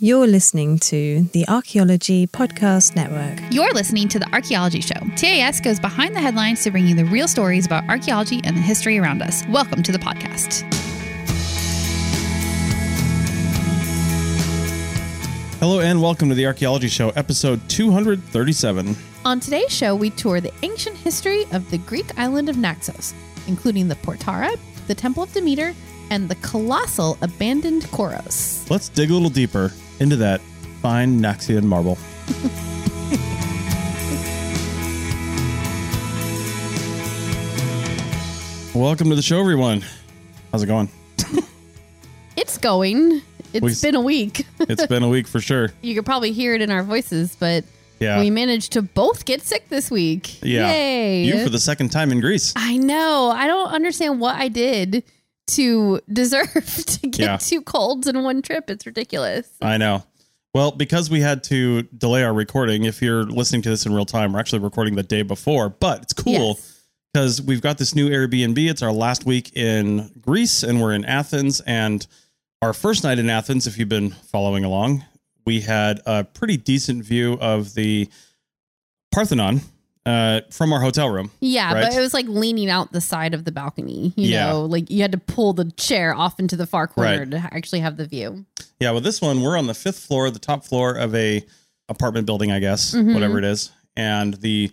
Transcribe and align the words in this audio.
You're 0.00 0.26
listening 0.26 0.80
to 0.80 1.22
the 1.32 1.46
Archaeology 1.46 2.26
Podcast 2.26 2.96
Network. 2.96 3.38
You're 3.52 3.72
listening 3.72 4.08
to 4.08 4.18
The 4.18 4.28
Archaeology 4.34 4.80
Show. 4.80 4.98
TAS 5.14 5.60
goes 5.60 5.78
behind 5.78 6.16
the 6.16 6.20
headlines 6.20 6.64
to 6.64 6.72
bring 6.72 6.88
you 6.88 6.96
the 6.96 7.04
real 7.04 7.28
stories 7.28 7.64
about 7.64 7.88
archaeology 7.88 8.40
and 8.42 8.56
the 8.56 8.60
history 8.60 8.98
around 8.98 9.22
us. 9.22 9.46
Welcome 9.50 9.84
to 9.84 9.92
the 9.92 10.00
podcast. 10.00 10.62
Hello 15.60 15.78
and 15.78 16.02
welcome 16.02 16.28
to 16.28 16.34
the 16.34 16.44
Archaeology 16.44 16.88
Show, 16.88 17.10
episode 17.10 17.60
237. 17.68 18.96
On 19.24 19.38
today's 19.38 19.70
show, 19.72 19.94
we 19.94 20.10
tour 20.10 20.40
the 20.40 20.52
ancient 20.62 20.96
history 20.96 21.44
of 21.52 21.70
the 21.70 21.78
Greek 21.78 22.18
island 22.18 22.48
of 22.48 22.56
Naxos, 22.56 23.14
including 23.46 23.86
the 23.86 23.94
Portara, 23.94 24.58
the 24.88 24.94
Temple 24.96 25.22
of 25.22 25.32
Demeter, 25.32 25.72
and 26.10 26.28
the 26.28 26.34
colossal 26.36 27.16
abandoned 27.22 27.84
Kouros. 27.84 28.68
Let's 28.68 28.88
dig 28.88 29.10
a 29.10 29.12
little 29.12 29.30
deeper 29.30 29.72
into 30.00 30.16
that 30.16 30.40
fine 30.82 31.20
Naxian 31.20 31.64
marble. 31.64 31.98
welcome 38.74 39.08
to 39.10 39.16
the 39.16 39.22
show, 39.22 39.40
everyone. 39.40 39.84
How's 40.52 40.62
it 40.62 40.66
going? 40.66 40.88
It's 42.36 42.58
going. 42.58 43.22
It's 43.52 43.62
We- 43.62 43.74
been 43.88 43.94
a 43.94 44.00
week. 44.00 44.44
It's 44.60 44.86
been 44.86 45.02
a 45.04 45.08
week 45.08 45.28
for 45.28 45.40
sure. 45.40 45.70
you 45.82 45.94
could 45.94 46.04
probably 46.04 46.32
hear 46.32 46.54
it 46.54 46.60
in 46.62 46.70
our 46.70 46.82
voices, 46.82 47.36
but 47.38 47.64
Yeah. 48.00 48.18
we 48.18 48.28
managed 48.30 48.72
to 48.72 48.82
both 48.82 49.24
get 49.24 49.42
sick 49.42 49.68
this 49.68 49.88
week. 49.90 50.42
yeah. 50.42 50.72
Yay. 50.72 51.24
You 51.24 51.44
for 51.44 51.50
the 51.50 51.60
second 51.60 51.90
time 51.90 52.10
in 52.10 52.20
Greece. 52.20 52.52
I 52.56 52.76
know. 52.76 53.30
I 53.30 53.46
don't 53.46 53.68
understand 53.70 54.20
what 54.20 54.34
I 54.36 54.48
did 54.48 55.04
to 55.48 56.00
deserve 56.12 56.52
to 56.86 57.06
get 57.08 57.20
Yeah. 57.20 57.36
two 57.36 57.62
colds 57.62 58.06
in 58.06 58.22
one 58.22 58.42
trip. 58.42 58.70
It's 58.70 58.86
ridiculous. 58.86 59.48
I 59.60 59.76
know. 59.76 60.04
Well, 60.54 60.70
because 60.70 61.10
we 61.10 61.20
had 61.20 61.42
to 61.44 61.82
delay 61.82 62.22
our 62.22 62.32
recording, 62.32 62.84
if 62.84 63.02
you're 63.02 63.24
listening 63.24 63.62
to 63.62 63.68
this 63.70 63.86
in 63.86 63.92
real 63.92 64.04
time, 64.06 64.32
we're 64.32 64.38
actually 64.38 64.60
recording 64.60 64.94
the 64.94 65.02
day 65.02 65.22
before, 65.22 65.68
but 65.68 66.02
it's 66.02 66.12
cool 66.12 66.32
Yes. 66.56 66.82
because 67.12 67.42
we've 67.42 67.60
got 67.60 67.76
this 67.78 67.94
new 67.94 68.08
Airbnb. 68.08 68.56
It's 68.70 68.80
our 68.82 68.92
last 68.92 69.26
week 69.26 69.56
in 69.56 70.10
Greece 70.20 70.62
and 70.62 70.80
we're 70.80 70.92
in 70.94 71.04
Athens. 71.04 71.60
And 71.66 72.06
our 72.62 72.72
first 72.72 73.02
night 73.02 73.18
in 73.18 73.28
Athens, 73.28 73.66
if 73.66 73.78
you've 73.78 73.88
been 73.88 74.10
following 74.10 74.64
along, 74.64 75.04
we 75.44 75.60
had 75.60 76.00
a 76.06 76.22
pretty 76.24 76.56
decent 76.56 77.04
view 77.04 77.34
of 77.40 77.74
the 77.74 78.08
Parthenon 79.12 79.60
uh, 80.06 80.42
from 80.50 80.72
our 80.72 80.80
hotel 80.80 81.08
room. 81.08 81.30
Yeah, 81.40 81.72
Right. 81.72 81.84
but 81.84 81.94
it 81.96 82.00
was 82.00 82.12
like 82.12 82.26
leaning 82.28 82.68
out 82.70 82.92
the 82.92 83.00
side 83.00 83.32
of 83.34 83.44
the 83.44 83.52
balcony. 83.52 84.12
You 84.16 84.28
Yeah. 84.28 84.46
know, 84.48 84.64
like 84.66 84.90
you 84.90 85.00
had 85.02 85.12
to 85.12 85.18
pull 85.18 85.52
the 85.54 85.70
chair 85.76 86.14
off 86.14 86.38
into 86.38 86.56
the 86.56 86.66
far 86.66 86.86
corner 86.86 87.20
Right. 87.20 87.30
to 87.30 87.36
actually 87.52 87.80
have 87.80 87.96
the 87.96 88.06
view. 88.06 88.44
Yeah, 88.80 88.90
well, 88.90 89.00
this 89.00 89.20
one 89.22 89.40
we're 89.40 89.56
on 89.56 89.66
the 89.66 89.74
fifth 89.74 89.98
floor, 90.00 90.30
the 90.30 90.38
top 90.38 90.64
floor 90.64 90.92
of 90.94 91.14
a 91.14 91.44
apartment 91.88 92.26
building, 92.26 92.50
I 92.52 92.60
guess, 92.60 92.92
Mhm. 92.94 93.14
whatever 93.14 93.38
it 93.38 93.44
is. 93.44 93.70
And 93.96 94.34
the 94.34 94.72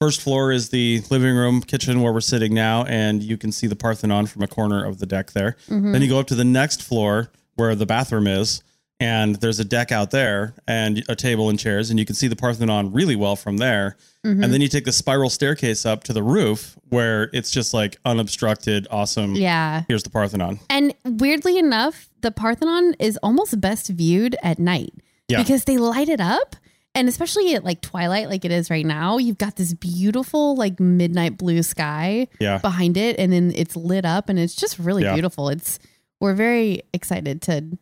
first 0.00 0.20
floor 0.22 0.50
is 0.52 0.70
the 0.70 1.02
living 1.10 1.34
room, 1.34 1.60
kitchen 1.60 2.00
where 2.00 2.12
we're 2.12 2.20
sitting 2.22 2.54
now, 2.54 2.84
and 2.84 3.22
you 3.22 3.36
can 3.36 3.52
see 3.52 3.66
the 3.66 3.76
Parthenon 3.76 4.26
from 4.26 4.42
a 4.42 4.46
corner 4.46 4.82
of 4.84 4.98
the 4.98 5.06
deck 5.06 5.32
there. 5.32 5.56
Mm-hmm. 5.68 5.92
Then 5.92 6.02
you 6.02 6.08
go 6.08 6.18
up 6.18 6.26
to 6.28 6.34
the 6.34 6.44
next 6.44 6.82
floor 6.82 7.30
where 7.56 7.74
the 7.74 7.84
bathroom 7.86 8.26
is, 8.26 8.62
and 9.00 9.36
there's 9.36 9.58
a 9.58 9.64
deck 9.64 9.90
out 9.90 10.10
there 10.10 10.54
and 10.68 11.02
a 11.08 11.16
table 11.16 11.48
and 11.48 11.58
chairs, 11.58 11.88
and 11.90 11.98
you 11.98 12.04
can 12.04 12.14
see 12.14 12.28
the 12.28 12.36
Parthenon 12.36 12.92
really 12.92 13.16
well 13.16 13.34
from 13.34 13.56
there. 13.56 13.96
Mm-hmm. 14.24 14.44
And 14.44 14.52
then 14.52 14.60
you 14.60 14.68
take 14.68 14.84
the 14.84 14.92
spiral 14.92 15.30
staircase 15.30 15.86
up 15.86 16.04
to 16.04 16.12
the 16.12 16.22
roof 16.22 16.78
where 16.90 17.30
it's 17.32 17.50
just 17.50 17.72
like 17.72 17.96
unobstructed, 18.04 18.86
awesome. 18.90 19.34
Yeah. 19.34 19.84
Here's 19.88 20.02
the 20.02 20.10
Parthenon. 20.10 20.60
And 20.68 20.94
weirdly 21.04 21.56
enough, 21.58 22.10
the 22.20 22.30
Parthenon 22.30 22.94
is 22.98 23.16
almost 23.22 23.58
best 23.60 23.88
viewed 23.88 24.36
at 24.42 24.58
night 24.58 24.92
Yeah. 25.28 25.42
because 25.42 25.64
they 25.64 25.78
light 25.78 26.10
it 26.10 26.20
up. 26.20 26.54
And 26.94 27.08
especially 27.08 27.54
at 27.54 27.64
like 27.64 27.80
twilight, 27.80 28.28
like 28.28 28.44
it 28.44 28.50
is 28.50 28.68
right 28.68 28.84
now, 28.84 29.16
you've 29.16 29.38
got 29.38 29.56
this 29.56 29.72
beautiful, 29.72 30.56
like 30.56 30.78
midnight 30.80 31.38
blue 31.38 31.62
sky 31.62 32.26
Yeah. 32.40 32.58
behind 32.58 32.96
it. 32.98 33.16
And 33.18 33.32
then 33.32 33.52
it's 33.54 33.76
lit 33.76 34.04
up 34.04 34.28
and 34.28 34.38
it's 34.38 34.54
just 34.56 34.78
really 34.78 35.04
Yeah. 35.04 35.14
beautiful. 35.14 35.48
It's, 35.48 35.78
we're 36.20 36.34
very 36.34 36.82
excited 36.92 37.40
to 37.42 37.78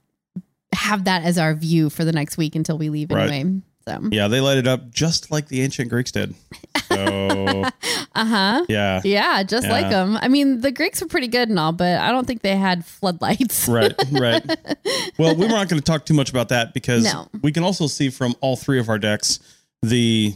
have 0.73 1.05
that 1.05 1.25
as 1.25 1.39
our 1.39 1.55
view 1.55 1.91
for 1.91 2.05
the 2.05 2.13
next 2.13 2.37
week 2.37 2.55
until 2.55 2.79
we 2.79 2.89
leave 2.91 3.11
Right. 3.11 3.31
anyway. 3.31 3.61
So, 3.87 4.01
Yeah, 4.13 4.29
they 4.29 4.41
light 4.41 4.59
it 4.59 4.67
up 4.67 4.91
just 4.91 5.31
like 5.31 5.49
the 5.49 5.63
ancient 5.63 5.89
Greeks 5.89 6.13
did. 6.13 6.35
So, 6.89 7.65
uh 8.15 8.25
huh. 8.25 8.65
yeah. 8.69 9.01
Yeah, 9.03 9.43
just 9.45 9.67
Yeah. 9.67 9.73
like 9.73 9.89
them. 9.89 10.19
I 10.21 10.29
mean, 10.29 10.61
the 10.61 10.71
Greeks 10.71 11.01
were 11.01 11.09
pretty 11.09 11.29
good 11.29 11.49
and 11.49 11.59
all, 11.59 11.73
but 11.73 11.99
I 11.99 12.11
don't 12.13 12.27
think 12.27 12.43
they 12.43 12.55
had 12.57 12.85
floodlights. 12.85 13.67
Right, 13.69 13.95
right. 14.11 14.43
Well, 15.19 15.35
we 15.35 15.43
were 15.47 15.49
not 15.53 15.69
going 15.69 15.81
to 15.81 15.85
talk 15.85 16.05
too 16.07 16.15
much 16.15 16.31
about 16.31 16.51
that 16.51 16.75
because 16.75 17.03
No. 17.05 17.29
we 17.43 17.51
can 17.51 17.63
also 17.65 17.87
see 17.87 18.09
from 18.11 18.35
all 18.41 18.57
three 18.57 18.79
of 18.79 18.89
our 18.89 18.99
decks 18.99 19.41
the 19.83 20.35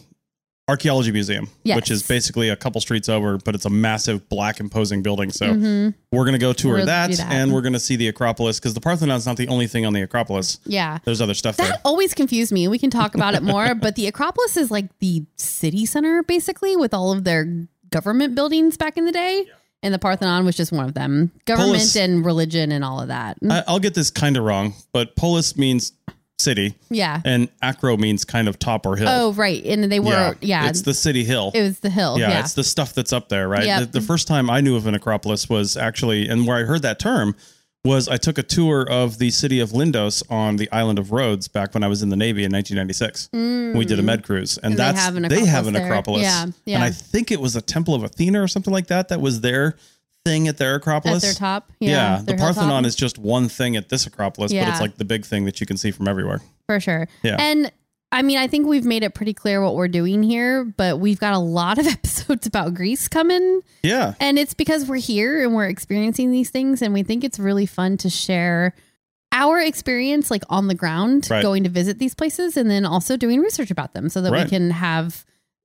archaeology 0.68 1.10
museum, 1.10 1.48
Yes. 1.64 1.76
which 1.76 1.90
is 1.90 2.02
basically 2.04 2.48
a 2.48 2.56
couple 2.56 2.80
streets 2.80 3.08
over, 3.08 3.36
but 3.38 3.54
it's 3.54 3.64
a 3.64 3.70
massive 3.70 4.28
black 4.28 4.60
imposing 4.60 5.02
building. 5.02 5.30
So 5.32 5.46
Mhm. 5.52 5.94
we're 6.12 6.24
going 6.24 6.34
to 6.34 6.38
go 6.38 6.52
tour 6.52 6.76
We'll 6.76 6.86
that, 6.86 7.10
that. 7.10 7.32
and 7.32 7.52
we're 7.52 7.62
going 7.62 7.72
to 7.72 7.80
see 7.80 7.96
the 7.96 8.06
Acropolis 8.08 8.60
because 8.60 8.72
the 8.74 8.80
Parthenon's 8.80 9.26
not 9.26 9.36
the 9.36 9.48
only 9.48 9.66
thing 9.66 9.84
on 9.84 9.92
the 9.92 10.02
Acropolis. 10.02 10.58
Yeah. 10.64 10.98
There's 11.04 11.20
other 11.20 11.34
stuff 11.34 11.56
there. 11.56 11.66
That 11.68 11.80
always 11.84 12.14
confused 12.14 12.52
me. 12.52 12.68
We 12.68 12.78
can 12.78 12.90
talk 12.90 13.14
about 13.16 13.34
it 13.34 13.42
more, 13.42 13.74
but 13.74 13.96
the 13.96 14.06
Acropolis 14.06 14.56
is 14.56 14.70
like 14.70 14.86
the 15.00 15.24
city 15.36 15.84
center, 15.84 16.22
basically, 16.22 16.76
with 16.76 16.94
all 16.94 17.10
of 17.12 17.24
their 17.24 17.66
government 17.90 18.34
buildings 18.36 18.76
back 18.76 18.96
in 18.96 19.04
the 19.04 19.12
day. 19.12 19.46
And 19.84 19.92
the 19.92 19.98
Parthenon 19.98 20.44
was 20.44 20.54
just 20.56 20.70
one 20.70 20.84
of 20.84 20.94
them. 20.94 21.32
Government 21.44 21.72
Polis- 21.78 21.96
and 21.96 22.24
religion 22.24 22.70
and 22.70 22.84
all 22.84 23.00
of 23.00 23.08
that. 23.08 23.36
I, 23.50 23.64
I'll 23.66 23.80
get 23.80 23.94
this 23.94 24.10
kind 24.12 24.36
of 24.36 24.44
wrong, 24.44 24.74
but 24.92 25.16
polis 25.16 25.56
means 25.56 25.90
city, 26.38 26.74
yeah. 26.90 27.20
and 27.24 27.48
acro 27.62 27.96
means 27.96 28.24
kind 28.24 28.48
of 28.48 28.58
top 28.58 28.86
or 28.86 28.96
hill. 28.96 29.08
Oh, 29.08 29.32
right. 29.32 29.64
And 29.64 29.90
they 29.90 30.00
were, 30.00 30.36
yeah. 30.40 30.68
It's 30.68 30.82
the 30.82 30.94
city 30.94 31.24
hill. 31.24 31.52
it 31.54 31.62
was 31.62 31.80
the 31.80 31.90
hill. 31.90 32.18
yeah, 32.18 32.30
Yeah. 32.30 32.40
it's 32.40 32.54
the 32.54 32.64
stuff 32.64 32.94
that's 32.94 33.12
up 33.12 33.28
there, 33.28 33.48
right? 33.48 33.64
Yep. 33.64 33.80
The, 33.80 34.00
the 34.00 34.06
first 34.06 34.26
time 34.26 34.50
I 34.50 34.60
knew 34.60 34.76
of 34.76 34.86
an 34.86 34.94
Acropolis 34.94 35.48
was 35.48 35.76
actually, 35.76 36.28
and 36.28 36.46
where 36.46 36.58
I 36.58 36.62
heard 36.64 36.82
that 36.82 36.98
term 36.98 37.36
was 37.84 38.08
I 38.08 38.16
took 38.16 38.38
a 38.38 38.44
tour 38.44 38.88
of 38.88 39.18
the 39.18 39.30
city 39.30 39.58
of 39.58 39.70
Lindos 39.70 40.22
on 40.30 40.56
the 40.56 40.70
island 40.70 40.98
of 40.98 41.10
Rhodes 41.10 41.48
back 41.48 41.74
when 41.74 41.82
I 41.82 41.88
was 41.88 42.02
in 42.02 42.10
the 42.10 42.16
Navy 42.16 42.44
in 42.44 42.52
1996. 42.52 43.30
We 43.32 43.84
did 43.84 43.98
a 43.98 44.02
mm. 44.02 44.04
med 44.04 44.22
cruise, 44.22 44.56
and 44.58 44.66
And 44.66 44.72
they 44.74 44.76
that's 44.76 45.00
have 45.00 45.16
an 45.16 45.24
they 45.24 45.44
have 45.44 45.66
an 45.66 45.74
Acropolis 45.74 46.22
Yeah, 46.22 46.46
yeah. 46.64 46.76
And 46.76 46.84
I 46.84 46.90
think 46.90 47.32
it 47.32 47.40
was 47.40 47.56
a 47.56 47.62
Temple 47.62 47.94
of 47.94 48.04
Athena 48.04 48.40
or 48.40 48.46
something 48.46 48.72
like 48.72 48.86
that. 48.88 49.08
That 49.08 49.20
was 49.20 49.40
their 49.40 49.76
thing 50.24 50.48
at 50.48 50.56
their 50.58 50.76
Acropolis. 50.76 51.16
At 51.16 51.26
their 51.28 51.34
top. 51.34 51.72
Yeah, 51.80 51.90
Yeah. 51.90 52.16
the 52.18 52.24
their 52.26 52.36
hilltop. 52.36 52.54
Parthenon 52.56 52.84
is 52.84 52.94
just 52.94 53.18
one 53.18 53.48
thing 53.48 53.76
at 53.76 53.88
this 53.88 54.06
Acropolis, 54.06 54.52
but 54.52 54.68
it's 54.68 54.80
like 54.80 54.96
the 54.96 55.04
big 55.04 55.24
thing 55.24 55.44
that 55.46 55.60
you 55.60 55.66
can 55.66 55.76
see 55.76 55.90
from 55.90 56.08
everywhere. 56.08 56.40
for 56.68 56.78
sure. 56.80 57.08
Yeah. 57.22 57.36
And 57.38 57.70
I 58.12 58.22
mean, 58.22 58.36
I 58.38 58.46
think 58.46 58.66
we've 58.66 58.84
made 58.84 59.02
it 59.02 59.14
pretty 59.14 59.32
clear 59.34 59.62
what 59.62 59.74
we're 59.74 59.88
doing 59.88 60.22
here, 60.22 60.64
but 60.64 61.00
we've 61.00 61.18
got 61.18 61.32
a 61.34 61.38
lot 61.38 61.78
of 61.78 61.86
episodes 61.98 62.46
about 62.46 62.74
Greece 62.74 63.08
coming. 63.08 63.62
Yeah, 63.82 64.14
And 64.20 64.38
it's 64.38 64.54
because 64.54 64.86
we're 64.86 64.96
here 64.96 65.42
and 65.42 65.54
we're 65.54 65.66
experiencing 65.68 66.30
these 66.30 66.50
things, 66.50 66.82
and 66.82 66.92
we 66.94 67.02
think 67.02 67.24
it's 67.24 67.38
really 67.38 67.66
fun 67.66 67.96
to 67.98 68.10
share 68.10 68.74
our 69.32 69.58
experience, 69.60 70.30
like 70.30 70.42
on 70.50 70.68
the 70.68 70.74
ground, 70.74 71.26
Right. 71.30 71.42
going 71.42 71.64
to 71.64 71.70
visit 71.70 71.98
these 71.98 72.14
places, 72.14 72.56
and 72.58 72.70
then 72.70 72.84
also 72.84 73.16
doing 73.16 73.40
research 73.40 73.70
about 73.70 73.94
them 73.94 74.08
so 74.10 74.20
that 74.20 74.30
we 74.32 74.44
can 74.44 74.70
have 74.70 75.24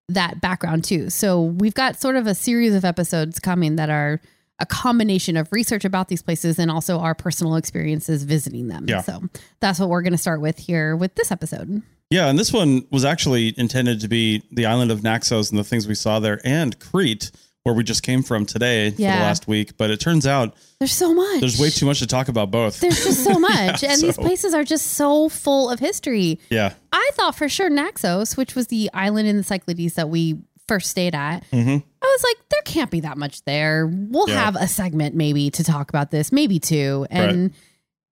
that 0.09 0.39
background 0.39 0.85
too. 0.85 1.09
So 1.09 1.41
we've 1.41 1.73
got 1.75 1.99
sort 1.99 2.15
of 2.15 2.27
a 2.27 2.33
series 2.33 2.73
of 2.73 2.85
episodes 2.85 3.39
coming 3.39 3.75
that 3.75 3.89
are 3.89 4.21
a 4.59 4.65
combination 4.65 5.37
of 5.37 5.51
research 5.51 5.85
about 5.85 6.07
these 6.07 6.21
places 6.21 6.57
and 6.59 6.71
also 6.71 6.99
our 6.99 7.13
personal 7.13 7.55
experiences 7.55 8.23
visiting 8.23 8.67
them. 8.67 8.85
Yeah. 8.87 9.01
So 9.01 9.21
that's 9.59 9.79
what 9.79 9.89
we're 9.89 10.01
going 10.01 10.13
to 10.13 10.17
start 10.17 10.41
with 10.41 10.57
here 10.57 10.95
with 10.95 11.13
this 11.15 11.31
episode. 11.31 11.81
Yeah, 12.09 12.27
and 12.27 12.39
this 12.39 12.53
one 12.53 12.87
was 12.89 13.03
actually 13.05 13.53
intended 13.57 13.99
to 14.01 14.07
be 14.07 14.41
the 14.51 14.65
island 14.65 14.91
of 14.91 15.03
Naxos 15.03 15.49
and 15.49 15.59
the 15.59 15.63
things 15.65 15.87
we 15.87 15.93
saw 15.95 16.19
there, 16.21 16.39
and 16.45 16.79
Crete, 16.79 17.31
where 17.63 17.75
we 17.75 17.83
just 17.83 18.01
came 18.01 18.23
from 18.23 18.45
today 18.45 18.91
for 18.91 18.95
the 18.97 19.03
last 19.07 19.45
week. 19.45 19.75
But 19.75 19.91
it 19.91 19.99
turns 19.99 20.25
out 20.25 20.55
There's 20.79 20.93
so 20.93 21.13
much. 21.13 21.41
there's 21.41 21.59
way 21.59 21.69
too 21.69 21.85
much 21.85 21.99
to 21.99 22.07
talk 22.07 22.29
about 22.29 22.49
both. 22.49 22.79
There's 22.79 23.03
just 23.03 23.25
so 23.25 23.37
much. 23.39 23.83
Yeah, 23.83 23.91
and 23.91 24.01
these 24.01 24.15
places 24.15 24.53
are 24.53 24.63
just 24.63 24.93
so 24.93 25.27
full 25.27 25.69
of 25.69 25.79
history. 25.81 26.39
yeah, 26.49 26.73
I 26.93 27.09
thought 27.15 27.35
for 27.35 27.49
sure 27.49 27.69
Naxos, 27.69 28.37
which 28.37 28.55
was 28.55 28.67
the 28.67 28.89
island 28.93 29.27
in 29.27 29.35
the 29.35 29.43
Cyclades 29.43 29.95
that 29.95 30.07
we 30.07 30.39
first 30.65 30.89
stayed 30.89 31.13
at, 31.13 31.43
hmm 31.51 31.77
I 32.07 32.17
was 32.19 32.23
like, 32.23 32.49
there 32.49 32.61
can't 32.65 32.91
be 32.91 32.99
that 33.01 33.17
much 33.17 33.43
there. 33.45 33.87
We'll 33.87 34.29
Yeah. 34.29 34.43
have 34.45 34.55
a 34.55 34.67
segment 34.67 35.15
maybe 35.15 35.49
to 35.51 35.63
talk 35.63 35.89
about 35.89 36.11
this, 36.11 36.31
maybe 36.31 36.59
two. 36.59 37.05
And 37.09 37.51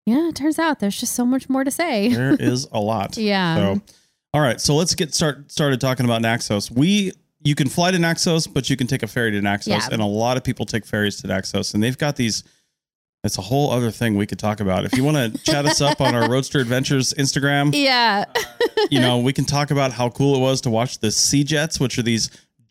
Yeah, 0.07 0.29
it 0.29 0.35
turns 0.35 0.59
out 0.59 0.81
there's 0.81 0.99
just 1.01 1.15
so 1.15 1.25
much 1.25 1.49
more 1.49 1.65
to 1.65 1.71
say. 1.71 2.09
There 2.09 2.35
is 2.41 2.67
a 2.73 2.81
lot. 2.81 3.17
Yeah. 3.19 3.57
So, 3.57 3.81
all 4.35 4.41
right. 4.41 4.61
So 4.61 4.75
let's 4.75 4.95
get 4.95 5.15
start 5.15 5.51
started 5.51 5.81
talking 5.81 6.05
about 6.05 6.21
Naxos. 6.23 6.71
We 6.71 7.13
you 7.43 7.55
can 7.55 7.69
fly 7.69 7.91
to 7.91 7.99
Naxos, 7.99 8.47
but 8.47 8.69
you 8.71 8.77
can 8.77 8.87
take 8.87 9.03
a 9.03 9.07
ferry 9.07 9.31
to 9.33 9.41
Naxos, 9.41 9.69
Yeah. 9.69 9.89
and 9.93 10.01
a 10.03 10.07
lot 10.07 10.37
of 10.39 10.45
people 10.45 10.65
take 10.67 10.85
ferries 10.87 11.17
to 11.21 11.27
Naxos, 11.29 11.75
and 11.75 11.83
they've 11.83 11.97
got 11.97 12.17
these. 12.17 12.43
It's 13.23 13.39
a 13.39 13.43
whole 13.43 13.71
other 13.71 13.91
thing 13.91 14.17
we 14.17 14.27
could 14.27 14.39
talk 14.39 14.61
about. 14.61 14.85
If 14.85 14.95
you 14.97 15.05
want 15.05 15.17
to 15.17 15.39
chat 15.51 15.65
us 15.65 15.81
up 15.81 16.01
on 16.03 16.15
our 16.15 16.29
Roadster 16.29 16.59
Adventures 16.59 17.15
Instagram, 17.15 17.75
Yeah. 17.75 18.27
you 18.91 19.01
know, 19.01 19.19
we 19.19 19.33
can 19.33 19.47
talk 19.47 19.71
about 19.71 19.93
how 19.93 20.11
cool 20.11 20.37
it 20.37 20.41
was 20.41 20.61
to 20.63 20.71
watch 20.71 20.99
the 20.99 21.11
sea 21.11 21.43
jets, 21.45 21.81
which 21.81 21.99
are 21.99 22.03
these 22.03 22.29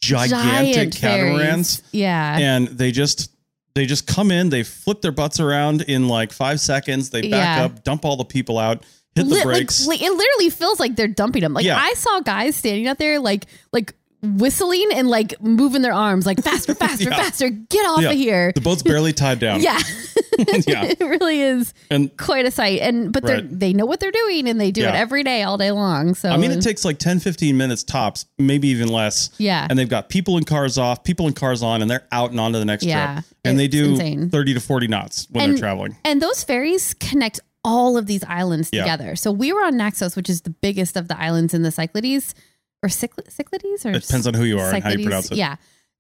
gigantic 0.08 0.74
Giant 0.76 0.96
catamarans, 0.96 1.82
Yeah. 1.92 2.38
and 2.38 2.68
they 2.68 2.92
just 2.92 3.30
they 3.76 3.86
just 3.88 4.06
come 4.06 4.30
in, 4.30 4.50
they 4.50 4.62
flip 4.64 5.02
their 5.02 5.12
butts 5.12 5.40
around 5.40 5.82
in 5.82 6.08
like 6.08 6.32
five 6.32 6.60
seconds, 6.60 7.10
they 7.10 7.22
back 7.22 7.58
Yeah. 7.58 7.66
up, 7.66 7.84
dump 7.84 8.06
all 8.06 8.18
the 8.18 8.24
people 8.26 8.60
out, 8.60 8.84
hit 9.16 9.28
the 9.28 9.34
like- 9.36 9.44
brakes. 9.44 9.88
Like, 9.88 10.02
it 10.02 10.12
literally 10.12 10.50
feels 10.52 10.80
like 10.80 10.96
they're 10.96 11.08
dumping 11.08 11.42
them. 11.42 11.54
Like 11.54 11.66
Yeah. 11.66 11.78
I 11.80 11.94
saw 11.96 12.20
guys 12.20 12.56
standing 12.56 12.88
out 12.88 13.00
there, 13.00 13.20
like 13.20 13.46
like 13.72 13.94
whistling 14.24 14.88
and 14.94 15.08
like 15.10 15.40
moving 15.42 15.82
their 15.82 15.94
arms, 15.94 16.26
like 16.26 16.42
faster, 16.42 16.74
faster, 16.74 17.04
Yeah. 17.10 17.18
faster. 17.18 17.50
Get 17.50 17.86
off 17.86 18.02
Yeah. 18.02 18.12
of 18.12 18.16
here. 18.18 18.52
The 18.56 18.62
boat's 18.62 18.82
barely 18.84 19.14
tied 19.14 19.40
down. 19.40 19.62
Yeah, 19.62 19.80
yeah. 20.68 20.84
it 20.98 21.00
really 21.00 21.42
is 21.42 21.74
And 21.92 22.16
quite 22.18 22.46
a 22.46 22.52
sight. 22.52 22.80
And 22.82 23.12
but 23.12 23.24
they 23.24 23.34
Right. 23.36 23.60
they 23.60 23.74
know 23.74 23.86
what 23.86 24.00
they're 24.00 24.12
doing 24.12 24.48
and 24.48 24.60
they 24.60 24.72
do 24.72 24.82
it 24.84 24.94
every 24.96 25.24
day, 25.24 25.44
all 25.44 25.58
day 25.58 25.72
long. 25.72 26.16
So 26.16 26.30
I 26.30 26.38
mean, 26.38 26.52
it 26.52 26.62
takes 26.62 26.86
like 26.86 27.00
10, 27.00 27.20
15 27.20 27.58
minutes 27.58 27.84
tops, 27.84 28.26
maybe 28.38 28.70
even 28.70 28.88
less. 28.88 29.30
Yeah. 29.38 29.68
And 29.70 29.78
they've 29.78 29.90
got 29.90 30.10
people 30.10 30.38
in 30.38 30.44
cars 30.46 30.78
off, 30.78 31.04
people 31.04 31.28
in 31.28 31.34
cars 31.34 31.62
on, 31.62 31.82
and 31.82 31.92
they're 31.92 32.08
out 32.12 32.32
and 32.32 32.40
on 32.40 32.54
to 32.54 32.60
the 32.60 32.66
next 32.66 32.86
Yeah, 32.86 33.14
trip. 33.16 33.26
And 33.46 33.60
they 33.60 33.68
do 33.68 33.92
insane. 33.92 34.30
30 34.30 34.54
to 34.54 34.60
40 34.60 34.88
knots 34.88 35.28
when 35.30 35.44
And- 35.44 35.54
they're 35.54 35.60
traveling. 35.60 35.98
And 36.06 36.22
those 36.22 36.44
ferries 36.44 36.94
connect 36.94 37.40
all 37.66 37.96
of 37.98 38.08
these 38.08 38.24
islands 38.26 38.70
Yeah. 38.74 38.82
together. 38.84 39.16
So 39.16 39.32
we 39.32 39.54
were 39.54 39.64
on 39.64 39.78
Naxos, 39.78 40.16
which 40.18 40.30
is 40.30 40.42
the 40.42 40.50
biggest 40.50 40.98
of 40.98 41.08
the 41.08 41.18
islands 41.18 41.54
in 41.54 41.62
the 41.62 41.72
Cyclades 41.72 42.36
or 42.84 42.90
Cycl- 42.90 43.32
Cyclades 43.32 43.86
or 43.86 43.92
It 43.92 44.02
depends 44.04 44.28
on 44.28 44.34
who 44.34 44.44
you 44.44 44.60
are 44.60 44.74
and 44.74 44.84
how 44.84 44.90
you 44.92 45.04
pronounce 45.06 45.32
it. 45.32 45.38
Yeah. 45.38 45.56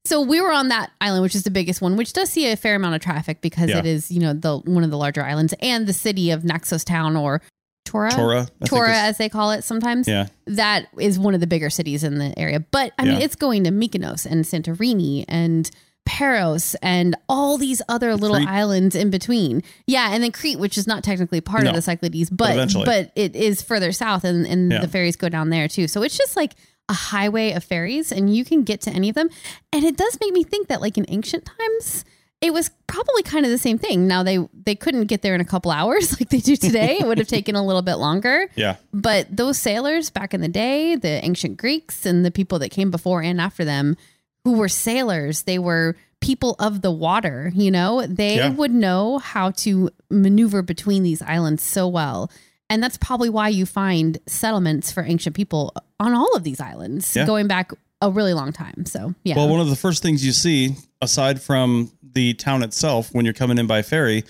So 0.06 0.22
we 0.22 0.42
were 0.42 0.52
on 0.52 0.68
that 0.68 0.92
island, 1.00 1.24
which 1.24 1.34
is 1.34 1.44
the 1.44 1.50
biggest 1.52 1.82
one, 1.82 1.96
which 1.96 2.12
does 2.12 2.30
see 2.30 2.52
a 2.52 2.58
fair 2.58 2.76
amount 2.76 2.96
of 2.96 3.02
traffic 3.02 3.40
because 3.42 3.70
Yeah. 3.70 3.80
it 3.80 3.86
is, 3.86 4.12
you 4.12 4.20
know, 4.20 4.34
the 4.34 4.58
one 4.58 4.84
of 4.84 4.92
the 4.92 4.98
larger 4.98 5.24
islands 5.24 5.54
and 5.62 5.88
the 5.88 5.94
city 5.94 6.32
of 6.32 6.44
Naxos 6.44 6.84
Town 6.84 7.16
or 7.16 7.42
Tora. 7.86 8.12
Tora, 8.12 8.48
I 8.62 8.66
Tora, 8.66 8.94
as 8.98 9.18
they 9.18 9.30
call 9.30 9.52
it 9.52 9.64
sometimes. 9.64 10.08
Yeah. 10.08 10.28
That 10.48 10.88
is 11.00 11.18
one 11.18 11.34
of 11.36 11.40
the 11.40 11.48
bigger 11.48 11.70
cities 11.70 12.04
in 12.04 12.18
the 12.18 12.38
area. 12.38 12.60
But 12.72 12.92
I 13.00 13.06
mean, 13.06 13.22
it's 13.22 13.36
going 13.36 13.64
to 13.64 13.72
Mykonos 13.72 14.26
and 14.26 14.44
Santorini 14.44 15.24
and 15.30 15.70
Paros 16.06 16.76
and 16.82 17.16
all 17.30 17.58
these 17.58 17.82
other 17.88 18.16
little 18.16 18.36
Crete. 18.38 18.48
islands 18.50 18.96
in 18.96 19.10
between. 19.10 19.64
Yeah, 19.88 20.10
and 20.14 20.22
then 20.22 20.32
Crete, 20.34 20.60
which 20.60 20.78
is 20.78 20.86
not 20.86 21.04
technically 21.04 21.40
part 21.40 21.64
No. 21.64 21.70
of 21.70 21.76
the 21.78 21.82
Cyclades, 21.82 22.30
but 22.30 22.52
eventually. 22.52 22.86
but 22.86 23.12
it 23.16 23.36
is 23.38 23.62
further 23.62 23.92
south, 23.94 24.24
and 24.26 24.46
and 24.46 24.72
Yeah. 24.72 24.82
the 24.82 24.88
ferries 24.90 25.16
go 25.16 25.30
down 25.30 25.50
there 25.50 25.68
too. 25.70 25.88
So 25.88 26.04
it's 26.04 26.18
just 26.18 26.36
like 26.36 26.56
a 26.90 26.94
highway 26.94 27.54
of 27.54 27.64
ferries, 27.64 28.12
and 28.12 28.36
you 28.36 28.44
can 28.46 28.64
get 28.64 28.82
to 28.82 28.92
any 28.92 29.10
of 29.10 29.16
them. 29.16 29.30
And 29.72 29.84
it 29.86 29.98
does 29.98 30.18
make 30.22 30.34
me 30.34 30.44
think 30.44 30.68
that 30.68 30.82
like 30.82 30.98
in 30.98 31.06
ancient 31.08 31.46
times. 31.46 32.06
It 32.42 32.52
was 32.52 32.72
probably 32.88 33.24
kind 33.24 33.46
of 33.46 33.52
the 33.54 33.58
same 33.58 33.78
thing. 33.78 34.06
Now 34.06 34.22
they 34.22 34.38
they 34.66 34.76
couldn't 34.76 35.06
get 35.06 35.22
there 35.22 35.34
in 35.34 35.40
a 35.40 35.46
couple 35.46 35.72
hours 35.80 36.20
like 36.20 36.28
they 36.28 36.40
do 36.40 36.58
today. 36.58 36.98
it 37.00 37.08
would 37.08 37.18
have 37.18 37.28
taken 37.30 37.56
a 37.56 37.66
little 37.66 37.82
bit 37.82 37.96
longer. 37.96 38.50
Yeah. 38.56 38.76
But 38.94 39.34
those 39.34 39.58
sailors 39.58 40.10
back 40.10 40.34
in 40.34 40.42
the 40.42 40.50
day, 40.50 40.98
the 40.98 41.24
ancient 41.24 41.56
Greeks 41.56 42.06
and 42.06 42.26
the 42.26 42.32
people 42.32 42.60
that 42.60 42.68
came 42.70 42.92
before 42.92 43.22
and 43.24 43.40
after 43.40 43.64
them, 43.64 43.96
who 44.44 44.58
were 44.58 44.68
sailors, 44.68 45.44
they 45.44 45.58
were 45.58 45.96
people 46.20 46.58
of 46.60 46.82
the 46.82 46.92
water, 46.92 47.50
you 47.56 47.72
know, 47.72 48.06
they 48.06 48.36
Yeah. 48.36 48.50
would 48.50 48.72
know 48.72 49.20
how 49.20 49.52
to 49.52 49.90
maneuver 50.10 50.62
between 50.62 51.04
these 51.04 51.22
islands 51.22 51.64
so 51.64 51.88
well. 51.88 52.30
And 52.70 52.82
that's 52.82 52.98
probably 52.98 53.30
why 53.30 53.50
you 53.50 53.66
find 53.66 54.18
settlements 54.28 54.92
for 54.92 55.04
ancient 55.04 55.36
people 55.36 55.74
on 56.00 56.14
all 56.14 56.36
of 56.36 56.44
these 56.44 56.60
islands 56.60 57.16
Yeah. 57.16 57.26
going 57.26 57.48
back 57.48 57.72
a 58.02 58.10
really 58.10 58.34
long 58.34 58.52
time. 58.52 58.86
So, 58.86 59.14
yeah. 59.24 59.36
Well, 59.36 59.48
one 59.50 59.60
of 59.60 59.70
the 59.70 59.76
first 59.76 60.02
things 60.02 60.26
you 60.26 60.32
see, 60.32 60.76
aside 61.02 61.42
from 61.42 61.92
the 62.02 62.34
town 62.34 62.64
itself, 62.64 63.10
when 63.14 63.26
you're 63.26 63.34
coming 63.34 63.58
in 63.58 63.68
by 63.68 63.82
ferry, 63.82 64.24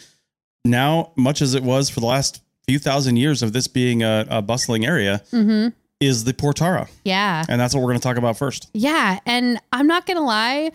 now, 0.66 1.12
much 1.16 1.42
as 1.42 1.54
it 1.56 1.64
was 1.64 1.90
for 1.90 2.00
the 2.00 2.06
last 2.06 2.42
few 2.68 2.80
thousand 2.80 3.18
years 3.18 3.42
of 3.44 3.52
this 3.54 3.68
being 3.68 4.04
a, 4.04 4.26
a 4.30 4.42
bustling 4.42 4.86
area, 4.86 5.22
hmm 5.32 5.70
is 6.00 6.26
the 6.26 6.34
Portara. 6.34 6.90
Yeah. 7.06 7.46
And 7.48 7.62
that's 7.62 7.74
what 7.74 7.80
we're 7.80 7.88
going 7.92 8.00
to 8.00 8.04
talk 8.04 8.18
about 8.18 8.38
first. 8.38 8.70
Yeah. 8.74 9.20
And 9.26 9.58
I'm 9.72 9.88
not 9.88 10.06
going 10.06 10.18
to 10.18 10.24
lie. 10.24 10.72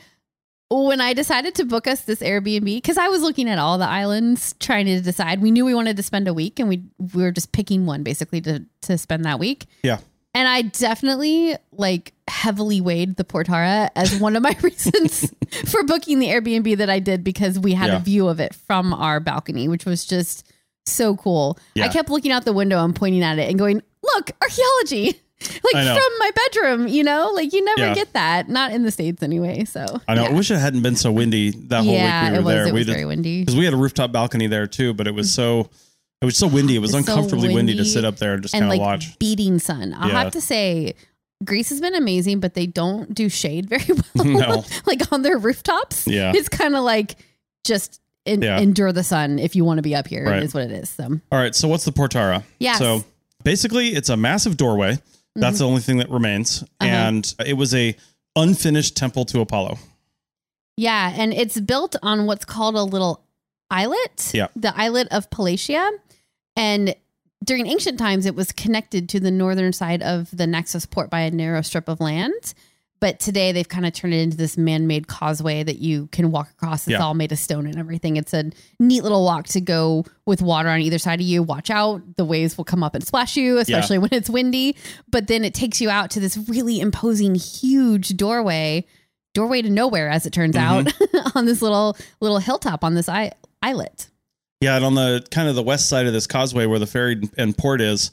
When 0.71 1.01
I 1.01 1.15
decided 1.15 1.55
to 1.57 1.65
book 1.65 1.87
us 1.87 2.03
this 2.03 2.21
Airbnb, 2.21 2.65
because 2.65 2.99
I 2.99 3.09
was 3.09 3.23
looking 3.23 3.49
at 3.49 3.59
all 3.59 3.79
the 3.79 3.87
islands 3.89 4.55
trying 4.61 4.85
to 4.87 5.01
decide, 5.01 5.41
we 5.41 5.51
knew 5.51 5.65
we 5.65 5.75
wanted 5.75 5.97
to 5.97 6.03
spend 6.03 6.29
a 6.29 6.35
week 6.35 6.61
and 6.61 6.69
we, 6.69 6.83
we 7.15 7.23
were 7.23 7.33
just 7.33 7.53
picking 7.53 7.87
one 7.87 8.03
basically 8.03 8.43
to, 8.43 8.65
to 8.83 8.99
spend 8.99 9.25
that 9.25 9.39
week. 9.39 9.65
Yeah. 9.83 9.99
And 10.35 10.47
I 10.47 10.61
definitely 10.63 11.57
like 11.73 12.13
heavily 12.29 12.83
weighed 12.83 13.17
the 13.17 13.25
Portara 13.25 13.89
as 13.97 14.21
one 14.21 14.37
of 14.37 14.43
my 14.43 14.55
reasons 14.63 15.33
for 15.71 15.83
booking 15.85 16.19
the 16.19 16.27
Airbnb 16.27 16.77
that 16.77 16.91
I 16.91 16.99
did 16.99 17.25
because 17.25 17.59
we 17.59 17.73
had 17.73 17.89
Yeah. 17.89 17.97
a 17.97 18.01
view 18.01 18.29
of 18.29 18.39
it 18.39 18.55
from 18.55 18.93
our 18.93 19.21
balcony, 19.21 19.69
which 19.69 19.87
was 19.87 20.05
just 20.05 20.53
so 20.85 21.17
cool. 21.17 21.59
Yeah. 21.75 21.87
I 21.87 21.89
kept 21.89 22.11
looking 22.11 22.31
out 22.31 22.45
the 22.45 22.53
window 22.53 22.85
and 22.85 22.95
pointing 22.95 23.23
at 23.23 23.39
it 23.39 23.49
and 23.49 23.59
going, 23.59 23.81
look, 24.03 24.31
archaeology. 24.43 25.19
Like 25.41 25.87
from 25.87 26.13
my 26.19 26.31
bedroom, 26.35 26.89
you 26.89 27.05
know, 27.05 27.31
like 27.35 27.53
you 27.53 27.65
never 27.65 27.81
Yeah. 27.89 27.95
get 27.95 28.13
that, 28.15 28.49
not 28.49 28.73
in 28.73 28.83
the 28.83 28.91
States 28.91 29.23
anyway. 29.23 29.65
So 29.65 30.01
I 30.09 30.15
know. 30.15 30.25
I 30.25 30.31
wish 30.33 30.51
it 30.51 30.59
hadn't 30.59 30.83
been 30.83 30.97
so 30.97 31.13
windy 31.13 31.51
that 31.69 31.85
whole 31.85 31.93
yeah, 31.93 32.25
week 32.25 32.33
we 32.33 32.37
it 32.37 32.41
were 32.41 32.45
was, 32.45 32.55
there. 32.55 32.67
it 32.67 32.73
we 32.73 32.81
was 32.81 32.87
very 32.89 33.05
windy. 33.05 33.41
because 33.43 33.55
we 33.57 33.65
had 33.65 33.75
a 33.75 33.77
rooftop 33.77 34.11
balcony 34.11 34.47
there 34.49 34.67
too, 34.67 34.95
but 34.95 35.07
it 35.07 35.13
was 35.15 35.29
mm. 35.29 35.35
so 35.37 35.71
it 36.21 36.25
was 36.25 36.37
so 36.37 36.49
windy. 36.49 36.75
It 36.75 36.81
was 36.81 36.93
It's 36.95 37.07
so 37.07 37.13
uncomfortably 37.13 37.55
windy 37.55 37.77
to 37.77 37.85
sit 37.85 38.05
up 38.05 38.17
there 38.17 38.35
and 38.35 38.43
just 38.43 38.53
kind 38.53 38.65
of 38.65 38.71
like 38.71 38.81
watch. 38.81 39.17
beating 39.21 39.61
sun. 39.61 39.95
I'll 39.97 40.09
Yeah. 40.09 40.25
have 40.25 40.33
to 40.33 40.41
say, 40.41 40.95
Greece 41.45 41.69
has 41.69 41.81
been 41.81 41.95
amazing, 41.95 42.41
but 42.41 42.55
they 42.55 42.67
don't 42.67 43.15
do 43.15 43.29
shade 43.29 43.69
very 43.69 43.85
well. 44.17 44.25
No. 44.25 44.65
like 44.87 45.13
on 45.13 45.23
their 45.23 45.39
rooftops. 45.39 46.09
Yeah. 46.09 46.33
It's 46.35 46.49
kind 46.49 46.75
of 46.75 46.83
like 46.83 47.15
just 47.65 48.01
Yeah. 48.27 48.59
endure 48.59 48.93
the 48.93 49.05
sun 49.05 49.39
if 49.39 49.55
you 49.55 49.65
want 49.65 49.79
to 49.79 49.83
be 49.83 49.95
up 49.95 50.09
here. 50.09 50.25
Right. 50.27 50.43
Is 50.43 50.53
what 50.53 50.65
it 50.65 50.73
is. 50.73 50.91
So 50.91 51.05
All 51.31 51.39
right. 51.39 51.55
So 51.55 51.69
what's 51.69 51.85
the 51.85 51.93
Portara? 51.93 52.43
Yes. 52.59 52.79
So 52.79 53.05
basically, 53.45 53.91
it's 53.95 54.09
a 54.09 54.17
massive 54.17 54.57
doorway. 54.57 54.99
That's 55.41 55.59
the 55.59 55.67
only 55.67 55.81
thing 55.81 55.99
that 55.99 56.11
remains, 56.11 56.61
Mm-hmm. 56.61 56.85
Uh-huh. 56.87 56.95
and 56.95 57.35
it 57.47 57.55
was 57.55 57.75
a 57.75 57.97
unfinished 58.37 58.97
temple 58.97 59.25
to 59.27 59.41
Apollo. 59.41 59.79
yeah, 60.77 61.13
and 61.17 61.33
it's 61.35 61.59
built 61.61 61.97
on 62.03 62.27
what's 62.27 62.45
called 62.45 62.75
a 62.77 62.83
little 62.85 63.25
islet. 63.71 64.31
Yeah. 64.33 64.49
The 64.57 64.73
islet 64.79 65.09
of 65.11 65.29
Palatia, 65.31 65.91
and 66.57 66.95
during 67.45 67.67
ancient 67.67 67.99
times, 67.99 68.27
it 68.27 68.35
was 68.35 68.53
connected 68.53 69.09
to 69.11 69.21
the 69.21 69.31
northern 69.31 69.73
side 69.73 70.03
of 70.03 70.31
the 70.37 70.47
Naxos 70.47 70.87
port 70.87 71.11
by 71.11 71.21
a 71.21 71.31
narrow 71.31 71.63
strip 71.63 71.89
of 71.89 72.01
land. 72.01 72.55
But 73.01 73.21
today 73.21 73.53
they've 73.53 73.69
kind 73.69 73.87
of 73.87 73.93
turned 73.93 74.15
it 74.15 74.19
into 74.19 74.37
this 74.37 74.57
man-made 74.57 75.07
causeway 75.07 75.63
that 75.63 75.79
you 75.79 76.09
can 76.09 76.31
walk 76.31 76.51
across. 76.51 76.83
It's 76.87 76.93
Yeah. 76.93 77.03
all 77.03 77.15
made 77.15 77.31
of 77.33 77.39
stone 77.39 77.67
and 77.67 77.79
everything. 77.79 78.17
It's 78.17 78.35
a 78.35 78.51
neat 78.81 79.03
little 79.03 79.25
walk 79.25 79.47
to 79.49 79.61
go 79.61 80.05
with 80.27 80.43
water 80.43 80.69
on 80.69 80.81
either 80.81 80.99
side 80.99 81.21
of 81.21 81.27
you. 81.27 81.43
Watch 81.43 81.71
out, 81.71 82.17
the 82.17 82.25
waves 82.25 82.57
will 82.57 82.65
come 82.65 82.83
up 82.83 82.95
and 82.95 83.07
splash 83.07 83.37
you, 83.37 83.59
especially 83.59 83.99
when 83.99 84.11
it's 84.13 84.29
windy. 84.29 84.77
But 85.11 85.29
then 85.29 85.45
it 85.45 85.55
takes 85.55 85.81
you 85.81 85.91
out 85.91 86.11
to 86.13 86.21
this 86.21 86.37
really 86.37 86.81
imposing, 86.81 87.35
huge 87.35 88.17
doorway, 88.17 88.85
doorway 89.35 89.63
to 89.63 89.71
nowhere, 89.71 90.09
as 90.09 90.27
it 90.27 90.33
turns 90.33 90.57
mm-hmm. 90.57 91.17
out, 91.17 91.33
on 91.37 91.47
this 91.47 91.63
little 91.63 91.97
little 92.21 92.39
hilltop 92.39 92.83
on 92.83 92.95
this 92.95 93.09
I- 93.09 93.33
islet. 93.63 94.09
Yeah, 94.61 94.75
and 94.75 94.85
on 94.85 94.95
the 94.97 95.25
kind 95.31 95.49
of 95.49 95.55
the 95.55 95.63
west 95.63 95.89
side 95.89 96.07
of 96.07 96.13
this 96.13 96.27
causeway 96.27 96.67
where 96.67 96.81
the 96.81 96.87
ferry 96.87 97.23
and 97.37 97.57
port 97.57 97.81
is, 97.81 98.11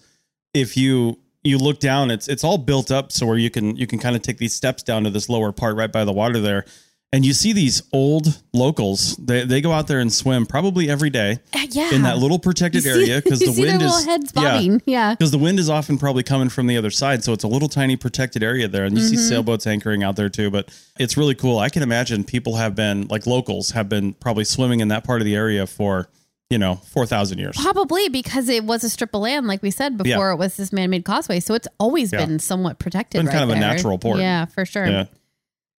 if 0.54 0.78
you 0.78 1.18
you 1.46 1.58
look 1.58 1.80
down, 1.80 2.12
it's 2.12 2.28
it's 2.28 2.44
all 2.44 2.58
built 2.58 2.92
up 2.92 3.12
so 3.12 3.26
where 3.26 3.38
you 3.38 3.50
can 3.50 3.76
you 3.76 3.88
can 3.88 4.00
kind 4.00 4.16
of 4.16 4.22
take 4.22 4.38
these 4.38 4.54
steps 4.54 4.84
down 4.84 5.04
to 5.04 5.10
this 5.10 5.30
lower 5.30 5.52
part 5.52 5.76
right 5.76 5.92
by 5.92 6.04
the 6.04 6.14
water 6.14 6.40
there. 6.40 6.66
And 7.14 7.24
you 7.24 7.34
see 7.34 7.54
these 7.54 7.82
old 7.94 8.42
locals. 8.52 9.16
They 9.18 9.46
they 9.46 9.62
go 9.62 9.72
out 9.72 9.88
there 9.88 10.00
and 10.00 10.12
swim 10.12 10.46
probably 10.46 10.90
every 10.90 11.10
day 11.10 11.40
Uh, 11.54 11.60
Yeah, 11.70 11.94
in 11.94 12.02
that 12.02 12.18
little 12.18 12.40
protected 12.40 12.84
see- 12.84 12.90
area 12.90 13.22
because 13.22 13.40
the 13.48 13.54
see 13.54 13.62
wind 13.62 13.82
is 13.82 14.06
heads 14.06 14.34
yeah, 14.36 14.42
bobbing. 14.42 14.82
Yeah, 14.86 15.14
because 15.14 15.32
the 15.32 15.38
wind 15.38 15.60
is 15.60 15.70
often 15.70 15.98
probably 15.98 16.24
coming 16.24 16.50
from 16.50 16.68
the 16.68 16.76
other 16.76 16.90
side. 16.92 17.24
So 17.24 17.32
it's 17.32 17.44
a 17.46 17.48
little 17.48 17.70
tiny 17.70 17.96
protected 17.96 18.44
area 18.44 18.68
there. 18.68 18.84
And 18.84 18.98
you 18.98 19.04
see 19.04 19.16
Mm-hmm. 19.16 19.30
sailboats 19.30 19.66
anchoring 19.68 20.04
out 20.04 20.16
there 20.18 20.30
too. 20.30 20.50
But 20.52 20.68
it's 21.00 21.16
really 21.16 21.36
cool. 21.36 21.60
I 21.60 21.70
can 21.70 21.84
imagine 21.84 22.24
people 22.26 22.56
have 22.58 22.76
been, 22.76 23.08
like 23.08 23.26
locals, 23.26 23.72
have 23.72 23.88
been 23.88 24.14
probably 24.16 24.44
swimming 24.44 24.80
in 24.82 24.90
that 24.90 25.04
part 25.06 25.22
of 25.22 25.26
the 25.26 25.36
area 25.36 25.66
for, 25.68 26.10
you 26.50 26.58
know, 26.58 26.76
4,000 26.76 27.40
years. 27.40 27.58
Probably 27.60 28.08
because 28.10 28.50
it 28.50 28.64
was 28.66 28.84
a 28.84 28.90
strip 28.90 29.14
of 29.14 29.22
land, 29.22 29.48
like 29.48 29.62
we 29.64 29.72
said 29.72 29.98
before. 29.98 30.28
Yeah. 30.30 30.34
It 30.34 30.38
was 30.38 30.58
this 30.58 30.72
man-made 30.72 31.04
causeway, 31.06 31.40
so 31.40 31.54
it's 31.54 31.68
always 31.80 32.14
Yeah. 32.14 32.26
been 32.26 32.40
somewhat 32.40 32.80
protected. 32.80 33.20
Been 33.20 33.28
right 33.28 33.34
kind 33.40 33.50
of 33.52 33.58
a 33.58 33.60
natural 33.60 33.98
port. 33.98 34.20
Yeah, 34.20 34.46
for 34.46 34.66
sure. 34.66 34.86
Yeah. 34.86 35.06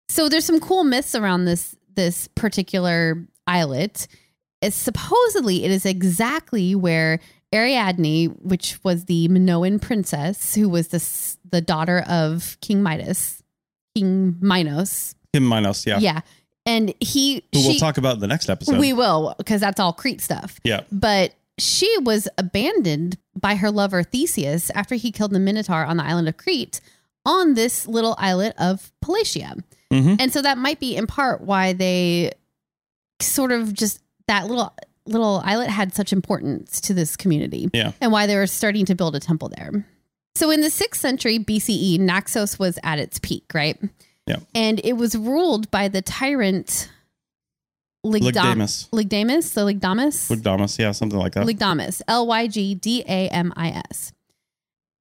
So 0.08 0.28
there's 0.28 0.44
some 0.44 0.60
cool 0.60 0.84
myths 0.84 1.14
around 1.14 1.44
this 1.44 1.74
this 1.94 2.28
particular 2.34 3.26
islet. 3.46 4.06
It's 4.60 4.76
supposedly 4.76 5.64
it 5.64 5.70
is 5.70 5.86
exactly 5.86 6.74
where 6.74 7.20
Ariadne, 7.54 8.26
which 8.42 8.78
was 8.84 9.04
the 9.06 9.28
Minoan 9.28 9.78
princess, 9.78 10.54
who 10.54 10.68
was 10.68 10.88
this 10.88 11.38
the 11.50 11.60
daughter 11.60 12.04
of 12.08 12.58
King 12.60 12.82
Midas, 12.82 13.42
King 13.94 14.36
Minos. 14.40 15.14
King 15.32 15.48
Minos, 15.48 15.86
yeah. 15.86 15.98
Yeah, 16.00 16.20
and 16.66 16.92
he 17.00 17.44
Who 17.54 17.60
she, 17.60 17.68
we'll 17.68 17.78
talk 17.78 17.96
about 17.96 18.14
in 18.16 18.20
the 18.20 18.26
next 18.26 18.48
episode. 18.50 18.78
we 18.78 18.92
will 18.92 19.34
because 19.38 19.60
that's 19.60 19.80
all 19.80 19.92
Crete 19.92 20.20
stuff. 20.20 20.58
yeah. 20.64 20.82
But 20.92 21.32
she 21.58 21.90
was 22.02 22.28
abandoned 22.36 23.16
by 23.34 23.54
her 23.54 23.70
lover 23.70 24.02
Theseus 24.02 24.70
after 24.74 24.94
he 24.94 25.10
killed 25.12 25.30
the 25.32 25.38
Minotaur 25.38 25.84
on 25.86 25.96
the 25.96 26.04
island 26.04 26.28
of 26.28 26.36
Crete 26.36 26.80
on 27.24 27.54
this 27.54 27.86
little 27.88 28.14
islet 28.18 28.54
of 28.58 28.92
Palatia. 29.00 29.56
Mhm. 29.92 30.16
And 30.20 30.32
so 30.32 30.42
that 30.42 30.58
might 30.58 30.80
be 30.80 30.96
in 30.96 31.06
part 31.06 31.40
why 31.40 31.72
they 31.72 32.32
sort 33.22 33.52
of 33.52 33.72
just 33.72 34.00
that 34.28 34.46
little 34.48 34.74
little 35.06 35.40
islet 35.44 35.68
had 35.70 35.94
such 35.94 36.12
importance 36.12 36.80
to 36.80 36.92
this 36.92 37.16
community 37.16 37.70
Yeah. 37.72 37.92
and 38.00 38.10
why 38.10 38.26
they 38.26 38.34
were 38.36 38.48
starting 38.48 38.84
to 38.86 38.94
build 38.96 39.14
a 39.14 39.20
temple 39.20 39.48
there. 39.56 39.86
So 40.34 40.50
in 40.50 40.60
the 40.60 40.68
6th 40.68 40.96
century 41.00 41.38
BCE, 41.38 41.96
Naxos 41.98 42.58
was 42.58 42.76
at 42.82 42.98
its 42.98 43.18
peak, 43.20 43.44
right? 43.54 43.78
Yeah. 44.26 44.36
And 44.54 44.80
it 44.84 44.94
was 44.94 45.16
ruled 45.16 45.70
by 45.70 45.88
the 45.88 46.02
tyrant 46.02 46.90
Lygdam- 48.04 48.32
Lygdamis. 48.32 48.88
Lygdamis, 48.90 49.54
the 49.54 49.62
Lygdamis. 49.62 50.30
Lygdamis, 50.30 50.78
yeah, 50.78 50.92
something 50.92 51.18
like 51.18 51.32
that. 51.32 51.46
Lygdamis, 51.46 52.02
L 52.08 52.26
Y 52.26 52.46
G 52.46 52.74
D 52.74 53.04
A 53.06 53.28
M 53.28 53.52
I 53.56 53.82
S. 53.90 54.12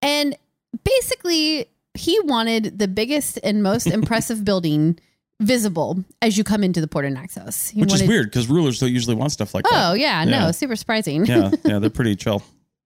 And 0.01 0.35
basically, 0.83 1.67
he 1.93 2.19
wanted 2.21 2.79
the 2.79 2.87
biggest 2.87 3.39
and 3.43 3.63
most 3.63 3.87
impressive 3.99 4.43
building 4.43 4.99
visible 5.41 6.03
as 6.21 6.37
you 6.37 6.43
come 6.43 6.63
into 6.63 6.79
the 6.79 6.87
port 6.87 7.05
of 7.05 7.11
Naxos. 7.11 7.69
He 7.69 7.81
Which 7.81 7.89
wanted, 7.89 8.03
is 8.03 8.09
weird 8.09 8.27
because 8.27 8.47
rulers 8.47 8.79
don't 8.79 8.91
usually 8.91 9.15
want 9.15 9.31
stuff 9.31 9.53
like 9.53 9.65
that. 9.65 9.71
Oh, 9.73 9.91
that. 9.91 9.99
yeah, 9.99 10.23
no, 10.23 10.51
super 10.51 10.75
surprising. 10.75 11.25
Yeah, 11.25 11.51
yeah, 11.65 11.79
they're 11.79 11.89
pretty 11.89 12.15
chill. 12.15 12.41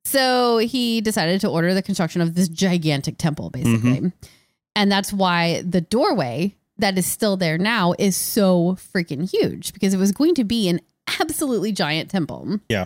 So 0.06 0.58
he 0.58 1.02
decided 1.02 1.42
to 1.42 1.50
order 1.50 1.74
the 1.74 1.82
construction 1.82 2.22
of 2.22 2.34
this 2.34 2.48
gigantic 2.48 3.18
temple, 3.18 3.50
basically. 3.50 3.98
Mm-hmm. 3.98 4.08
And 4.76 4.92
that's 4.92 5.12
why 5.12 5.62
the 5.64 5.82
doorway 5.82 6.56
that 6.78 6.98
is 6.98 7.06
still 7.06 7.36
there 7.38 7.58
now 7.58 7.94
is 8.00 8.16
so 8.16 8.78
freaking 8.94 9.30
huge 9.30 9.74
because 9.74 9.94
it 9.94 9.98
was 9.98 10.12
going 10.14 10.36
to 10.36 10.44
be 10.44 10.70
an 10.70 10.80
absolutely 11.20 11.72
giant 11.72 12.10
temple. 12.10 12.60
Yeah. 12.70 12.86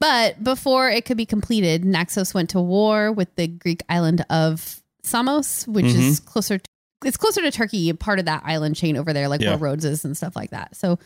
But 0.00 0.44
before 0.44 0.90
it 0.90 1.06
could 1.06 1.16
be 1.16 1.24
completed, 1.24 1.84
Naxos 1.84 2.34
went 2.34 2.50
to 2.50 2.60
war 2.60 3.10
with 3.10 3.34
the 3.36 3.46
Greek 3.46 3.82
island 3.88 4.24
of 4.28 4.82
Samos, 5.02 5.66
which 5.66 5.86
Mm-hmm. 5.86 6.00
is 6.00 6.20
closer. 6.20 6.58
to 6.58 6.64
It's 7.04 7.16
closer 7.16 7.40
to 7.40 7.50
Turkey, 7.50 7.90
part 7.94 8.18
of 8.18 8.26
that 8.26 8.42
island 8.44 8.76
chain 8.76 8.96
over 8.98 9.12
there, 9.14 9.28
like 9.28 9.40
Yeah. 9.40 9.50
where 9.50 9.58
Rhodes 9.58 9.84
is 9.86 10.04
and 10.04 10.14
stuff 10.16 10.36
like 10.36 10.50
that. 10.50 10.76
So, 10.76 10.98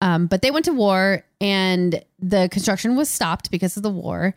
um, 0.00 0.26
but 0.26 0.42
they 0.42 0.50
went 0.50 0.64
to 0.64 0.72
war, 0.72 1.24
and 1.40 2.02
the 2.18 2.48
construction 2.50 2.96
was 2.96 3.08
stopped 3.08 3.52
because 3.52 3.76
of 3.76 3.84
the 3.84 3.90
war, 3.90 4.34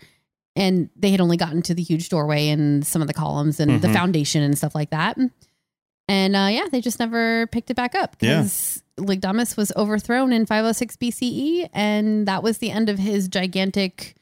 and 0.56 0.90
they 0.96 1.12
had 1.12 1.22
only 1.22 1.38
gotten 1.38 1.62
to 1.64 1.74
the 1.74 1.84
huge 1.84 2.10
doorway 2.10 2.48
and 2.50 2.86
some 2.86 3.02
of 3.02 3.08
the 3.08 3.14
columns 3.14 3.60
and 3.60 3.82
the 3.82 3.88
Mhm. 3.88 3.94
foundation 3.94 4.42
and 4.44 4.58
stuff 4.58 4.74
like 4.76 4.90
that. 4.92 5.18
And 6.08 6.36
uh, 6.36 6.50
yeah, 6.52 6.68
they 6.72 6.82
just 6.82 7.00
never 7.00 7.48
picked 7.48 7.70
it 7.72 7.76
back 7.76 7.96
up 7.96 8.16
Yeah. 8.22 8.38
because 8.44 8.84
Lygdamis 8.98 9.58
was 9.58 9.72
overthrown 9.76 10.32
in 10.32 10.46
506 10.46 10.96
BCE, 10.98 11.68
and 11.74 12.28
that 12.28 12.44
was 12.44 12.60
the 12.60 12.72
end 12.72 12.90
of 12.90 12.98
his 13.00 13.28
gigantic, 13.28 14.16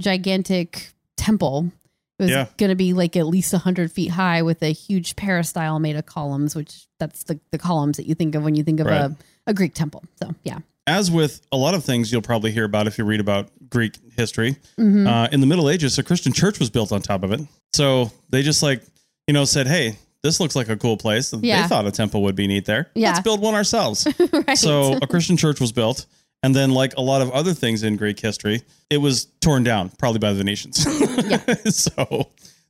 gigantic 0.00 0.92
temple. 1.16 1.70
It 2.18 2.22
was 2.24 2.30
Yeah. 2.30 2.46
going 2.56 2.70
to 2.70 2.76
be 2.76 2.92
like 2.92 3.16
at 3.16 3.26
least 3.26 3.52
100 3.52 3.92
feet 3.92 4.08
high 4.12 4.42
with 4.42 4.62
a 4.62 4.72
huge 4.72 5.16
peristyle 5.16 5.78
made 5.78 5.96
of 5.96 6.06
columns, 6.06 6.54
which 6.56 6.86
that's 6.98 7.24
the, 7.24 7.38
the 7.52 7.58
columns 7.58 7.96
that 7.96 8.06
you 8.06 8.14
think 8.14 8.34
of 8.34 8.42
when 8.42 8.54
you 8.54 8.62
think 8.64 8.80
of 8.80 8.86
Right. 8.86 9.02
a, 9.10 9.16
a 9.46 9.54
Greek 9.54 9.74
temple. 9.74 10.04
So, 10.22 10.34
yeah. 10.44 10.58
As 10.88 11.10
with 11.10 11.40
a 11.52 11.56
lot 11.56 11.74
of 11.74 11.84
things 11.84 12.10
you'll 12.10 12.22
probably 12.22 12.50
hear 12.50 12.64
about 12.64 12.86
if 12.86 12.96
you 12.98 13.04
read 13.04 13.20
about 13.20 13.50
Greek 13.70 13.96
history, 14.16 14.56
Mm-hmm. 14.78 15.06
uh, 15.06 15.28
in 15.30 15.40
the 15.40 15.46
Middle 15.46 15.68
Ages, 15.68 15.98
a 15.98 16.02
Christian 16.02 16.32
church 16.32 16.58
was 16.58 16.70
built 16.70 16.90
on 16.92 17.02
top 17.02 17.22
of 17.22 17.32
it. 17.32 17.40
So 17.74 18.10
they 18.30 18.42
just 18.42 18.62
like, 18.62 18.82
you 19.26 19.34
know, 19.34 19.44
said, 19.44 19.66
hey, 19.66 19.96
this 20.22 20.40
looks 20.40 20.56
like 20.56 20.68
a 20.68 20.76
cool 20.76 20.96
place. 20.96 21.32
Yeah. 21.32 21.62
They 21.62 21.68
thought 21.68 21.86
a 21.86 21.90
temple 21.92 22.22
would 22.22 22.34
be 22.34 22.46
neat 22.46 22.64
there. 22.64 22.90
Yeah. 22.94 23.08
Let's 23.10 23.20
build 23.20 23.40
one 23.40 23.54
ourselves. 23.54 24.06
right. 24.32 24.56
So 24.58 24.98
a 25.02 25.06
Christian 25.06 25.36
church 25.36 25.60
was 25.60 25.70
built. 25.72 26.06
And 26.42 26.54
then, 26.54 26.70
like 26.70 26.96
a 26.96 27.00
lot 27.00 27.20
of 27.20 27.30
other 27.32 27.52
things 27.52 27.82
in 27.82 27.96
Greek 27.96 28.20
history, 28.20 28.62
it 28.90 28.98
was 28.98 29.24
torn 29.40 29.64
down, 29.64 29.90
probably 29.98 30.20
by 30.20 30.32
the 30.32 30.38
Venetians. 30.38 30.76
so, 31.76 32.28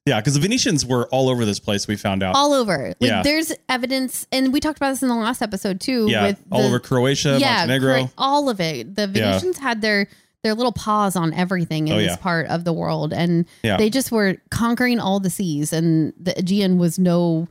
yeah, 0.08 0.20
because 0.20 0.34
the 0.34 0.40
Venetians 0.40 0.84
were 0.84 1.06
all 1.08 1.28
over 1.28 1.44
this 1.44 1.58
place, 1.60 1.86
we 1.86 1.96
found 1.96 2.22
out. 2.22 2.34
all 2.34 2.52
over. 2.52 2.88
Like 3.00 3.10
Yeah. 3.10 3.22
there's 3.22 3.52
evidence, 3.68 4.26
and 4.32 4.52
we 4.52 4.60
talked 4.60 4.78
about 4.78 4.90
this 4.90 5.02
in 5.02 5.08
the 5.08 5.14
last 5.14 5.42
episode 5.42 5.80
too. 5.80 6.06
yeah, 6.10 6.28
with 6.28 6.42
all 6.50 6.60
the- 6.62 6.66
over 6.68 6.78
Croatia, 6.78 7.38
Montenegro. 7.40 7.92
correct. 7.94 8.14
all 8.18 8.48
of 8.48 8.60
it. 8.60 8.96
The 8.96 9.06
Venetians 9.06 9.58
had 9.58 9.80
their 9.82 10.08
their 10.44 10.54
little 10.54 10.70
paws 10.72 11.16
on 11.16 11.34
everything 11.34 11.88
in 11.88 11.94
Oh, 11.94 11.98
this 11.98 12.10
yeah. 12.10 12.16
part 12.16 12.46
of 12.46 12.62
the 12.64 12.72
world, 12.72 13.12
and 13.12 13.44
Yeah. 13.64 13.76
they 13.76 13.90
just 13.90 14.12
were 14.12 14.36
conquering 14.50 15.00
all 15.00 15.18
the 15.18 15.30
seas, 15.30 15.72
and 15.72 16.12
the 16.18 16.32
Aegean 16.38 16.78
was 16.78 16.96
no, 16.96 17.48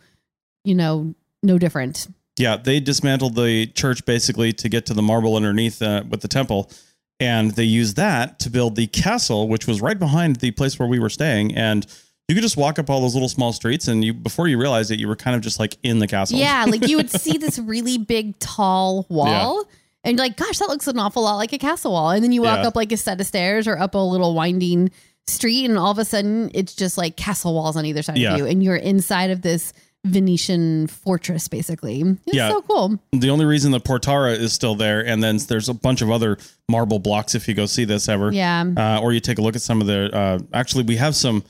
you 0.64 0.74
know, 0.74 1.14
no 1.44 1.58
different. 1.58 2.08
Yeah, 2.40 2.56
they 2.56 2.80
dismantled 2.80 3.36
the 3.36 3.68
church 3.68 4.06
basically 4.06 4.54
to 4.54 4.70
get 4.70 4.86
to 4.86 4.94
the 4.94 5.02
marble 5.02 5.36
underneath 5.36 5.82
uh, 5.82 6.04
with 6.10 6.22
the 6.22 6.28
temple. 6.30 6.72
And 7.20 7.52
they 7.52 7.64
used 7.66 7.96
that 7.98 8.38
to 8.40 8.50
build 8.50 8.76
the 8.76 8.88
castle, 8.88 9.48
which 9.50 9.66
was 9.68 9.82
right 9.82 9.98
behind 9.98 10.36
the 10.38 10.52
place 10.52 10.78
where 10.80 10.88
we 10.88 11.00
were 11.00 11.10
staying. 11.10 11.56
And 11.56 11.86
you 12.28 12.36
could 12.36 12.42
just 12.42 12.58
walk 12.58 12.78
up 12.80 12.90
all 12.90 13.02
those 13.02 13.14
little 13.14 13.30
small 13.30 13.54
streets, 13.54 13.88
and 13.88 14.04
you 14.04 14.14
before 14.14 14.48
you 14.48 14.58
realized 14.60 14.92
it, 14.92 15.00
you 15.00 15.08
were 15.08 15.16
kind 15.16 15.36
of 15.36 15.42
just 15.42 15.60
like 15.60 15.78
in 15.84 16.00
the 16.00 16.08
castle. 16.08 16.38
Yeah, 16.38 16.66
like 16.68 16.88
you 16.88 16.98
would 16.98 17.10
see 17.10 17.38
this 17.38 17.58
really 17.60 17.98
big, 17.98 18.38
tall 18.40 19.06
wall. 19.10 19.66
And 20.04 20.16
you're 20.18 20.26
like, 20.26 20.38
gosh, 20.38 20.60
that 20.60 20.70
looks 20.70 20.88
an 20.88 20.98
awful 21.00 21.24
lot 21.24 21.36
like 21.36 21.52
a 21.54 21.58
castle 21.58 21.92
wall. 21.92 22.12
And 22.12 22.24
then 22.24 22.32
you 22.32 22.42
walk 22.42 22.60
Yeah. 22.62 22.68
up 22.68 22.76
like 22.76 22.92
a 22.94 22.98
set 22.98 23.20
of 23.20 23.28
stairs 23.28 23.68
or 23.68 23.78
up 23.78 23.94
a 23.94 23.98
little 23.98 24.34
winding 24.36 24.90
street, 25.28 25.66
and 25.66 25.78
all 25.78 25.92
of 25.92 25.98
a 26.00 26.06
sudden 26.06 26.50
it's 26.54 26.74
just 26.76 26.98
like 26.98 27.18
castle 27.18 27.54
walls 27.54 27.76
on 27.76 27.86
either 27.86 28.02
side 28.02 28.18
Yeah. 28.18 28.34
of 28.34 28.38
you. 28.40 28.46
And 28.46 28.64
you're 28.64 28.76
inside 28.78 29.32
of 29.32 29.42
this 29.42 29.74
Venetian 30.06 30.88
fortress, 30.88 31.48
basically. 31.50 32.02
It's 32.26 32.36
Yeah. 32.36 32.50
so 32.50 32.62
cool. 32.62 32.98
The 33.12 33.30
only 33.30 33.44
reason 33.46 33.72
the 33.72 33.80
Portara 33.82 34.38
is 34.38 34.54
still 34.54 34.76
there, 34.76 35.06
and 35.06 35.22
then 35.22 35.38
there's 35.50 35.68
a 35.68 35.74
bunch 35.74 36.02
of 36.02 36.10
other 36.10 36.38
marble 36.70 37.00
blocks 37.00 37.36
if 37.36 37.48
you 37.48 37.54
go 37.54 37.66
see 37.66 37.84
this 37.84 38.08
ever. 38.08 38.32
Yeah. 38.32 38.64
uh, 38.78 39.00
or 39.02 39.12
you 39.12 39.20
take 39.20 39.38
a 39.38 39.42
look 39.42 39.56
at 39.58 39.62
some 39.62 39.82
of 39.82 39.88
the. 39.88 40.10
Uh, 40.16 40.40
actually, 40.54 40.84
we 40.86 40.96
have 40.98 41.16
some 41.16 41.44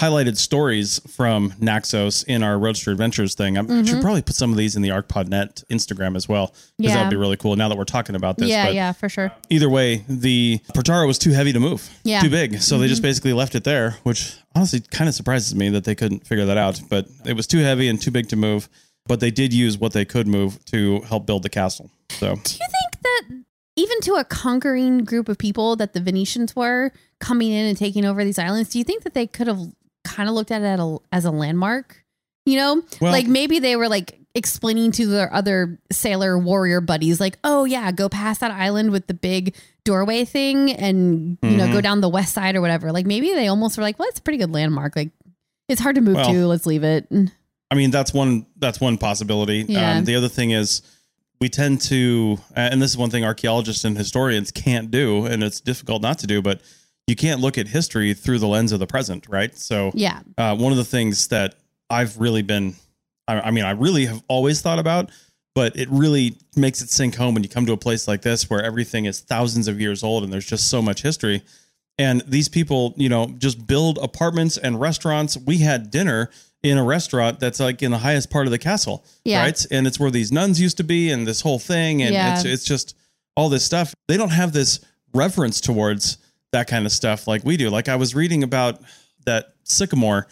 highlighted 0.00 0.36
stories 0.36 1.00
from 1.14 1.52
Naxos 1.60 2.22
in 2.24 2.42
our 2.42 2.58
Roadster 2.58 2.90
Adventures 2.90 3.34
thing. 3.34 3.58
I 3.58 3.82
should 3.84 4.00
probably 4.00 4.22
put 4.22 4.34
some 4.34 4.50
of 4.50 4.56
these 4.56 4.74
in 4.76 4.82
the 4.82 4.88
ArchPodNet 4.88 5.64
Instagram 5.66 6.16
as 6.16 6.28
well 6.28 6.46
because 6.46 6.60
Mm-hmm. 6.60 6.84
Yeah. 6.84 6.94
that 6.94 7.02
would 7.04 7.10
be 7.10 7.16
really 7.16 7.36
cool. 7.36 7.54
Now 7.56 7.68
that 7.68 7.76
we're 7.76 7.84
talking 7.84 8.16
about 8.16 8.38
this, 8.38 8.48
yeah, 8.48 8.66
but 8.66 8.74
yeah, 8.74 8.92
for 8.92 9.08
sure. 9.08 9.30
either 9.50 9.68
way, 9.68 10.04
the 10.08 10.58
Portara 10.74 11.06
was 11.06 11.18
too 11.18 11.30
heavy 11.32 11.52
to 11.52 11.60
move. 11.60 11.88
Yeah. 12.04 12.18
Mm-hmm. 12.18 12.24
too 12.26 12.30
big. 12.30 12.60
So 12.62 12.78
they 12.78 12.88
just 12.88 13.02
basically 13.02 13.32
left 13.34 13.54
it 13.54 13.64
there, 13.64 13.96
which 14.02 14.34
honestly 14.54 14.80
kind 14.80 15.08
of 15.08 15.14
surprises 15.14 15.54
me 15.54 15.68
that 15.70 15.84
they 15.84 15.94
couldn't 15.94 16.26
figure 16.26 16.46
that 16.46 16.56
out. 16.56 16.80
But 16.88 17.06
it 17.26 17.34
was 17.34 17.46
too 17.46 17.58
heavy 17.58 17.88
and 17.88 18.00
too 18.00 18.10
big 18.10 18.28
to 18.30 18.36
move. 18.36 18.68
But 19.06 19.20
they 19.20 19.30
did 19.30 19.52
use 19.52 19.76
what 19.78 19.92
they 19.92 20.04
could 20.04 20.26
move 20.26 20.64
to 20.66 21.00
help 21.02 21.26
build 21.26 21.42
the 21.42 21.48
castle. 21.48 21.90
So 22.10 22.34
Do 22.36 22.54
you 22.54 22.66
think 22.70 23.02
that 23.02 23.22
even 23.76 24.00
to 24.02 24.14
a 24.14 24.24
conquering 24.24 25.04
group 25.04 25.28
of 25.28 25.36
people 25.38 25.74
that 25.76 25.92
the 25.94 26.00
Venetians 26.00 26.54
were 26.54 26.92
coming 27.18 27.50
in 27.50 27.66
and 27.66 27.76
taking 27.76 28.04
over 28.04 28.24
these 28.24 28.38
islands, 28.38 28.70
do 28.70 28.78
you 28.78 28.84
think 28.84 29.02
that 29.04 29.14
they 29.14 29.26
could 29.26 29.46
have 29.46 29.60
kind 30.04 30.28
of 30.28 30.34
looked 30.34 30.50
at 30.50 30.62
it 30.62 30.66
at 30.66 30.80
a, 30.80 30.98
as 31.12 31.24
a 31.24 31.30
landmark? 31.30 32.04
You 32.46 32.56
know, 32.56 32.82
Well- 33.00 33.12
like 33.12 33.26
maybe 33.26 33.58
they 33.58 33.76
were 33.76 33.88
like 33.88 34.18
explaining 34.34 34.92
to 34.92 35.06
their 35.06 35.32
other 35.32 35.78
sailor 35.90 36.38
warrior 36.38 36.80
buddies, 36.80 37.18
like, 37.20 37.36
oh, 37.42 37.64
yeah, 37.64 37.90
go 37.92 38.08
past 38.08 38.40
that 38.40 38.50
island 38.52 38.92
with 38.92 39.06
the 39.08 39.14
big 39.14 39.54
doorway 39.84 40.24
thing 40.24 40.70
and, 40.72 41.36
you 41.42 41.56
know, 41.56 41.66
Mhm. 41.66 41.72
go 41.72 41.80
down 41.80 42.00
the 42.00 42.08
west 42.08 42.32
side 42.32 42.54
or 42.54 42.60
whatever. 42.60 42.92
Like 42.92 43.06
maybe 43.06 43.32
they 43.34 43.48
almost 43.48 43.76
were 43.76 43.82
like, 43.82 43.98
well, 43.98 44.08
it's 44.08 44.20
a 44.20 44.22
pretty 44.22 44.38
good 44.38 44.52
landmark. 44.52 44.94
Like 44.94 45.10
it's 45.68 45.80
hard 45.80 45.96
to 45.96 46.00
move 46.00 46.14
Well, 46.16 46.32
to. 46.32 46.46
Let's 46.46 46.64
leave 46.66 46.84
it. 46.84 47.08
I 47.72 47.74
mean, 47.74 47.90
that's 47.90 48.12
one 48.14 48.46
that's 48.56 48.80
one 48.80 48.98
possibility. 48.98 49.64
Yeah. 49.68 49.98
Um, 49.98 50.04
the 50.04 50.14
other 50.16 50.28
thing 50.28 50.50
is 50.52 50.82
we 51.40 51.48
tend 51.48 51.80
to, 51.82 52.38
and 52.54 52.80
this 52.80 52.90
is 52.90 52.96
one 52.96 53.10
thing 53.10 53.24
archaeologists 53.24 53.84
and 53.84 53.96
historians 53.98 54.50
can't 54.50 54.90
do, 54.90 55.24
and 55.26 55.42
it's 55.42 55.60
difficult 55.60 56.02
not 56.02 56.18
to 56.20 56.26
do, 56.26 56.40
but 56.42 56.60
you 57.10 57.16
can't 57.16 57.40
look 57.40 57.58
at 57.58 57.68
history 57.68 58.14
through 58.14 58.38
the 58.38 58.46
lens 58.48 58.72
of 58.72 58.78
the 58.78 58.86
present, 58.86 59.26
right? 59.28 59.56
So, 59.58 59.90
Yeah. 59.94 60.20
uh, 60.38 60.56
one 60.56 60.72
of 60.72 60.78
the 60.78 60.84
things 60.84 61.28
that 61.28 61.56
I've 61.90 62.16
really 62.18 62.42
been, 62.42 62.76
I, 63.28 63.40
I 63.40 63.50
mean, 63.50 63.64
I 63.64 63.72
really 63.72 64.06
have 64.06 64.22
always 64.28 64.60
thought 64.62 64.78
about, 64.78 65.10
but 65.54 65.76
it 65.76 65.88
really 65.90 66.36
makes 66.56 66.80
it 66.80 66.88
sink 66.90 67.16
home 67.16 67.34
when 67.34 67.42
you 67.42 67.48
come 67.48 67.66
to 67.66 67.72
a 67.72 67.76
place 67.76 68.06
like 68.08 68.22
this 68.22 68.48
where 68.48 68.62
everything 68.62 69.04
is 69.06 69.20
thousands 69.20 69.66
of 69.68 69.80
years 69.80 70.02
old 70.02 70.22
and 70.24 70.32
there's 70.32 70.46
just 70.46 70.68
so 70.70 70.80
much 70.80 71.02
history. 71.02 71.42
And 71.98 72.22
these 72.26 72.48
people, 72.48 72.94
you 72.96 73.08
know, 73.08 73.34
just 73.38 73.66
build 73.66 73.98
apartments 73.98 74.56
and 74.56 74.80
restaurants. 74.80 75.36
We 75.36 75.58
had 75.58 75.90
dinner 75.90 76.30
in 76.62 76.78
a 76.78 76.84
restaurant 76.84 77.40
that's 77.40 77.58
like 77.60 77.82
in 77.82 77.90
the 77.90 77.98
highest 77.98 78.30
part 78.30 78.46
of 78.46 78.52
the 78.52 78.58
castle, 78.58 79.04
Yeah. 79.24 79.42
right? 79.42 79.66
And 79.70 79.86
it's 79.86 79.98
where 79.98 80.10
these 80.10 80.30
nuns 80.30 80.60
used 80.60 80.76
to 80.76 80.84
be, 80.84 81.10
and 81.10 81.26
this 81.26 81.40
whole 81.40 81.58
thing, 81.58 82.02
and 82.02 82.14
Yeah. 82.14 82.34
it's 82.36 82.44
it's 82.44 82.64
just 82.64 82.94
all 83.36 83.48
this 83.48 83.64
stuff. 83.64 83.94
They 84.08 84.16
don't 84.16 84.30
have 84.30 84.52
this 84.52 84.80
reverence 85.12 85.60
towards 85.60 86.18
that 86.52 86.66
kind 86.66 86.86
of 86.86 86.92
stuff 86.92 87.26
like 87.26 87.44
we 87.44 87.56
do. 87.56 87.70
Like 87.70 87.88
I 87.88 87.96
was 87.96 88.14
reading 88.14 88.42
about 88.42 88.80
that 89.26 89.54
sycamore, 89.64 90.26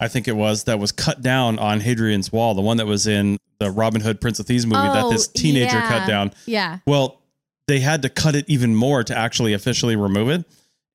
I 0.00 0.08
think 0.08 0.28
it 0.28 0.32
was 0.36 0.64
that 0.64 0.78
was 0.78 0.92
cut 0.92 1.22
down 1.22 1.58
on 1.58 1.80
Hadrian's 1.80 2.32
Wall, 2.32 2.54
the 2.54 2.62
one 2.62 2.78
that 2.78 2.86
was 2.86 3.06
in 3.06 3.36
the 3.58 3.70
Robin 3.70 4.00
Hood 4.00 4.20
Prince 4.20 4.40
of 4.40 4.46
Thieves 4.46 4.66
movie 4.66 4.88
that 4.88 5.04
Oh, 5.04 5.10
this 5.10 5.28
teenager 5.28 5.76
yeah. 5.76 5.88
cut 5.88 6.08
down. 6.08 6.32
Yeah. 6.46 6.78
Well, 6.86 7.20
they 7.68 7.80
had 7.80 8.02
to 8.02 8.08
cut 8.08 8.34
it 8.34 8.46
even 8.48 8.74
more 8.74 9.04
to 9.04 9.16
actually 9.16 9.52
officially 9.52 9.96
remove 9.96 10.30
it. 10.30 10.44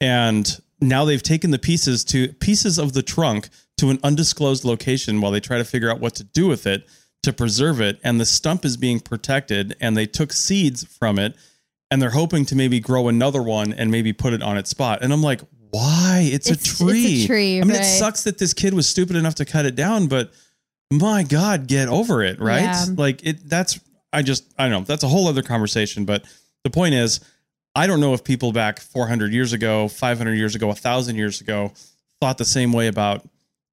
And 0.02 0.60
now 0.82 1.06
they've 1.06 1.24
taken 1.24 1.52
the 1.52 1.60
pieces 1.60 2.04
to 2.06 2.34
pieces 2.34 2.78
of 2.78 2.94
the 2.94 3.04
trunk 3.04 3.50
to 3.78 3.92
an 3.92 4.00
undisclosed 4.04 4.66
location 4.66 5.22
while 5.22 5.32
they 5.32 5.40
try 5.40 5.58
to 5.58 5.64
figure 5.64 5.90
out 5.90 6.00
what 6.00 6.16
to 6.16 6.24
do 6.24 6.48
with 6.48 6.66
it 6.66 6.88
to 7.24 7.32
preserve 7.32 7.80
it. 7.80 8.00
And 8.04 8.20
the 8.20 8.26
stump 8.26 8.66
is 8.66 8.76
being 8.76 9.00
protected. 9.00 9.76
And 9.80 9.96
they 9.96 10.06
took 10.06 10.34
seeds 10.34 10.84
from 10.84 11.18
it 11.20 11.36
and 11.92 12.02
they're 12.02 12.10
hoping 12.12 12.46
to 12.46 12.56
maybe 12.56 12.80
grow 12.80 13.08
another 13.08 13.42
one 13.44 13.74
and 13.74 13.92
maybe 13.92 14.12
put 14.14 14.34
it 14.34 14.42
on 14.42 14.58
its 14.58 14.70
spot. 14.70 15.00
And 15.02 15.14
I'm 15.14 15.22
like, 15.22 15.42
why? 15.72 16.30
It's, 16.32 16.50
It's- 16.50 16.66
a 16.68 16.72
it's 16.72 16.82
a 16.82 16.86
tree. 16.86 17.26
tree, 17.28 17.58
I 17.60 17.64
mean, 17.64 17.72
right. 17.72 17.82
it 17.82 17.86
sucks 17.86 18.24
that 18.24 18.38
this 18.38 18.54
kid 18.54 18.74
was 18.74 18.88
stupid 18.88 19.16
enough 19.16 19.36
to 19.36 19.46
cut 19.46 19.66
it 19.66 19.76
down, 19.76 20.08
but 20.08 20.32
my 20.92 21.24
God, 21.24 21.68
get 21.68 21.88
over 21.88 22.24
it, 22.24 22.40
right? 22.40 22.62
Yeah. 22.62 22.86
Like 22.96 23.26
it. 23.26 23.50
That's 23.50 23.80
I 24.14 24.22
just 24.22 24.46
I 24.58 24.64
don't 24.70 24.72
know. 24.72 24.86
That's 24.86 25.04
a 25.04 25.08
whole 25.08 25.28
other 25.28 25.42
conversation. 25.42 26.06
But 26.06 26.24
the 26.64 26.70
point 26.70 26.94
is, 26.96 27.20
I 27.76 27.88
don't 27.88 28.00
know 28.00 28.14
if 28.14 28.24
people 28.24 28.52
back 28.54 28.80
400 28.80 29.34
years 29.34 29.52
ago, 29.52 29.88
500 29.88 30.34
years 30.34 30.56
ago, 30.56 30.68
a 30.68 30.70
1,000 30.70 31.16
years 31.16 31.42
ago 31.42 31.74
thought 32.22 32.38
the 32.38 32.46
same 32.46 32.72
way 32.72 32.88
about 32.88 33.28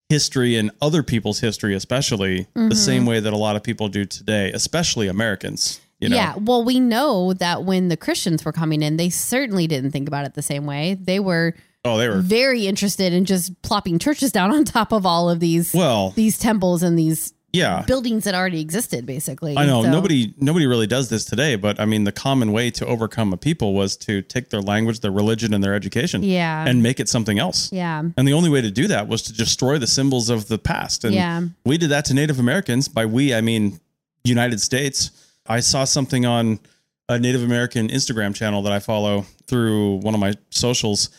history 0.08 0.56
and 0.56 0.70
other 0.80 1.02
people's 1.02 1.38
history, 1.40 1.74
especially 1.74 2.40
Mm-hmm. 2.56 2.68
the 2.70 2.74
same 2.76 3.06
way 3.06 3.20
that 3.20 3.32
a 3.32 3.36
lot 3.36 3.56
of 3.56 3.62
people 3.62 3.88
do 3.88 4.04
today, 4.04 4.50
especially 4.52 5.06
Americans. 5.08 5.80
You 6.02 6.08
know? 6.08 6.16
Yeah. 6.16 6.34
Well, 6.36 6.64
we 6.64 6.80
know 6.80 7.32
that 7.34 7.64
when 7.64 7.88
the 7.88 7.96
Christians 7.96 8.44
were 8.44 8.52
coming 8.52 8.82
in, 8.82 8.96
they 8.96 9.08
certainly 9.08 9.66
didn't 9.66 9.92
think 9.92 10.08
about 10.08 10.24
it 10.26 10.34
the 10.34 10.42
same 10.42 10.66
way. 10.66 10.94
They 11.00 11.20
were 11.20 11.54
Oh, 11.84 11.96
they 11.96 12.08
were. 12.08 12.20
very 12.20 12.66
interested 12.66 13.12
in 13.12 13.24
just 13.24 13.60
plopping 13.62 13.98
churches 13.98 14.32
down 14.32 14.52
on 14.52 14.64
top 14.64 14.92
of 14.92 15.06
all 15.06 15.30
of 15.30 15.40
these 15.40 15.72
Well, 15.72 16.10
these 16.10 16.38
temples 16.38 16.82
and 16.82 16.98
these 16.98 17.32
yeah. 17.52 17.82
buildings 17.86 18.24
that 18.24 18.34
already 18.34 18.60
existed, 18.60 19.04
basically. 19.04 19.56
I 19.56 19.66
know 19.66 19.82
So- 19.82 19.90
nobody 19.90 20.32
nobody 20.40 20.66
really 20.66 20.86
does 20.86 21.08
this 21.08 21.24
today, 21.24 21.54
but 21.56 21.78
I 21.80 21.84
mean 21.84 22.04
the 22.04 22.12
common 22.12 22.50
way 22.52 22.70
to 22.70 22.86
overcome 22.86 23.32
a 23.32 23.36
people 23.36 23.74
was 23.74 23.96
to 23.98 24.22
take 24.22 24.50
their 24.50 24.60
language, 24.62 25.00
their 25.00 25.10
religion, 25.12 25.52
and 25.54 25.62
their 25.62 25.74
education, 25.74 26.22
Yeah. 26.22 26.64
and 26.66 26.82
make 26.82 26.98
it 26.98 27.08
something 27.08 27.38
else. 27.38 27.68
Yeah. 27.72 28.02
And 28.16 28.26
the 28.26 28.32
only 28.32 28.48
way 28.50 28.60
to 28.60 28.70
do 28.70 28.86
that 28.88 29.06
was 29.08 29.22
to 29.22 29.32
destroy 29.32 29.78
the 29.78 29.86
symbols 29.86 30.30
of 30.30 30.48
the 30.48 30.58
past. 30.58 31.04
And 31.04 31.14
Yeah. 31.14 31.42
we 31.64 31.78
did 31.78 31.90
that 31.90 32.04
to 32.06 32.14
Native 32.14 32.38
Americans. 32.40 32.88
By 32.88 33.06
we, 33.06 33.34
I 33.34 33.40
mean 33.40 33.78
United 34.24 34.60
States. 34.60 35.10
I 35.46 35.60
saw 35.60 35.84
something 35.84 36.24
on 36.24 36.60
a 37.08 37.18
Native 37.18 37.42
American 37.42 37.88
Instagram 37.88 38.34
channel 38.34 38.62
that 38.62 38.72
I 38.72 38.78
follow 38.78 39.26
through 39.46 39.96
one 39.96 40.14
of 40.14 40.20
my 40.20 40.34
socials. 40.50 41.10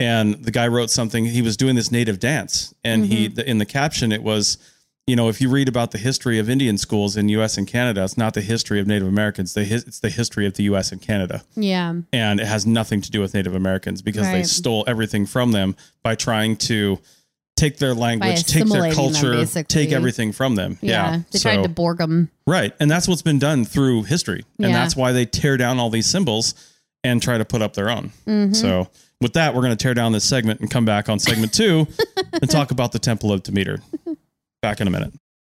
And 0.00 0.42
the 0.44 0.50
guy 0.50 0.66
wrote 0.66 0.90
something. 0.90 1.24
He 1.26 1.42
was 1.42 1.56
doing 1.56 1.76
this 1.76 1.92
native 1.92 2.18
dance, 2.18 2.74
and 2.82 3.06
he 3.06 3.28
mm-hmm. 3.28 3.40
in 3.48 3.58
the 3.58 3.66
caption 3.66 4.10
it 4.10 4.22
was, 4.24 4.58
you 5.06 5.14
know, 5.14 5.28
if 5.28 5.40
you 5.40 5.48
read 5.48 5.68
about 5.68 5.92
the 5.92 5.98
history 5.98 6.40
of 6.40 6.50
Indian 6.50 6.76
schools 6.76 7.16
in 7.16 7.28
U.S. 7.28 7.56
and 7.56 7.68
Canada, 7.68 8.02
it's 8.02 8.16
not 8.16 8.34
the 8.34 8.40
history 8.40 8.80
of 8.80 8.88
Native 8.88 9.06
Americans. 9.06 9.54
The 9.54 9.62
it's 9.62 10.00
the 10.00 10.10
history 10.10 10.44
of 10.44 10.54
the 10.54 10.64
U.S. 10.64 10.90
and 10.90 11.00
Canada 11.00 11.44
Yeah. 11.54 11.94
and 12.12 12.40
it 12.40 12.46
has 12.46 12.66
nothing 12.66 13.00
to 13.00 13.12
do 13.12 13.20
with 13.20 13.32
Native 13.32 13.54
Americans 13.54 14.02
because 14.02 14.26
they 14.26 14.42
stole 14.42 14.82
everything 14.88 15.24
from 15.24 15.52
them 15.52 15.76
by 16.02 16.16
trying 16.16 16.56
to 16.56 16.98
take 17.56 17.78
their 17.78 17.94
language, 17.94 18.44
take 18.44 18.64
their 18.68 18.86
assimilating 18.86 19.12
them, 19.12 19.44
culture, 19.44 19.62
take 19.64 19.92
everything 19.92 20.32
from 20.32 20.54
them. 20.56 20.78
Yeah. 20.80 21.12
Yeah. 21.12 21.20
They 21.30 21.38
So- 21.38 21.50
tried 21.50 21.62
to 21.62 21.68
borg 21.68 21.98
them. 21.98 22.30
right. 22.46 22.72
And 22.80 22.90
that's 22.90 23.06
what's 23.06 23.22
been 23.22 23.38
done 23.38 23.64
through 23.64 24.04
history. 24.04 24.44
And 24.58 24.70
Yeah. 24.70 24.72
that's 24.72 24.96
why 24.96 25.12
they 25.12 25.26
tear 25.26 25.56
down 25.56 25.78
all 25.78 25.90
these 25.90 26.06
symbols 26.06 26.54
and 27.04 27.20
try 27.22 27.38
to 27.38 27.44
put 27.44 27.62
up 27.62 27.74
their 27.74 27.90
own. 27.90 28.12
Mm-hmm. 28.26 28.54
So 28.54 28.88
with 29.20 29.34
that, 29.34 29.54
we're 29.54 29.62
going 29.62 29.76
to 29.76 29.82
tear 29.82 29.94
down 29.94 30.12
this 30.12 30.24
segment 30.24 30.60
and 30.60 30.70
come 30.70 30.84
back 30.84 31.08
on 31.08 31.18
segment 31.18 31.52
two 31.52 31.86
and 32.40 32.50
talk 32.50 32.70
about 32.70 32.92
the 32.92 32.98
Temple 32.98 33.32
of 33.32 33.42
Demeter. 33.42 33.80
Back 34.62 34.80
in 34.80 34.86
a 34.86 34.90
minute. 34.90 35.12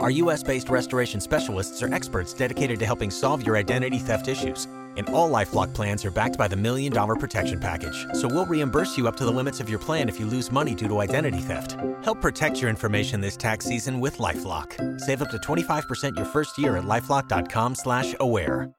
Our 0.00 0.10
US-based 0.10 0.70
restoration 0.70 1.20
specialists 1.20 1.82
are 1.82 1.92
experts 1.94 2.32
dedicated 2.32 2.78
to 2.80 2.86
helping 2.86 3.10
solve 3.10 3.46
your 3.46 3.56
identity 3.56 3.98
theft 3.98 4.26
issues. 4.28 4.66
And 4.96 5.08
all 5.10 5.30
LifeLock 5.30 5.72
plans 5.72 6.04
are 6.04 6.10
backed 6.10 6.36
by 6.36 6.46
the 6.46 6.56
Million 6.56 6.92
Dollar 6.92 7.16
Protection 7.16 7.58
Package. 7.58 8.06
So 8.12 8.28
we'll 8.28 8.46
reimburse 8.46 8.96
you 8.96 9.08
up 9.08 9.16
to 9.16 9.24
the 9.24 9.30
limits 9.30 9.60
of 9.60 9.68
your 9.68 9.78
plan 9.78 10.08
if 10.08 10.20
you 10.20 10.26
lose 10.26 10.52
money 10.52 10.74
due 10.74 10.88
to 10.88 10.98
identity 10.98 11.38
theft. 11.38 11.76
Help 12.02 12.20
protect 12.20 12.60
your 12.60 12.70
information 12.70 13.20
this 13.20 13.36
tax 13.36 13.64
season 13.64 13.98
with 14.00 14.18
LifeLock. 14.18 15.00
Save 15.00 15.22
up 15.22 15.30
to 15.30 15.36
25% 15.38 16.16
your 16.16 16.26
first 16.26 16.58
year 16.58 16.76
at 16.76 16.84
LifeLock.com 16.84 17.74
slash 17.74 18.14
aware. 18.20 18.70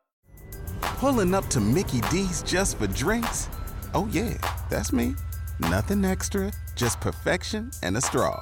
Pulling 0.82 1.34
up 1.34 1.48
to 1.48 1.60
Mickey 1.60 2.02
D's 2.12 2.44
just 2.44 2.78
for 2.78 2.88
drinks? 2.88 3.50
Oh, 3.94 4.08
yeah, 4.12 4.36
that's 4.70 4.94
me. 4.94 5.16
Nothing 5.60 6.04
extra, 6.06 6.52
just 6.76 7.00
perfection 7.02 7.72
and 7.84 7.98
a 7.98 8.02
straw. 8.02 8.42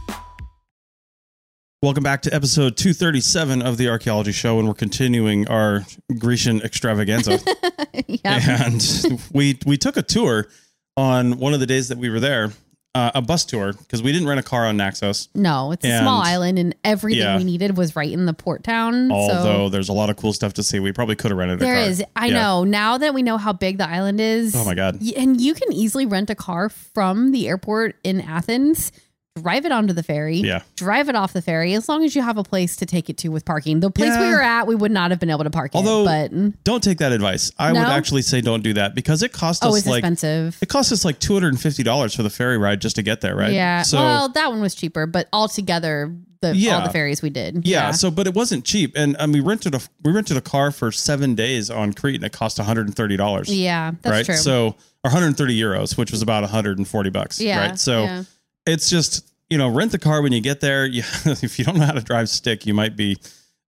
Welcome 1.83 2.03
back 2.03 2.21
to 2.23 2.33
episode 2.33 2.77
237 2.77 3.63
of 3.63 3.77
the 3.77 3.89
Archaeology 3.89 4.31
Show, 4.31 4.59
and 4.59 4.67
we're 4.67 4.75
continuing 4.75 5.47
our 5.47 5.83
Grecian 6.19 6.61
extravaganza. 6.61 7.39
yeah. 8.07 8.65
and 8.67 9.19
we 9.33 9.57
we 9.65 9.77
took 9.77 9.97
a 9.97 10.03
tour 10.03 10.47
on 10.95 11.39
one 11.39 11.55
of 11.55 11.59
the 11.59 11.65
days 11.65 11.87
that 11.87 11.97
we 11.97 12.11
were 12.11 12.19
there, 12.19 12.51
uh, 12.93 13.09
a 13.15 13.21
bus 13.23 13.45
tour 13.45 13.73
because 13.73 14.03
we 14.03 14.11
didn't 14.11 14.27
rent 14.27 14.39
a 14.39 14.43
car 14.43 14.67
on 14.67 14.77
Naxos. 14.77 15.29
No, 15.33 15.71
it's 15.71 15.83
a 15.83 15.97
small 16.01 16.21
island, 16.21 16.59
and 16.59 16.75
everything 16.83 17.23
Yeah. 17.23 17.37
we 17.39 17.45
needed 17.45 17.75
was 17.75 17.95
right 17.95 18.11
in 18.11 18.27
the 18.27 18.33
port 18.33 18.63
town. 18.63 19.11
Although 19.11 19.41
so 19.43 19.69
there's 19.69 19.89
a 19.89 19.93
lot 19.93 20.11
of 20.11 20.17
cool 20.17 20.33
stuff 20.33 20.53
to 20.53 20.63
see, 20.63 20.79
we 20.79 20.91
probably 20.91 21.15
could 21.15 21.31
have 21.31 21.37
rented 21.39 21.63
a 21.63 21.65
car. 21.65 21.75
is. 21.77 22.03
I 22.15 22.27
Yeah. 22.27 22.33
know. 22.35 22.63
Now 22.63 22.99
that 22.99 23.15
we 23.15 23.23
know 23.23 23.37
how 23.39 23.53
big 23.53 23.79
the 23.79 23.89
island 23.89 24.21
is. 24.21 24.55
Oh 24.55 24.65
my 24.65 24.75
God. 24.75 24.99
y- 25.01 25.13
And 25.17 25.41
you 25.41 25.55
can 25.55 25.73
easily 25.73 26.05
rent 26.05 26.29
a 26.29 26.35
car 26.35 26.69
from 26.69 27.31
the 27.31 27.47
airport 27.47 27.95
in 28.03 28.21
Athens. 28.21 28.91
Drive 29.37 29.65
it 29.65 29.71
onto 29.71 29.93
the 29.93 30.03
ferry. 30.03 30.37
Yeah. 30.37 30.61
Drive 30.75 31.07
it 31.07 31.15
off 31.15 31.31
the 31.31 31.41
ferry 31.41 31.73
as 31.73 31.87
long 31.87 32.03
as 32.03 32.13
you 32.17 32.21
have 32.21 32.37
a 32.37 32.43
place 32.43 32.75
to 32.77 32.85
take 32.85 33.09
it 33.09 33.17
to 33.19 33.29
with 33.29 33.45
parking. 33.45 33.79
The 33.79 33.89
place 33.89 34.11
we 34.17 34.27
were 34.27 34.41
at, 34.41 34.67
we 34.67 34.75
would 34.75 34.91
not 34.91 35.11
have 35.11 35.21
been 35.21 35.29
able 35.29 35.45
to 35.45 35.49
park 35.49 35.71
Although, 35.73 36.05
it. 36.05 36.31
But 36.31 36.63
Don't 36.65 36.83
take 36.83 36.97
that 36.97 37.13
advice. 37.13 37.49
I 37.57 37.71
would 37.71 37.79
actually 37.79 38.23
say 38.23 38.41
don't 38.41 38.61
do 38.61 38.73
that 38.73 38.93
because 38.93 39.23
it 39.23 39.31
cost 39.31 39.63
oh, 39.63 39.69
us 39.69 39.85
like 39.85 39.99
expensive. 39.99 40.57
it 40.61 40.67
cost 40.67 40.91
us 40.91 41.05
like 41.05 41.19
two 41.19 41.33
hundred 41.33 41.49
and 41.49 41.61
fifty 41.61 41.81
dollars 41.81 42.13
for 42.13 42.23
the 42.23 42.29
ferry 42.29 42.57
ride 42.57 42.81
just 42.81 42.97
to 42.97 43.03
get 43.03 43.21
there, 43.21 43.33
right? 43.33 43.53
Yeah. 43.53 43.83
So 43.83 43.99
well, 43.99 44.29
that 44.29 44.49
one 44.49 44.59
was 44.59 44.75
cheaper, 44.75 45.05
but 45.05 45.29
altogether, 45.31 46.13
the 46.41 46.53
yeah. 46.53 46.75
all 46.75 46.85
the 46.85 46.91
ferries 46.91 47.21
we 47.21 47.29
did. 47.29 47.65
yeah, 47.65 47.91
so 47.91 48.11
but 48.11 48.27
it 48.27 48.33
wasn't 48.33 48.65
cheap, 48.65 48.93
and 48.97 49.15
um, 49.17 49.31
we 49.31 49.39
rented 49.39 49.75
a 49.75 49.79
we 50.03 50.11
rented 50.11 50.35
a 50.35 50.41
car 50.41 50.71
for 50.71 50.91
seven 50.91 51.35
days 51.35 51.69
on 51.69 51.93
Crete, 51.93 52.15
and 52.15 52.25
it 52.25 52.33
cost 52.33 52.57
one 52.57 52.65
hundred 52.65 52.87
and 52.87 52.95
thirty 52.97 53.15
dollars. 53.15 53.53
yeah, 53.53 53.91
that's 54.01 54.11
right. 54.11 54.25
true. 54.25 54.35
So 54.35 54.65
or 54.65 54.75
one 55.03 55.13
hundred 55.13 55.27
and 55.27 55.37
thirty 55.37 55.57
euros, 55.57 55.97
which 55.97 56.11
was 56.11 56.21
about 56.21 56.41
one 56.41 56.51
hundred 56.51 56.79
and 56.79 56.87
forty 56.87 57.09
bucks. 57.09 57.39
yeah. 57.39 57.69
Right. 57.69 57.79
So 57.79 58.03
yeah. 58.03 58.23
It's 58.65 58.89
just 58.89 59.31
you 59.49 59.57
know 59.57 59.69
rent 59.69 59.91
the 59.91 59.99
car 59.99 60.21
when 60.21 60.31
you 60.31 60.41
get 60.41 60.61
there. 60.61 60.85
You, 60.85 61.03
if 61.25 61.59
you 61.59 61.65
don't 61.65 61.77
know 61.77 61.85
how 61.85 61.93
to 61.93 62.01
drive 62.01 62.29
stick, 62.29 62.65
you 62.65 62.73
might 62.73 62.95
be 62.95 63.17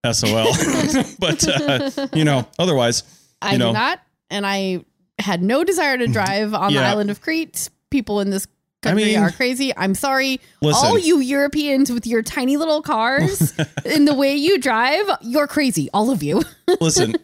SOL. 0.10 0.54
but 1.20 1.48
uh, 1.48 2.08
you 2.14 2.24
know, 2.24 2.48
otherwise, 2.60 3.04
I 3.42 3.54
you 3.54 3.58
know, 3.58 3.70
do 3.70 3.74
not, 3.74 4.00
and 4.30 4.46
I 4.46 4.84
had 5.20 5.42
no 5.42 5.64
desire 5.64 5.98
to 5.98 6.08
drive 6.08 6.54
on 6.54 6.74
the 6.74 6.80
island 6.80 7.10
of 7.10 7.22
Crete. 7.22 7.70
People 7.90 8.20
in 8.22 8.32
this 8.32 8.48
I 8.84 8.90
country 8.90 9.06
mean- 9.06 9.20
are 9.20 9.32
crazy. 9.32 9.72
I'm 9.78 9.96
sorry, 9.96 10.42
Listen. 10.62 10.86
all 10.88 10.98
you 10.98 11.20
Europeans 11.20 11.92
with 11.92 12.08
your 12.08 12.22
tiny 12.22 12.58
little 12.58 12.82
cars 12.82 13.54
and 13.86 14.08
the 14.08 14.14
way 14.14 14.36
you 14.36 14.60
drive, 14.60 15.06
you're 15.22 15.48
crazy, 15.48 15.90
all 15.94 16.10
of 16.10 16.24
you. 16.24 16.42
listen, 16.82 17.16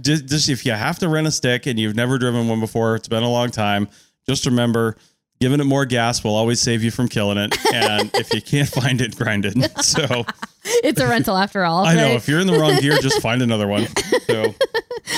just, 0.00 0.26
just 0.26 0.48
if 0.48 0.66
you 0.66 0.72
have 0.72 0.98
to 1.00 1.08
rent 1.08 1.26
a 1.26 1.30
stick 1.30 1.66
and 1.66 1.80
you've 1.80 1.96
never 1.96 2.18
driven 2.18 2.48
one 2.48 2.60
before, 2.60 2.94
it's 2.96 3.08
been 3.08 3.22
a 3.22 3.30
long 3.30 3.50
time. 3.50 3.88
Just 4.28 4.46
remember, 4.46 4.96
giving 5.40 5.60
it 5.60 5.64
more 5.64 5.86
gas 5.86 6.22
will 6.22 6.34
always 6.34 6.60
save 6.60 6.82
you 6.84 6.90
from 6.90 7.08
killing 7.08 7.38
it. 7.38 7.56
And 7.74 8.10
if 8.14 8.32
you 8.34 8.42
can't 8.42 8.68
find 8.80 9.00
it, 9.00 9.16
grind 9.16 9.46
it. 9.46 9.56
So 9.82 10.24
it's 10.64 11.00
a 11.00 11.08
rental 11.08 11.36
after 11.36 11.64
all. 11.64 11.84
I 11.86 11.94
know 11.94 12.08
if 12.08 12.28
you're 12.28 12.40
in 12.40 12.46
the 12.46 12.58
wrong 12.58 12.76
gear, 12.78 12.98
just 13.00 13.20
find 13.22 13.42
another 13.42 13.66
one. 13.66 13.86
So 14.30 14.54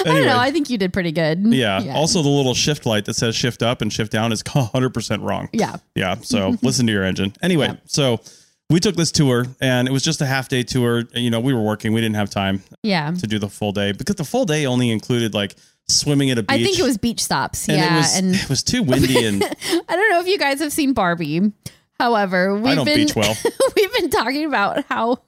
I 0.01 0.05
don't 0.05 0.25
know. 0.25 0.39
I 0.39 0.51
think 0.51 0.71
you 0.71 0.79
did 0.79 0.91
pretty 0.95 1.13
good. 1.13 1.39
yeah. 1.53 1.93
Also, 1.95 2.23
the 2.23 2.29
little 2.29 2.55
shift 2.55 2.87
light 2.87 3.05
that 3.05 3.15
says 3.15 3.37
shift 3.37 3.63
up 3.63 3.83
and 3.83 3.93
shift 3.93 4.11
down 4.11 4.33
is 4.33 4.43
100% 4.43 5.23
wrong. 5.23 5.51
yeah. 5.53 5.77
Yeah. 5.95 6.15
So 6.23 6.57
listen 6.63 6.87
to 6.87 6.93
your 6.95 7.05
engine. 7.05 7.35
Anyway, 7.43 7.79
so 7.85 8.19
we 8.71 8.81
took 8.81 8.97
this 8.97 9.13
tour 9.13 9.45
and 9.61 9.87
it 9.87 9.91
was 9.91 10.03
just 10.03 10.23
a 10.23 10.27
half 10.27 10.49
day 10.49 10.63
tour. 10.63 11.03
You 11.15 11.29
know, 11.31 11.41
we 11.41 11.53
were 11.53 11.61
working, 11.61 11.93
we 11.93 12.01
didn't 12.01 12.17
have 12.17 12.31
time 12.31 12.63
Yeah. 12.83 13.11
to 13.11 13.27
do 13.27 13.39
the 13.39 13.51
full 13.51 13.73
day 13.73 13.93
because 13.93 14.17
the 14.17 14.25
full 14.25 14.47
day 14.47 14.65
only 14.65 14.91
included 14.91 15.35
like 15.35 15.57
swimming 15.89 16.31
at 16.31 16.39
a 16.39 16.43
beach. 16.43 16.61
I 16.61 16.63
think 16.63 16.79
it 16.79 16.83
was 16.83 16.99
beach 16.99 17.23
stops. 17.23 17.69
and 17.69 17.79
yeah. 17.79 17.95
it 17.95 17.97
was 17.99 18.17
and 18.17 18.35
it 18.35 18.49
was 18.49 18.63
too 18.63 18.83
windy 18.83 19.25
and 19.25 19.43
I 19.89 19.97
don't 19.97 20.11
know 20.11 20.21
if 20.21 20.27
you 20.27 20.39
guys 20.39 20.61
have 20.61 20.73
seen 20.73 20.93
Barbie. 20.93 21.53
However, 21.99 22.55
we've 22.57 22.67
I 22.67 22.75
don't 22.75 22.85
been 22.85 23.07
beach 23.07 23.15
well. 23.15 23.37
we've 23.77 23.93
been 23.93 24.11
talking 24.11 24.45
about 24.45 24.85
how 24.87 25.23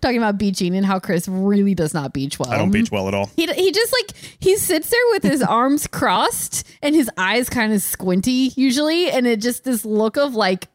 talking 0.00 0.18
about 0.18 0.38
beaching 0.38 0.76
and 0.76 0.86
how 0.86 1.00
Chris 1.00 1.26
really 1.26 1.74
does 1.74 1.92
not 1.92 2.12
beach 2.12 2.38
well. 2.38 2.50
I 2.50 2.58
don't 2.58 2.70
beach 2.70 2.90
well 2.90 3.08
at 3.08 3.14
all. 3.14 3.30
He, 3.36 3.46
he 3.46 3.72
just 3.72 3.92
like 3.92 4.12
he 4.38 4.56
sits 4.56 4.90
there 4.90 5.00
with 5.10 5.22
his 5.22 5.42
arms 5.42 5.86
crossed 5.86 6.66
and 6.82 6.94
his 6.94 7.10
eyes 7.16 7.48
kind 7.48 7.72
of 7.72 7.82
squinty 7.82 8.52
usually 8.56 9.10
and 9.10 9.26
it 9.26 9.40
just 9.40 9.64
this 9.64 9.84
look 9.84 10.16
of 10.16 10.34
like 10.34 10.68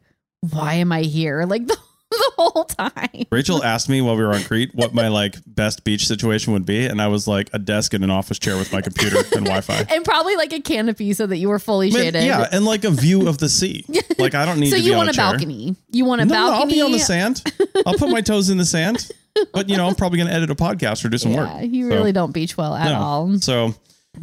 why 0.50 0.74
am 0.74 0.92
I 0.92 1.02
here 1.02 1.44
like 1.44 1.66
the, 1.66 1.76
the 2.18 2.32
whole 2.36 2.64
time. 2.64 3.26
Rachel 3.30 3.62
asked 3.64 3.88
me 3.88 4.00
while 4.00 4.16
we 4.16 4.22
were 4.22 4.34
on 4.34 4.42
Crete 4.42 4.74
what 4.74 4.94
my 4.94 5.08
like 5.08 5.36
best 5.46 5.84
beach 5.84 6.06
situation 6.06 6.52
would 6.52 6.66
be, 6.66 6.86
and 6.86 7.00
I 7.00 7.08
was 7.08 7.26
like 7.28 7.50
a 7.52 7.58
desk 7.58 7.94
and 7.94 8.04
an 8.04 8.10
office 8.10 8.38
chair 8.38 8.56
with 8.56 8.72
my 8.72 8.80
computer 8.80 9.18
and 9.18 9.30
Wi-Fi. 9.46 9.86
And 9.94 10.04
probably 10.04 10.36
like 10.36 10.52
a 10.52 10.60
canopy 10.60 11.12
so 11.14 11.26
that 11.26 11.36
you 11.38 11.48
were 11.48 11.58
fully 11.58 11.90
Man, 11.90 12.02
shaded. 12.02 12.24
yeah, 12.24 12.46
and 12.52 12.64
like 12.64 12.84
a 12.84 12.90
view 12.90 13.28
of 13.28 13.38
the 13.38 13.48
sea. 13.48 13.84
Like 14.18 14.34
I 14.34 14.44
don't 14.46 14.60
need 14.60 14.70
So 14.70 14.76
to 14.76 14.82
be 14.82 14.88
you 14.88 14.96
want 14.96 15.08
a 15.08 15.12
a 15.12 15.16
balcony. 15.16 15.76
You 15.90 16.04
want 16.04 16.20
a 16.20 16.24
No, 16.24 16.34
no, 16.34 16.40
balcony. 16.50 16.60
I'll 16.62 16.76
be 16.76 16.82
on 16.82 16.92
the 16.92 16.98
sand. 17.04 17.42
I'll 17.86 17.94
put 17.94 18.10
my 18.10 18.20
toes 18.20 18.50
in 18.50 18.58
the 18.58 18.64
sand. 18.64 19.10
But 19.52 19.68
you 19.70 19.76
know, 19.78 19.86
I'm 19.88 19.94
probably 19.94 20.18
going 20.18 20.28
to 20.28 20.34
edit 20.34 20.50
a 20.50 20.54
podcast 20.54 21.04
or 21.04 21.08
do 21.08 21.16
some 21.16 21.32
Yeah, 21.32 21.60
work. 21.60 21.70
you 21.70 21.88
So, 21.88 21.96
really 21.96 22.12
don't 22.12 22.32
beach 22.32 22.56
well 22.58 22.74
at 22.74 22.90
no. 22.90 22.98
all. 22.98 23.38
So 23.38 23.74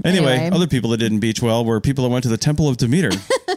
anyway, 0.06 0.34
Anyway. 0.38 0.50
other 0.56 0.68
people 0.68 0.92
that 0.92 0.98
didn't 0.98 1.20
beach 1.20 1.42
well 1.42 1.66
were 1.66 1.82
people 1.82 2.04
that 2.04 2.12
went 2.12 2.22
to 2.24 2.30
the 2.30 2.38
Temple 2.38 2.70
of 2.70 2.78
Demeter. 2.78 3.10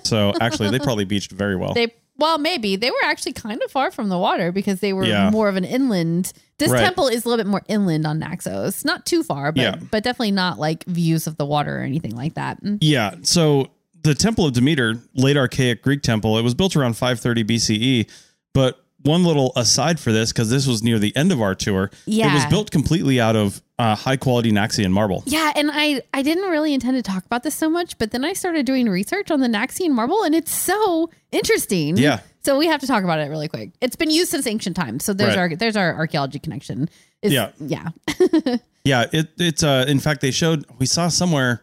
so 0.03 0.33
actually, 0.41 0.71
they 0.71 0.79
probably 0.79 1.05
beached 1.05 1.31
very 1.31 1.57
well. 1.57 1.75
They 1.75 1.93
well, 2.23 2.39
maybe 2.39 2.77
they 2.77 2.89
were 2.91 3.05
actually 3.05 3.33
kind 3.33 3.61
of 3.63 3.71
far 3.71 3.91
from 3.91 4.09
the 4.09 4.17
water 4.17 4.53
because 4.53 4.79
they 4.81 4.93
were 4.93 5.05
Yeah. 5.05 5.29
more 5.31 5.49
of 5.49 5.57
an 5.57 5.65
inland. 5.65 6.33
This 6.59 6.71
Right. 6.71 6.81
temple 6.85 7.09
is 7.09 7.25
a 7.25 7.29
little 7.29 7.45
bit 7.45 7.51
more 7.51 7.63
inland 7.69 8.07
on 8.07 8.21
Naxos, 8.21 8.85
not 8.85 9.05
too 9.05 9.25
far, 9.25 9.51
but 9.51 9.61
Yeah. 9.61 9.75
but 9.91 10.05
definitely 10.05 10.31
not 10.31 10.59
like 10.61 10.85
views 10.87 11.27
of 11.27 11.37
the 11.37 11.45
water 11.45 11.79
or 11.79 11.83
anything 11.83 12.15
like 12.15 12.35
that. 12.35 12.63
Mm. 12.63 12.79
Yeah. 12.81 13.15
So 13.23 13.67
the 14.05 14.15
Temple 14.15 14.47
of 14.47 14.53
Demeter, 14.53 15.01
late 15.15 15.37
archaic 15.37 15.83
Greek 15.83 16.03
temple, 16.03 16.39
it 16.39 16.43
was 16.43 16.55
built 16.55 16.77
around 16.77 16.97
530 16.97 17.43
BCE. 17.43 18.07
But 18.55 18.79
one 19.03 19.25
little 19.25 19.53
aside 19.57 19.99
for 20.01 20.13
this, 20.13 20.33
because 20.33 20.51
this 20.51 20.67
was 20.67 20.83
near 20.83 20.99
the 20.99 21.15
end 21.17 21.33
of 21.33 21.41
our 21.43 21.55
tour, 21.55 21.91
Yeah, 22.07 22.31
it 22.31 22.35
was 22.35 22.47
built 22.47 22.71
completely 22.71 23.21
out 23.21 23.37
of 23.37 23.61
uh, 23.79 23.95
high 23.97 24.17
quality 24.17 24.53
Naxian 24.53 24.91
marble. 24.93 25.23
Yeah, 25.27 25.53
and 25.57 25.71
I 25.73 26.03
I 26.15 26.23
didn't 26.23 26.49
really 26.51 26.73
intend 26.75 26.97
to 26.97 27.03
talk 27.03 27.25
about 27.27 27.43
this 27.43 27.55
so 27.55 27.69
much, 27.69 27.99
but 27.99 28.11
then 28.13 28.25
I 28.25 28.33
started 28.33 28.65
doing 28.67 28.89
research 28.89 29.31
on 29.31 29.41
the 29.41 29.49
Naxian 29.49 29.91
marble, 29.91 30.23
and 30.23 30.35
it's 30.35 30.55
so 30.55 31.11
interesting. 31.33 31.97
Yeah. 31.97 32.21
So 32.45 32.59
we 32.59 32.67
have 32.67 32.81
to 32.81 32.87
talk 32.87 33.05
about 33.05 33.21
it 33.21 33.29
really 33.31 33.49
quick. 33.49 33.71
It's 33.81 33.95
been 33.97 34.11
used 34.11 34.31
since 34.31 34.47
ancient 34.47 34.75
times, 34.77 35.05
so 35.05 35.13
there's 35.13 35.37
Right. 35.37 35.51
our 35.53 35.57
there's 35.57 35.77
our 35.77 35.95
archaeology 35.95 36.39
connection. 36.39 36.89
It's, 37.23 37.33
Yeah. 37.33 37.51
yeah. 37.59 37.89
Yeah. 38.85 39.07
It, 39.13 39.29
it's, 39.39 39.63
uh, 39.63 39.85
in 39.87 40.01
fact, 40.01 40.23
they 40.23 40.33
showed, 40.33 40.67
we 40.81 40.87
saw 40.87 41.07
somewhere, 41.07 41.63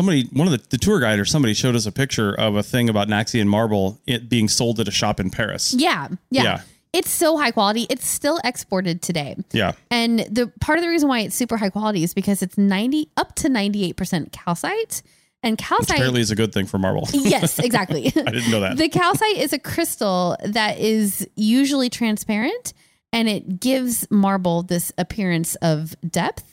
somebody, 0.00 0.24
one 0.32 0.46
of 0.46 0.52
the, 0.52 0.66
the 0.70 0.78
tour 0.78 0.98
guide 0.98 1.18
or 1.18 1.26
somebody 1.26 1.52
showed 1.52 1.76
us 1.76 1.84
a 1.84 1.92
picture 1.92 2.32
of 2.32 2.56
a 2.56 2.62
thing 2.62 2.88
about 2.88 3.06
Naxian 3.08 3.46
marble 3.46 4.00
it 4.06 4.30
being 4.30 4.48
sold 4.48 4.80
at 4.80 4.88
a 4.88 4.90
shop 4.90 5.20
in 5.20 5.30
Paris. 5.30 5.74
Yeah, 5.76 6.08
yeah. 6.30 6.42
Yeah. 6.42 6.60
It's 6.94 7.10
so 7.10 7.36
high 7.36 7.50
quality. 7.50 7.86
It's 7.90 8.06
still 8.06 8.40
exported 8.42 9.02
today. 9.02 9.36
Yeah. 9.52 9.72
And 9.90 10.20
the 10.20 10.50
part 10.60 10.78
of 10.78 10.82
the 10.82 10.88
reason 10.88 11.08
why 11.08 11.20
it's 11.20 11.36
super 11.36 11.58
high 11.58 11.68
quality 11.68 12.02
is 12.02 12.14
because 12.14 12.42
it's 12.42 12.56
90 12.56 13.10
up 13.18 13.34
to 13.36 13.48
98% 13.48 14.32
calcite. 14.32 15.02
And 15.42 15.52
Which 15.52 15.60
calcite 15.60 15.90
apparently 15.90 16.20
is 16.22 16.30
a 16.30 16.36
good 16.36 16.52
thing 16.52 16.66
for 16.66 16.78
marble. 16.78 17.06
Yes, 17.12 17.58
exactly. 17.58 18.06
I 18.16 18.30
didn't 18.30 18.50
know 18.50 18.60
that. 18.60 18.76
the 18.78 18.88
calcite 18.88 19.36
is 19.36 19.52
a 19.52 19.58
crystal 19.58 20.36
that 20.44 20.78
is 20.78 21.28
usually 21.36 21.90
transparent 21.90 22.72
and 23.12 23.28
it 23.28 23.60
gives 23.60 24.10
marble 24.10 24.62
this 24.62 24.92
appearance 24.98 25.56
of 25.56 25.94
depth. 26.08 26.49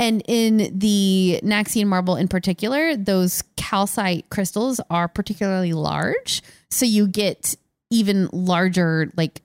And 0.00 0.22
in 0.28 0.78
the 0.78 1.40
Naxian 1.42 1.86
marble 1.86 2.16
in 2.16 2.28
particular, 2.28 2.96
those 2.96 3.42
calcite 3.56 4.30
crystals 4.30 4.80
are 4.90 5.08
particularly 5.08 5.72
large. 5.72 6.40
So 6.70 6.84
you 6.86 7.08
get 7.08 7.56
even 7.90 8.28
larger, 8.32 9.12
like, 9.16 9.42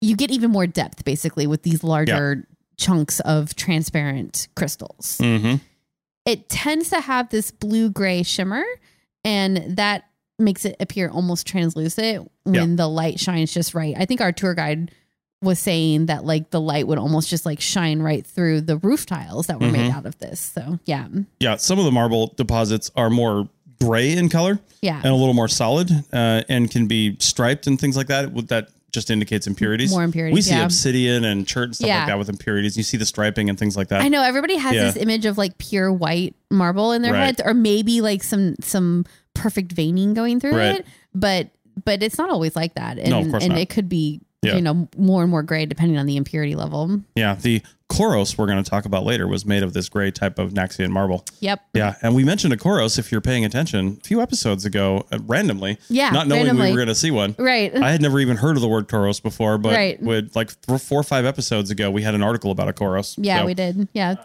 you 0.00 0.16
get 0.16 0.30
even 0.30 0.50
more 0.50 0.66
depth 0.66 1.04
basically 1.04 1.46
with 1.46 1.62
these 1.62 1.82
larger 1.82 2.46
chunks 2.76 3.20
of 3.20 3.54
transparent 3.54 4.48
crystals 4.56 5.18
hmm 5.22 5.54
it 6.26 6.48
tends 6.48 6.88
to 6.90 7.00
have 7.00 7.28
this 7.30 7.50
blue 7.52 7.88
gray 7.88 8.22
shimmer 8.24 8.64
and 9.24 9.76
that 9.76 10.04
makes 10.38 10.64
it 10.64 10.74
appear 10.80 11.08
almost 11.08 11.46
translucent 11.46 12.30
when 12.42 12.54
Yeah. 12.70 12.76
the 12.76 12.88
light 12.88 13.20
shines 13.20 13.52
just 13.54 13.74
right. 13.74 13.94
I 13.96 14.04
think 14.06 14.20
our 14.20 14.32
tour 14.32 14.54
guide 14.54 14.90
was 15.44 15.58
saying 15.60 16.06
that 16.06 16.24
like 16.24 16.50
the 16.50 16.60
light 16.60 16.86
would 16.88 16.98
almost 16.98 17.28
just 17.28 17.46
like 17.46 17.60
shine 17.60 18.00
right 18.00 18.26
through 18.26 18.62
the 18.62 18.76
roof 18.78 19.06
tiles 19.06 19.46
that 19.46 19.60
were 19.60 19.70
made 19.70 19.82
Mm-hmm. 19.88 19.98
out 19.98 20.06
of 20.06 20.18
this. 20.18 20.40
So 20.40 20.78
yeah. 20.86 21.06
Yeah. 21.40 21.56
Some 21.56 21.78
of 21.78 21.84
the 21.84 21.92
marble 21.92 22.34
deposits 22.36 22.90
are 22.96 23.10
more 23.10 23.48
gray 23.80 24.12
in 24.16 24.28
color. 24.28 24.58
Yeah. 24.80 24.96
and 24.96 25.06
a 25.06 25.14
little 25.14 25.32
more 25.34 25.48
solid 25.48 25.90
uh, 26.12 26.42
and 26.48 26.70
can 26.70 26.86
be 26.86 27.16
striped 27.18 27.66
and 27.66 27.80
things 27.80 27.96
like 27.96 28.08
that. 28.08 28.32
Would- 28.32 28.48
That 28.48 28.68
just 28.92 29.10
indicates 29.10 29.46
impurities. 29.46 29.90
More 29.90 30.04
impurities, 30.04 30.34
We 30.34 30.42
see 30.42 30.50
yeah. 30.54 30.64
obsidian 30.64 31.24
and 31.24 31.46
chert 31.48 31.64
and 31.64 31.74
stuff 31.76 31.88
Yeah. 31.88 31.98
like 32.00 32.06
that 32.08 32.18
with 32.18 32.28
impurities. 32.28 32.76
You 32.76 32.82
see 32.84 32.96
the 32.96 33.06
striping 33.06 33.48
and 33.50 33.58
things 33.58 33.76
like 33.76 33.88
that. 33.88 34.02
I 34.02 34.08
know 34.08 34.22
everybody 34.22 34.56
has 34.56 34.74
Yeah. 34.74 34.84
this 34.84 34.96
image 34.96 35.26
of 35.26 35.36
like 35.38 35.58
pure 35.58 35.92
white 35.92 36.34
marble 36.50 36.92
in 36.92 37.02
their 37.02 37.12
Right. 37.12 37.24
heads 37.26 37.40
or 37.44 37.54
maybe 37.54 38.00
like 38.02 38.22
some 38.22 38.54
some 38.60 39.04
perfect 39.34 39.72
veining 39.72 40.14
going 40.14 40.38
through 40.38 40.54
Right. 40.56 40.78
it, 40.80 40.86
but 41.14 41.48
but 41.84 42.04
it's 42.04 42.18
not 42.18 42.30
always 42.30 42.54
like 42.54 42.74
that. 42.76 42.98
And 43.00 43.10
No, 43.10 43.18
of 43.20 43.30
course 43.30 43.42
and 43.42 43.54
not. 43.54 43.58
it 43.62 43.68
could 43.68 43.88
be 43.88 44.20
Yeah. 44.44 44.56
you 44.56 44.62
know 44.62 44.88
more 44.96 45.22
and 45.22 45.30
more 45.30 45.42
gray 45.42 45.66
depending 45.66 45.98
on 45.98 46.06
the 46.06 46.16
impurity 46.16 46.54
level. 46.54 47.00
Yeah, 47.14 47.34
the 47.34 47.62
Kouros 47.90 48.36
we're 48.38 48.46
going 48.46 48.62
to 48.62 48.68
talk 48.68 48.86
about 48.86 49.04
later 49.04 49.28
was 49.28 49.44
made 49.44 49.62
of 49.62 49.72
this 49.72 49.88
gray 49.88 50.10
type 50.10 50.38
of 50.38 50.52
Naxian 50.52 50.90
marble. 50.90 51.24
Yep. 51.40 51.60
Yeah, 51.74 51.94
and 52.02 52.14
we 52.14 52.24
mentioned 52.24 52.52
a 52.52 52.56
Kouros 52.56 52.98
if 52.98 53.12
you're 53.12 53.20
paying 53.20 53.44
attention 53.44 53.98
a 54.00 54.04
few 54.06 54.20
episodes 54.20 54.64
ago, 54.64 55.06
uh, 55.12 55.18
randomly. 55.26 55.78
Yeah, 55.88 56.10
not 56.10 56.26
knowing 56.26 56.42
randomly. 56.46 56.66
we 56.66 56.72
were 56.72 56.78
going 56.78 56.88
to 56.88 56.94
see 56.94 57.10
one. 57.10 57.34
Right. 57.38 57.74
I 57.76 57.90
had 57.92 58.00
never 58.02 58.18
even 58.20 58.36
heard 58.36 58.56
of 58.56 58.62
the 58.62 58.68
word 58.68 58.88
Kouros 58.88 59.22
before, 59.22 59.58
but 59.58 59.74
Right. 59.74 60.02
with 60.02 60.34
like 60.34 60.50
four 60.78 61.00
or 61.00 61.02
five 61.04 61.24
episodes 61.24 61.70
ago, 61.70 61.90
we 61.90 62.02
had 62.02 62.14
an 62.14 62.22
article 62.22 62.50
about 62.50 62.68
a 62.68 62.72
Kouros. 62.72 63.14
Yeah, 63.18 63.40
So- 63.40 63.46
we 63.46 63.54
did. 63.54 63.88
Yeah. 63.92 64.16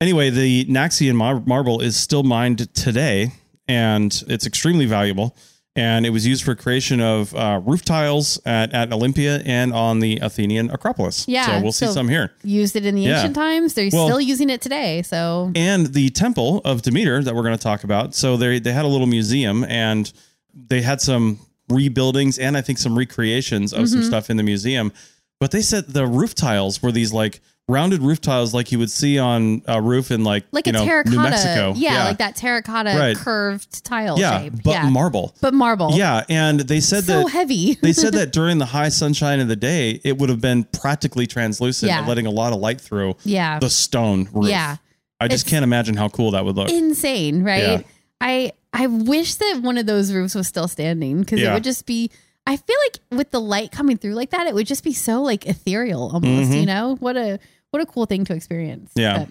Anyway, 0.00 0.30
the 0.30 0.64
Naxian 0.66 1.14
mar- 1.16 1.42
marble 1.44 1.80
is 1.80 1.96
still 1.96 2.22
mined 2.22 2.72
today, 2.74 3.32
and 3.66 4.22
it's 4.28 4.46
extremely 4.46 4.86
valuable. 4.86 5.36
And 5.78 6.04
it 6.04 6.10
was 6.10 6.26
used 6.26 6.42
for 6.44 6.54
creation 6.56 7.00
of 7.00 7.34
uh, 7.34 7.60
roof 7.64 7.84
tiles 7.84 8.40
at, 8.44 8.72
at 8.74 8.92
Olympia 8.92 9.42
and 9.46 9.72
on 9.72 10.00
the 10.00 10.18
Athenian 10.20 10.70
Acropolis. 10.70 11.26
Yeah, 11.28 11.46
so 11.46 11.62
we'll 11.62 11.72
see 11.72 11.86
so- 11.86 11.92
some 11.92 12.08
here. 12.08 12.32
Used 12.42 12.74
it 12.74 12.84
in 12.84 12.94
the 12.96 13.02
Yeah. 13.02 13.18
ancient 13.18 13.34
times. 13.36 13.74
They're 13.74 13.90
Well- 13.92 14.06
still 14.08 14.20
using 14.20 14.50
it 14.50 14.60
today. 14.60 15.02
So 15.02 15.52
and 15.54 15.86
the 15.94 16.08
temple 16.10 16.60
of 16.64 16.82
Demeter 16.82 17.22
that 17.22 17.34
we're 17.34 17.42
going 17.44 17.56
to 17.56 17.62
talk 17.62 17.84
about. 17.84 18.14
So 18.14 18.36
they 18.36 18.58
they 18.58 18.72
had 18.72 18.84
a 18.84 18.88
little 18.88 19.06
museum 19.06 19.64
and 19.64 20.12
they 20.54 20.82
had 20.82 21.00
some 21.00 21.38
rebuildings 21.70 22.38
and 22.40 22.56
I 22.56 22.60
think 22.60 22.78
some 22.78 22.96
recreations 22.98 23.72
of 23.72 23.80
Mm-hmm. 23.84 23.86
some 23.92 24.02
stuff 24.02 24.30
in 24.30 24.36
the 24.36 24.42
museum. 24.42 24.92
But 25.38 25.52
they 25.52 25.62
said 25.62 25.84
the 25.88 26.06
roof 26.06 26.34
tiles 26.34 26.82
were 26.82 26.90
these 26.90 27.12
like 27.12 27.40
rounded 27.68 28.02
roof 28.02 28.20
tiles 28.20 28.54
like 28.54 28.72
you 28.72 28.78
would 28.78 28.90
see 28.90 29.18
on 29.18 29.62
a 29.66 29.80
roof 29.80 30.10
in 30.10 30.24
like, 30.24 30.44
like 30.52 30.66
you 30.66 30.70
a 30.70 30.72
know 30.72 30.84
terracotta. 30.86 31.16
New 31.16 31.22
Mexico. 31.22 31.72
Yeah, 31.76 32.04
like 32.04 32.18
that 32.18 32.34
terracotta 32.34 32.96
Right. 32.98 33.16
curved 33.16 33.84
tile 33.84 34.18
Yeah, 34.18 34.40
shape. 34.40 34.54
but 34.64 34.70
yeah. 34.70 34.88
marble. 34.88 35.34
but 35.40 35.52
marble. 35.54 35.92
Yeah, 35.92 36.24
and 36.30 36.60
they 36.60 36.80
said 36.80 37.04
So 37.04 37.24
that 37.24 37.30
heavy. 37.30 37.74
they 37.82 37.92
said 37.92 38.14
that 38.14 38.32
during 38.32 38.58
the 38.58 38.64
high 38.66 38.88
sunshine 38.88 39.38
of 39.40 39.48
the 39.48 39.56
day, 39.56 40.00
it 40.02 40.16
would 40.18 40.30
have 40.30 40.40
been 40.40 40.64
practically 40.64 41.26
translucent, 41.26 41.90
Yeah. 41.90 42.06
letting 42.06 42.26
a 42.26 42.30
lot 42.30 42.52
of 42.54 42.58
light 42.58 42.80
through 42.80 43.16
Yeah. 43.24 43.58
the 43.58 43.70
stone 43.70 44.28
roof. 44.32 44.48
Yeah. 44.48 44.76
I 45.20 45.28
just 45.28 45.44
It's- 45.46 45.50
can't 45.50 45.62
imagine 45.64 45.96
how 45.96 46.08
cool 46.08 46.30
that 46.30 46.44
would 46.44 46.56
look. 46.56 46.70
Insane, 46.70 47.42
right? 47.44 47.62
Yeah. 47.62 47.80
I 48.20 48.52
I 48.72 48.86
wish 48.86 49.34
that 49.36 49.60
one 49.62 49.78
of 49.78 49.86
those 49.86 50.12
roofs 50.12 50.34
was 50.34 50.46
still 50.46 50.68
standing 50.68 51.20
because 51.20 51.40
it 51.40 51.52
would 51.52 51.64
just 51.64 51.86
be 51.86 52.10
I 52.46 52.56
feel 52.56 52.76
like 52.86 52.98
with 53.18 53.30
the 53.30 53.40
light 53.42 53.72
coming 53.72 53.98
through 53.98 54.14
like 54.14 54.30
that, 54.30 54.46
it 54.46 54.54
would 54.54 54.66
just 54.66 54.82
be 54.82 54.94
so 54.94 55.20
like 55.20 55.44
ethereal 55.46 56.10
almost, 56.14 56.50
mm-hmm. 56.50 56.60
you 56.60 56.64
know? 56.66 56.96
What 56.98 57.18
a 57.18 57.38
what 57.70 57.82
a 57.82 57.86
cool 57.86 58.06
thing 58.06 58.24
to 58.26 58.34
experience. 58.34 58.92
Yeah. 58.94 59.18
But 59.26 59.28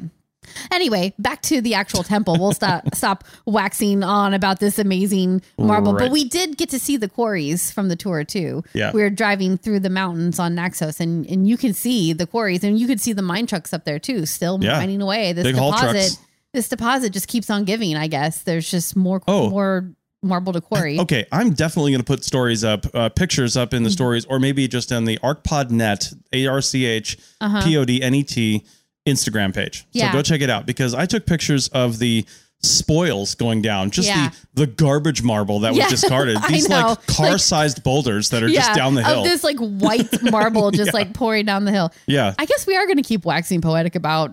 anyway, 0.72 1.14
back 1.20 1.42
to 1.44 1.60
the 1.62 1.74
actual 1.74 2.04
temple. 2.04 2.38
We'll 2.40 2.54
stop 2.54 2.84
stop 2.96 3.24
waxing 3.46 4.04
on 4.04 4.34
about 4.34 4.60
this 4.60 4.80
amazing 4.80 5.42
marble. 5.58 5.94
Right. 5.94 6.04
But 6.06 6.12
we 6.12 6.24
did 6.28 6.58
get 6.58 6.70
to 6.70 6.80
see 6.80 6.98
the 6.98 7.10
quarries 7.10 7.72
from 7.72 7.90
the 7.90 7.96
tour 7.96 8.24
too. 8.24 8.64
Yeah. 8.74 8.92
We 8.94 9.02
were 9.02 9.10
driving 9.10 9.58
through 9.58 9.80
the 9.82 9.90
mountains 9.90 10.40
on 10.40 10.56
Naxos 10.56 11.00
and, 11.00 11.26
and 11.28 11.48
you 11.48 11.58
can 11.58 11.74
see 11.74 12.14
the 12.14 12.28
quarries 12.28 12.64
and 12.64 12.78
you 12.80 12.88
could 12.88 13.02
see 13.02 13.14
the 13.14 13.22
mine 13.22 13.48
trucks 13.48 13.74
up 13.74 13.84
there 13.86 14.00
too, 14.00 14.26
still 14.26 14.60
Yeah. 14.62 14.74
mining 14.80 15.02
away. 15.02 15.34
This 15.34 15.44
Big 15.44 15.56
deposit 15.56 16.18
this 16.54 16.70
deposit 16.70 17.12
just 17.12 17.28
keeps 17.28 17.50
on 17.50 17.66
giving, 17.66 17.96
I 17.98 18.08
guess. 18.08 18.44
There's 18.44 18.70
just 18.72 18.96
more 18.96 19.22
Oh. 19.28 19.50
more 19.50 19.92
marble 20.28 20.54
to 20.54 20.62
quarry. 20.62 21.00
Okay, 21.00 21.26
I'm 21.32 21.54
definitely 21.54 21.92
going 21.92 22.02
to 22.02 22.06
put 22.06 22.24
stories 22.24 22.64
up, 22.64 22.86
uh, 22.94 23.10
pictures 23.10 23.58
up 23.58 23.74
in 23.74 23.84
the 23.84 23.90
stories, 23.90 24.26
or 24.26 24.40
maybe 24.40 24.68
just 24.68 24.92
on 24.92 25.06
the 25.06 25.18
ArchPodNet, 25.20 26.14
A 26.34 26.48
R 26.48 26.62
C 26.62 26.86
H 26.86 27.18
P 27.64 27.78
O 27.78 27.86
D 27.86 28.02
N 28.02 28.14
E 28.14 28.24
T 28.24 28.64
Instagram 29.08 29.54
page. 29.56 29.86
Yeah. 29.94 30.12
So 30.12 30.18
go 30.18 30.22
check 30.22 30.42
it 30.42 30.50
out 30.50 30.66
because 30.66 30.94
I 30.94 31.06
took 31.06 31.26
pictures 31.26 31.70
of 31.70 31.98
the 32.00 32.26
spoils 32.64 33.36
going 33.36 33.62
down. 33.62 33.92
Just 33.92 34.08
Yeah. 34.08 34.30
the 34.56 34.66
the 34.66 34.68
garbage 34.68 35.22
marble 35.24 35.60
that 35.62 35.76
Yeah, 35.76 35.84
was 35.90 36.02
discarded. 36.02 36.38
I 36.42 36.48
These 36.50 36.68
know. 36.68 36.88
like 36.90 37.08
car 37.08 37.38
sized 37.38 37.84
boulders 37.84 38.32
that 38.32 38.42
are 38.44 38.50
just 38.50 38.74
down 38.74 38.96
the 38.96 39.04
hill. 39.04 39.20
Of 39.20 39.26
this 39.26 39.44
like 39.44 39.58
white 39.60 40.24
marble 40.24 40.72
just 40.82 40.94
like 40.94 41.14
pouring 41.14 41.46
down 41.46 41.66
the 41.66 41.72
hill. 41.72 41.94
yeah. 42.08 42.34
I 42.40 42.46
guess 42.46 42.66
we 42.68 42.76
are 42.76 42.86
going 42.86 42.98
to 42.98 43.04
keep 43.04 43.26
waxing 43.26 43.62
poetic 43.62 43.96
about 43.96 44.32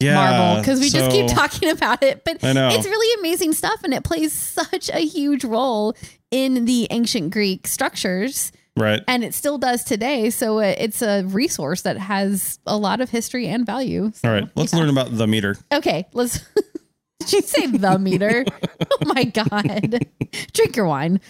Yeah. 0.00 0.14
marble 0.14 0.60
because 0.60 0.80
we 0.80 0.90
just 0.90 1.10
keep 1.10 1.26
talking 1.26 1.70
about 1.76 2.02
it. 2.02 2.24
But 2.24 2.38
it's 2.42 2.86
really 2.86 3.20
amazing 3.20 3.52
stuff 3.52 3.82
and 3.82 3.92
it 3.92 4.04
plays 4.04 4.32
such 4.32 4.90
a 4.90 5.00
huge 5.00 5.44
role 5.44 5.96
in 6.30 6.66
the 6.66 6.86
ancient 6.90 7.30
Greek 7.32 7.66
structures. 7.66 8.52
Right. 8.76 9.02
And 9.08 9.24
it 9.24 9.34
still 9.34 9.58
does 9.58 9.82
today. 9.82 10.30
So 10.30 10.58
uh, 10.60 10.74
it's 10.78 11.02
a 11.02 11.24
resource 11.24 11.82
that 11.82 11.96
has 11.98 12.60
a 12.66 12.76
lot 12.76 13.00
of 13.00 13.10
history 13.10 13.48
and 13.48 13.66
value. 13.66 14.12
So, 14.14 14.28
All 14.28 14.34
right. 14.34 14.48
Let's 14.54 14.72
yeah. 14.72 14.78
learn 14.78 14.88
about 14.88 15.16
the 15.16 15.26
meter. 15.26 15.56
Okay, 15.72 16.06
let's. 16.12 16.44
Did 17.20 17.32
you 17.32 17.42
say 17.42 17.66
the 17.66 17.98
meter? 17.98 18.44
oh 18.92 18.98
my 19.04 19.24
god! 19.24 20.06
Drink 20.52 20.76
your 20.76 20.86
wine. 20.86 21.20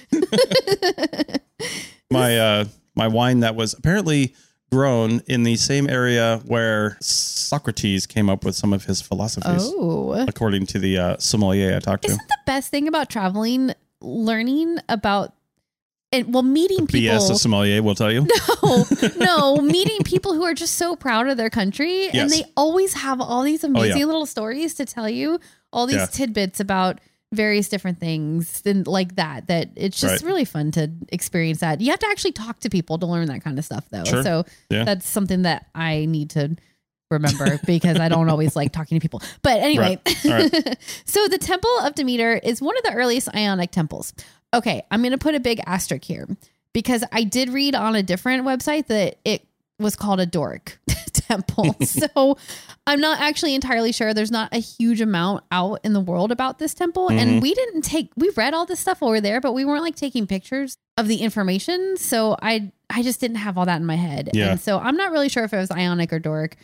my 2.10 2.38
uh 2.38 2.64
my 2.94 3.08
wine 3.08 3.40
that 3.40 3.56
was 3.56 3.72
apparently 3.72 4.34
grown 4.70 5.20
in 5.26 5.42
the 5.44 5.56
same 5.56 5.88
area 5.88 6.40
where 6.46 6.96
Socrates 7.00 8.06
came 8.06 8.28
up 8.28 8.44
with 8.44 8.54
some 8.54 8.72
of 8.72 8.84
his 8.84 9.00
philosophies, 9.00 9.70
Oh, 9.74 10.12
according 10.28 10.66
to 10.66 10.78
the 10.78 10.98
uh, 10.98 11.16
sommelier 11.18 11.76
I 11.76 11.80
talked 11.80 12.02
to. 12.04 12.08
isn't 12.10 12.28
the 12.28 12.36
best 12.46 12.70
thing 12.70 12.86
about 12.88 13.08
traveling 13.08 13.72
learning 14.00 14.78
about 14.88 15.34
and 16.12 16.32
well 16.32 16.42
meeting 16.42 16.86
people? 16.86 17.18
BS 17.18 17.30
a 17.30 17.34
sommelier 17.36 17.82
will 17.82 17.94
tell 17.94 18.12
you. 18.12 18.26
no, 18.62 18.84
no, 19.16 19.56
meeting 19.62 19.98
people 20.04 20.34
who 20.34 20.44
are 20.44 20.54
just 20.54 20.74
so 20.74 20.96
proud 20.96 21.28
of 21.28 21.36
their 21.36 21.50
country 21.50 22.04
Yes. 22.04 22.14
Oh, 22.14 22.18
and 22.20 22.30
they 22.30 22.44
always 22.56 22.94
have 22.94 23.20
all 23.20 23.42
these 23.42 23.64
amazing 23.64 23.98
yeah. 24.00 24.04
little 24.06 24.26
stories 24.26 24.74
to 24.74 24.84
tell 24.84 25.08
you, 25.08 25.38
all 25.72 25.86
these 25.86 25.96
Yeah. 25.96 26.06
tidbits 26.06 26.60
about 26.60 27.00
various 27.32 27.68
different 27.68 28.00
things 28.00 28.62
and 28.64 28.86
like 28.86 29.16
that 29.16 29.48
that 29.48 29.68
it's 29.76 30.00
just 30.00 30.22
Right. 30.22 30.28
really 30.28 30.44
fun 30.46 30.70
to 30.72 30.90
experience 31.10 31.60
that. 31.60 31.80
You 31.80 31.90
have 31.90 31.98
to 32.00 32.06
actually 32.08 32.32
talk 32.32 32.60
to 32.60 32.70
people 32.70 32.98
to 32.98 33.06
learn 33.06 33.26
that 33.26 33.42
kind 33.44 33.58
of 33.58 33.64
stuff 33.64 33.84
though. 33.90 34.04
Sure. 34.04 34.22
So 34.22 34.44
Yeah. 34.70 34.84
that's 34.84 35.06
something 35.06 35.42
that 35.42 35.66
I 35.74 36.06
need 36.06 36.30
to 36.30 36.56
remember 37.10 37.58
because 37.66 37.98
I 38.00 38.08
don't 38.08 38.30
always 38.30 38.56
like 38.56 38.72
talking 38.72 38.98
to 38.98 39.02
people. 39.02 39.20
But 39.42 39.60
anyway, 39.60 40.00
Right. 40.06 40.24
Right. 40.24 40.78
so 41.04 41.28
the 41.28 41.38
Temple 41.38 41.70
of 41.82 41.94
Demeter 41.94 42.34
is 42.36 42.62
one 42.62 42.76
of 42.78 42.84
the 42.84 42.92
earliest 42.94 43.28
Ionic 43.34 43.72
temples. 43.72 44.14
Okay, 44.54 44.82
I'm 44.90 45.00
going 45.02 45.12
to 45.12 45.18
put 45.18 45.34
a 45.34 45.40
big 45.40 45.60
asterisk 45.66 46.04
here 46.04 46.26
because 46.72 47.04
I 47.12 47.24
did 47.24 47.50
read 47.50 47.74
on 47.74 47.94
a 47.94 48.02
different 48.02 48.44
website 48.46 48.86
that 48.86 49.18
it 49.26 49.46
was 49.78 49.96
called 49.96 50.18
a 50.20 50.26
Doric 50.26 50.78
temple. 51.28 51.76
so 51.82 52.36
I'm 52.86 53.00
not 53.00 53.20
actually 53.20 53.54
entirely 53.54 53.92
sure. 53.92 54.14
There's 54.14 54.30
not 54.30 54.54
a 54.54 54.58
huge 54.58 55.00
amount 55.00 55.44
out 55.50 55.80
in 55.84 55.92
the 55.92 56.00
world 56.00 56.32
about 56.32 56.58
this 56.58 56.74
temple. 56.74 57.08
Mm-hmm. 57.08 57.18
And 57.18 57.42
we 57.42 57.54
didn't 57.54 57.82
take, 57.82 58.10
we 58.16 58.30
read 58.30 58.54
all 58.54 58.66
this 58.66 58.80
stuff 58.80 59.02
over 59.02 59.20
there, 59.20 59.40
but 59.40 59.52
we 59.52 59.64
weren't 59.64 59.82
like 59.82 59.96
taking 59.96 60.26
pictures 60.26 60.78
of 60.96 61.08
the 61.08 61.16
information. 61.16 61.96
So 61.96 62.36
I, 62.42 62.72
I 62.90 63.02
just 63.02 63.20
didn't 63.20 63.36
have 63.36 63.58
all 63.58 63.66
that 63.66 63.76
in 63.76 63.86
my 63.86 63.96
head. 63.96 64.30
Yeah. 64.32 64.52
And 64.52 64.60
so 64.60 64.78
I'm 64.78 64.96
not 64.96 65.12
really 65.12 65.28
sure 65.28 65.44
if 65.44 65.52
it 65.52 65.58
was 65.58 65.70
Ionic 65.70 66.12
or 66.12 66.18
Doric. 66.18 66.56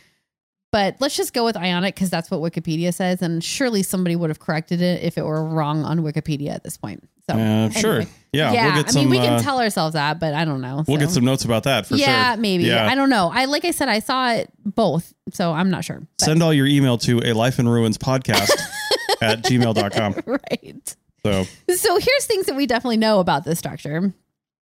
But 0.75 0.97
let's 0.99 1.15
just 1.15 1.31
go 1.33 1.45
with 1.45 1.55
Ionic 1.55 1.95
because 1.95 2.09
that's 2.09 2.29
what 2.29 2.41
Wikipedia 2.41 2.93
says, 2.93 3.21
and 3.21 3.41
surely 3.41 3.81
somebody 3.81 4.17
would 4.17 4.29
have 4.29 4.39
corrected 4.39 4.81
it 4.81 5.03
if 5.03 5.17
it 5.17 5.23
were 5.23 5.41
wrong 5.41 5.85
on 5.85 5.99
Wikipedia 5.99 6.49
at 6.49 6.65
this 6.65 6.75
point. 6.75 7.01
So 7.29 7.33
Uh, 7.37 7.69
sure. 7.69 8.01
Yeah. 8.33 8.51
yeah. 8.51 8.65
We'll 8.65 8.75
get 8.83 8.87
I 8.89 8.91
some. 8.91 9.01
mean, 9.03 9.09
we 9.09 9.17
can 9.19 9.33
uh, 9.35 9.39
tell 9.41 9.61
ourselves 9.61 9.93
that, 9.93 10.19
but 10.19 10.33
I 10.33 10.43
don't 10.43 10.59
know. 10.59 10.83
We'll 10.85 10.97
get 10.97 11.11
some 11.11 11.23
notes 11.23 11.45
about 11.45 11.63
that 11.63 11.85
for 11.85 11.95
yeah, 11.95 12.03
sure. 12.05 12.13
Yeah, 12.13 12.35
maybe. 12.41 12.63
Yeah. 12.65 12.87
I 12.89 12.95
don't 12.95 13.09
know. 13.09 13.31
I 13.33 13.45
like 13.45 13.63
I 13.63 13.71
said, 13.71 13.87
I 13.87 13.99
saw 13.99 14.33
it 14.33 14.51
both, 14.65 15.13
so 15.31 15.53
I'm 15.53 15.69
not 15.69 15.85
sure. 15.85 16.01
But- 16.01 16.25
Send 16.25 16.43
all 16.43 16.53
your 16.53 16.67
email 16.67 16.97
to 16.97 17.21
a 17.23 17.31
life 17.31 17.57
in 17.57 17.69
ruins 17.69 17.97
podcast 17.97 18.51
at 19.21 19.43
gmail.com. 19.43 20.23
right. 20.27 20.95
So 21.23 21.45
So 21.73 21.97
here's 21.99 22.25
things 22.25 22.47
that 22.47 22.55
we 22.57 22.67
definitely 22.67 22.97
know 22.97 23.21
about 23.21 23.45
this 23.45 23.57
structure. 23.59 24.13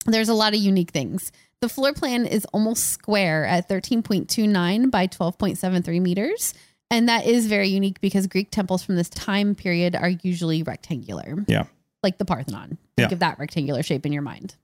There's 0.07 0.31
a 0.31 0.35
lot 0.35 0.55
of 0.55 0.61
unique 0.61 0.90
things. 0.92 1.33
The 1.61 1.68
floor 1.68 1.92
plan 1.92 2.25
is 2.27 2.44
almost 2.53 2.85
square 2.90 3.44
at 3.44 3.68
13.29 3.68 4.90
by 4.90 5.07
12.73 5.07 6.01
meters. 6.01 6.55
And 6.90 7.09
that 7.09 7.27
is 7.27 7.47
very 7.47 7.68
unique 7.68 8.01
because 8.01 8.27
Greek 8.27 8.51
temples 8.51 8.83
from 8.83 8.97
this 8.97 9.09
time 9.11 9.55
period 9.55 9.94
are 9.94 10.09
usually 10.23 10.62
rectangular, 10.62 11.44
yeah. 11.47 11.64
like 12.03 12.16
the 12.18 12.25
Parthenon. 12.25 12.79
Think 12.97 13.11
Yeah. 13.11 13.12
of 13.12 13.18
that 13.18 13.38
rectangular 13.38 13.83
shape 13.83 14.07
in 14.07 14.12
your 14.12 14.23
mind. 14.23 14.55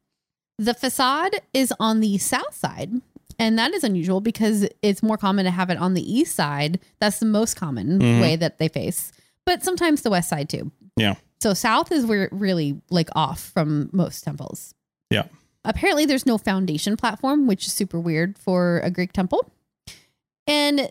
The 0.59 0.73
facade 0.73 1.35
is 1.53 1.73
on 1.79 2.01
the 2.01 2.17
south 2.19 2.55
side. 2.55 2.93
And 3.39 3.59
that 3.59 3.75
is 3.75 3.83
unusual 3.83 4.21
because 4.21 4.67
it's 4.81 5.03
more 5.03 5.17
common 5.19 5.45
to 5.45 5.51
have 5.51 5.69
it 5.69 5.77
on 5.77 5.95
the 5.95 6.13
east 6.13 6.37
side. 6.37 6.79
That's 7.01 7.19
the 7.19 7.27
most 7.27 7.57
common 7.57 7.99
Mhm. 7.99 8.21
way 8.21 8.37
that 8.37 8.59
they 8.59 8.69
face, 8.69 9.11
but 9.45 9.65
sometimes 9.65 10.03
the 10.03 10.11
west 10.11 10.29
side 10.29 10.49
too. 10.49 10.71
Yeah. 10.97 11.17
So 11.43 11.53
south 11.53 11.91
is 11.91 12.07
where 12.07 12.29
really 12.31 12.81
like 12.91 13.09
off 13.17 13.41
from 13.53 13.91
most 13.93 14.23
temples. 14.23 14.75
Yeah. 15.11 15.25
Apparently 15.65 16.05
there's 16.05 16.27
no 16.27 16.39
foundation 16.39 16.97
platform, 16.97 17.47
which 17.47 17.67
is 17.67 17.73
super 17.73 17.99
weird 17.99 18.39
for 18.39 18.81
a 18.81 18.91
Greek 18.91 19.13
temple. 19.13 19.51
And 20.47 20.91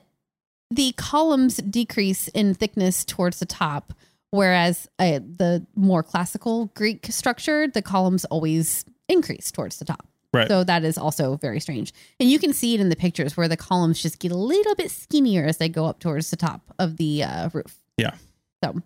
the 0.71 0.93
columns 0.97 1.57
decrease 1.57 2.27
in 2.29 2.55
thickness 2.55 3.05
towards 3.05 3.39
the 3.39 3.45
top, 3.45 3.93
whereas 4.31 4.87
uh, 4.97 5.19
the 5.19 5.65
more 5.75 6.01
classical 6.01 6.67
Greek 6.73 7.05
structure, 7.09 7.67
the 7.67 7.81
columns 7.81 8.25
always 8.25 8.85
increase 9.07 9.51
towards 9.51 9.77
the 9.77 9.85
top. 9.85 10.07
Right. 10.33 10.47
So 10.47 10.63
that 10.63 10.83
is 10.83 10.97
also 10.97 11.37
very 11.37 11.59
strange. 11.59 11.93
And 12.19 12.29
you 12.29 12.39
can 12.39 12.53
see 12.53 12.73
it 12.73 12.81
in 12.81 12.89
the 12.89 12.95
pictures 12.95 13.37
where 13.37 13.47
the 13.47 13.57
columns 13.57 14.01
just 14.01 14.17
get 14.17 14.31
a 14.31 14.35
little 14.35 14.73
bit 14.73 14.89
skinnier 14.89 15.45
as 15.45 15.57
they 15.57 15.69
go 15.69 15.85
up 15.85 15.99
towards 15.99 16.31
the 16.31 16.37
top 16.37 16.73
of 16.79 16.97
the 16.97 17.23
uh, 17.23 17.49
roof. 17.53 17.77
Yeah. 17.97 18.15
So, 18.63 18.81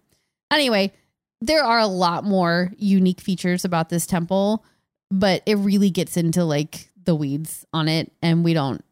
anyway, 0.51 0.91
there 1.39 1.63
are 1.63 1.79
a 1.79 1.87
lot 1.87 2.25
more 2.25 2.73
unique 2.77 3.21
features 3.21 3.63
about 3.63 3.87
this 3.87 4.05
temple, 4.05 4.65
but 5.11 5.43
it 5.45 5.55
really 5.55 5.89
gets 5.89 6.17
into 6.17 6.43
like 6.43 6.89
the 7.03 7.15
weeds 7.15 7.65
on 7.73 7.87
it, 7.87 8.11
and 8.21 8.43
we 8.43 8.53
don't. 8.53 8.83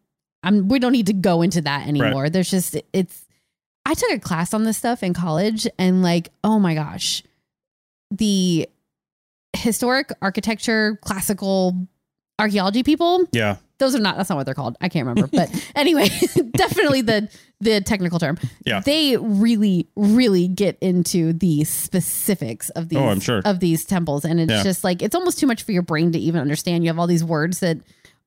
I'm. 0.44 0.68
We 0.68 0.80
don't 0.80 0.92
need 0.92 1.08
to 1.08 1.14
go 1.14 1.42
into 1.42 1.62
that 1.62 1.88
anymore. 1.88 2.30
There's 2.30 2.50
just 2.50 2.78
it's. 2.94 3.26
I 3.86 3.94
took 3.94 4.12
a 4.12 4.20
class 4.20 4.54
on 4.54 4.64
this 4.64 4.78
stuff 4.78 5.04
in 5.04 5.14
college, 5.14 5.68
and 5.78 6.02
like, 6.02 6.30
oh 6.44 6.60
my 6.60 6.74
gosh, 6.76 7.24
the 8.12 8.68
historic 9.54 10.12
architecture, 10.22 11.00
classical 11.02 11.88
archaeology 12.38 12.84
people 12.84 13.26
yeah. 13.32 13.56
Those 13.78 13.96
are 13.96 14.00
not 14.00 14.16
that's 14.18 14.30
not 14.30 14.36
what 14.38 14.46
they're 14.46 14.56
called 14.56 14.76
i 14.82 14.88
can't 14.90 15.06
remember 15.08 15.28
but 15.36 15.50
anyway 15.76 16.08
definitely 16.56 17.02
the 17.02 17.30
the 17.62 17.82
technical 17.82 18.20
term 18.20 18.38
Yeah. 18.66 18.80
they 18.82 19.18
really 19.18 19.88
really 19.96 20.48
get 20.48 20.78
into 20.82 21.34
the 21.34 21.64
specifics 21.64 22.70
of 22.72 22.90
these 22.90 23.00
Oh, 23.00 23.08
I'm 23.08 23.20
sure. 23.20 23.42
of 23.46 23.60
these 23.60 23.86
temples 23.86 24.26
and 24.26 24.40
it's 24.40 24.52
Yeah. 24.52 24.64
just 24.64 24.84
like 24.84 25.02
it's 25.02 25.16
almost 25.16 25.40
too 25.40 25.48
much 25.48 25.64
for 25.64 25.72
your 25.72 25.82
brain 25.82 26.12
to 26.14 26.20
even 26.20 26.42
understand 26.42 26.84
you 26.84 26.90
have 26.90 27.00
all 27.00 27.08
these 27.08 27.24
words 27.24 27.60
that 27.60 27.78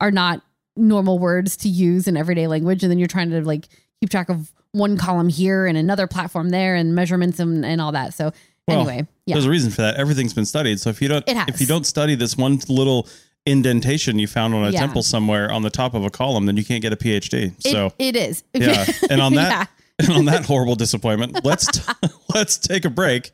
are 0.01 0.11
not 0.11 0.43
normal 0.77 1.19
words 1.19 1.57
to 1.59 1.69
use 1.69 2.07
in 2.09 2.17
everyday 2.17 2.47
language 2.47 2.83
and 2.83 2.91
then 2.91 2.99
you're 2.99 3.09
trying 3.09 3.31
to 3.31 3.41
like 3.45 3.69
keep 4.01 4.11
track 4.11 4.29
of 4.29 4.53
one 4.73 4.97
column 4.97 5.29
here 5.29 5.67
and 5.67 5.77
another 5.77 6.07
platform 6.07 6.51
there 6.51 6.75
and 6.75 6.95
measurements 6.95 7.41
and, 7.41 7.65
and 7.65 7.81
all 7.81 7.93
that 7.93 8.15
so 8.15 8.33
Well, 8.69 8.79
anyway 8.81 9.07
yeah 9.27 9.35
There's 9.35 9.47
a 9.47 9.51
reason 9.51 9.71
for 9.71 9.83
that. 9.83 9.97
Everything's 9.97 10.33
been 10.35 10.47
studied. 10.47 10.81
So 10.81 10.89
if 10.91 11.03
you 11.03 11.09
don't, 11.09 11.29
It 11.29 11.37
has. 11.37 11.49
if 11.49 11.61
you 11.61 11.67
don't 11.67 11.85
study 11.85 12.15
this 12.15 12.37
one 12.37 12.61
little 12.69 13.07
indentation 13.51 14.19
you 14.19 14.27
found 14.27 14.55
on 14.55 14.65
a 14.65 14.71
Yeah. 14.71 14.81
temple 14.81 15.03
somewhere 15.03 15.51
on 15.51 15.63
the 15.63 15.71
top 15.71 15.95
of 15.95 16.05
a 16.05 16.11
column, 16.11 16.47
then 16.47 16.57
you 16.57 16.65
can't 16.65 16.83
get 16.83 16.93
a 16.93 16.97
PhD. 16.97 17.55
it, 17.65 17.71
so 17.73 17.93
it 17.99 18.17
is 18.17 18.43
yeah. 18.55 18.85
And 19.11 19.21
on 19.21 19.33
Yeah. 19.35 19.49
that, 19.49 19.71
and 20.01 20.11
on 20.11 20.25
that 20.27 20.45
horrible 20.47 20.77
disappointment, 20.77 21.45
let's 21.45 21.67
t- 21.67 21.83
let's 22.35 22.57
take 22.57 22.85
a 22.85 22.91
break. 22.91 23.31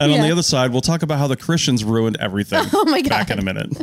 And 0.00 0.10
on 0.12 0.20
the 0.20 0.30
other 0.32 0.42
side, 0.42 0.72
we'll 0.72 0.80
talk 0.80 1.02
about 1.02 1.18
how 1.18 1.26
the 1.28 1.36
Christians 1.36 1.84
ruined 1.84 2.16
everything. 2.20 2.64
Oh 2.72 2.84
my 2.86 3.00
god. 3.02 3.08
Back 3.10 3.30
in 3.30 3.38
a 3.38 3.42
minute. 3.42 3.76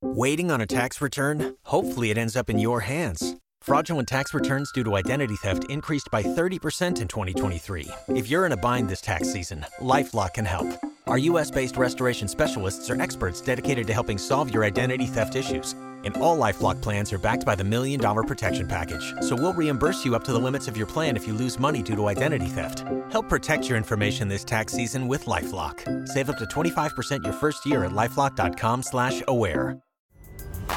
Waiting 0.00 0.50
on 0.50 0.60
a 0.60 0.66
tax 0.66 1.00
return? 1.00 1.54
Hopefully, 1.64 2.10
it 2.10 2.18
ends 2.18 2.36
up 2.36 2.50
in 2.50 2.58
your 2.58 2.80
hands. 2.80 3.36
Fraudulent 3.60 4.08
tax 4.08 4.34
returns 4.34 4.72
due 4.72 4.82
to 4.82 4.96
identity 4.96 5.36
theft 5.36 5.64
increased 5.70 6.08
by 6.10 6.22
30% 6.22 7.00
in 7.00 7.06
2023. 7.06 7.88
If 8.08 8.28
you're 8.28 8.44
in 8.44 8.50
a 8.50 8.56
bind 8.56 8.88
this 8.88 9.00
tax 9.00 9.32
season, 9.32 9.64
LifeLock 9.80 10.34
can 10.34 10.44
help. 10.44 10.66
Our 11.12 11.18
US 11.18 11.50
based 11.50 11.76
restoration 11.76 12.26
specialists 12.26 12.88
are 12.88 12.98
experts 12.98 13.42
dedicated 13.42 13.86
to 13.86 13.92
helping 13.92 14.16
solve 14.16 14.50
your 14.50 14.64
identity 14.64 15.04
theft 15.04 15.34
issues. 15.34 15.74
And 16.04 16.16
all 16.16 16.38
Lifelock 16.38 16.80
plans 16.80 17.12
are 17.12 17.18
backed 17.18 17.44
by 17.44 17.54
the 17.54 17.62
Million 17.62 18.00
Dollar 18.00 18.22
Protection 18.22 18.66
Package. 18.66 19.12
So 19.20 19.36
we'll 19.36 19.52
reimburse 19.52 20.06
you 20.06 20.14
up 20.14 20.24
to 20.24 20.32
the 20.32 20.38
limits 20.38 20.68
of 20.68 20.76
your 20.78 20.86
plan 20.86 21.14
if 21.14 21.26
you 21.26 21.34
lose 21.34 21.58
money 21.58 21.82
due 21.82 21.94
to 21.96 22.06
identity 22.06 22.46
theft. 22.46 22.86
Help 23.10 23.28
protect 23.28 23.68
your 23.68 23.76
information 23.76 24.26
this 24.26 24.42
tax 24.42 24.72
season 24.72 25.06
with 25.06 25.26
LifeLock. 25.26 26.08
Save 26.08 26.30
up 26.30 26.38
to 26.38 26.44
25% 26.44 27.24
your 27.24 27.34
first 27.34 27.66
year 27.66 27.84
at 27.84 27.92
LifeLock.com 27.92 28.82
slash 28.82 29.22
aware. 29.28 29.76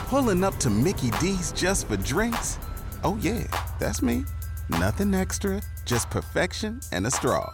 Pulling 0.10 0.44
up 0.44 0.58
to 0.58 0.70
Mickey 0.70 1.12
D's 1.22 1.54
just 1.54 1.88
for 1.88 1.96
drinks? 1.96 2.60
Oh, 3.06 3.18
yeah, 3.22 3.46
that's 3.80 4.02
me. 4.02 4.26
Nothing 4.70 5.14
extra, 5.14 5.62
just 5.86 6.10
perfection 6.10 6.82
and 6.92 7.08
a 7.08 7.12
straw. 7.12 7.54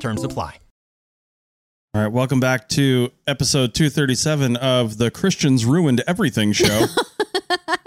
Terms 0.00 0.22
apply. 0.22 0.58
All 1.94 2.02
right, 2.02 2.12
welcome 2.12 2.38
back 2.38 2.68
to 2.70 3.10
episode 3.26 3.74
237 3.74 4.56
of 4.56 4.98
the 4.98 5.10
Christians 5.10 5.64
Ruined 5.64 6.02
Everything 6.06 6.52
show. 6.52 6.86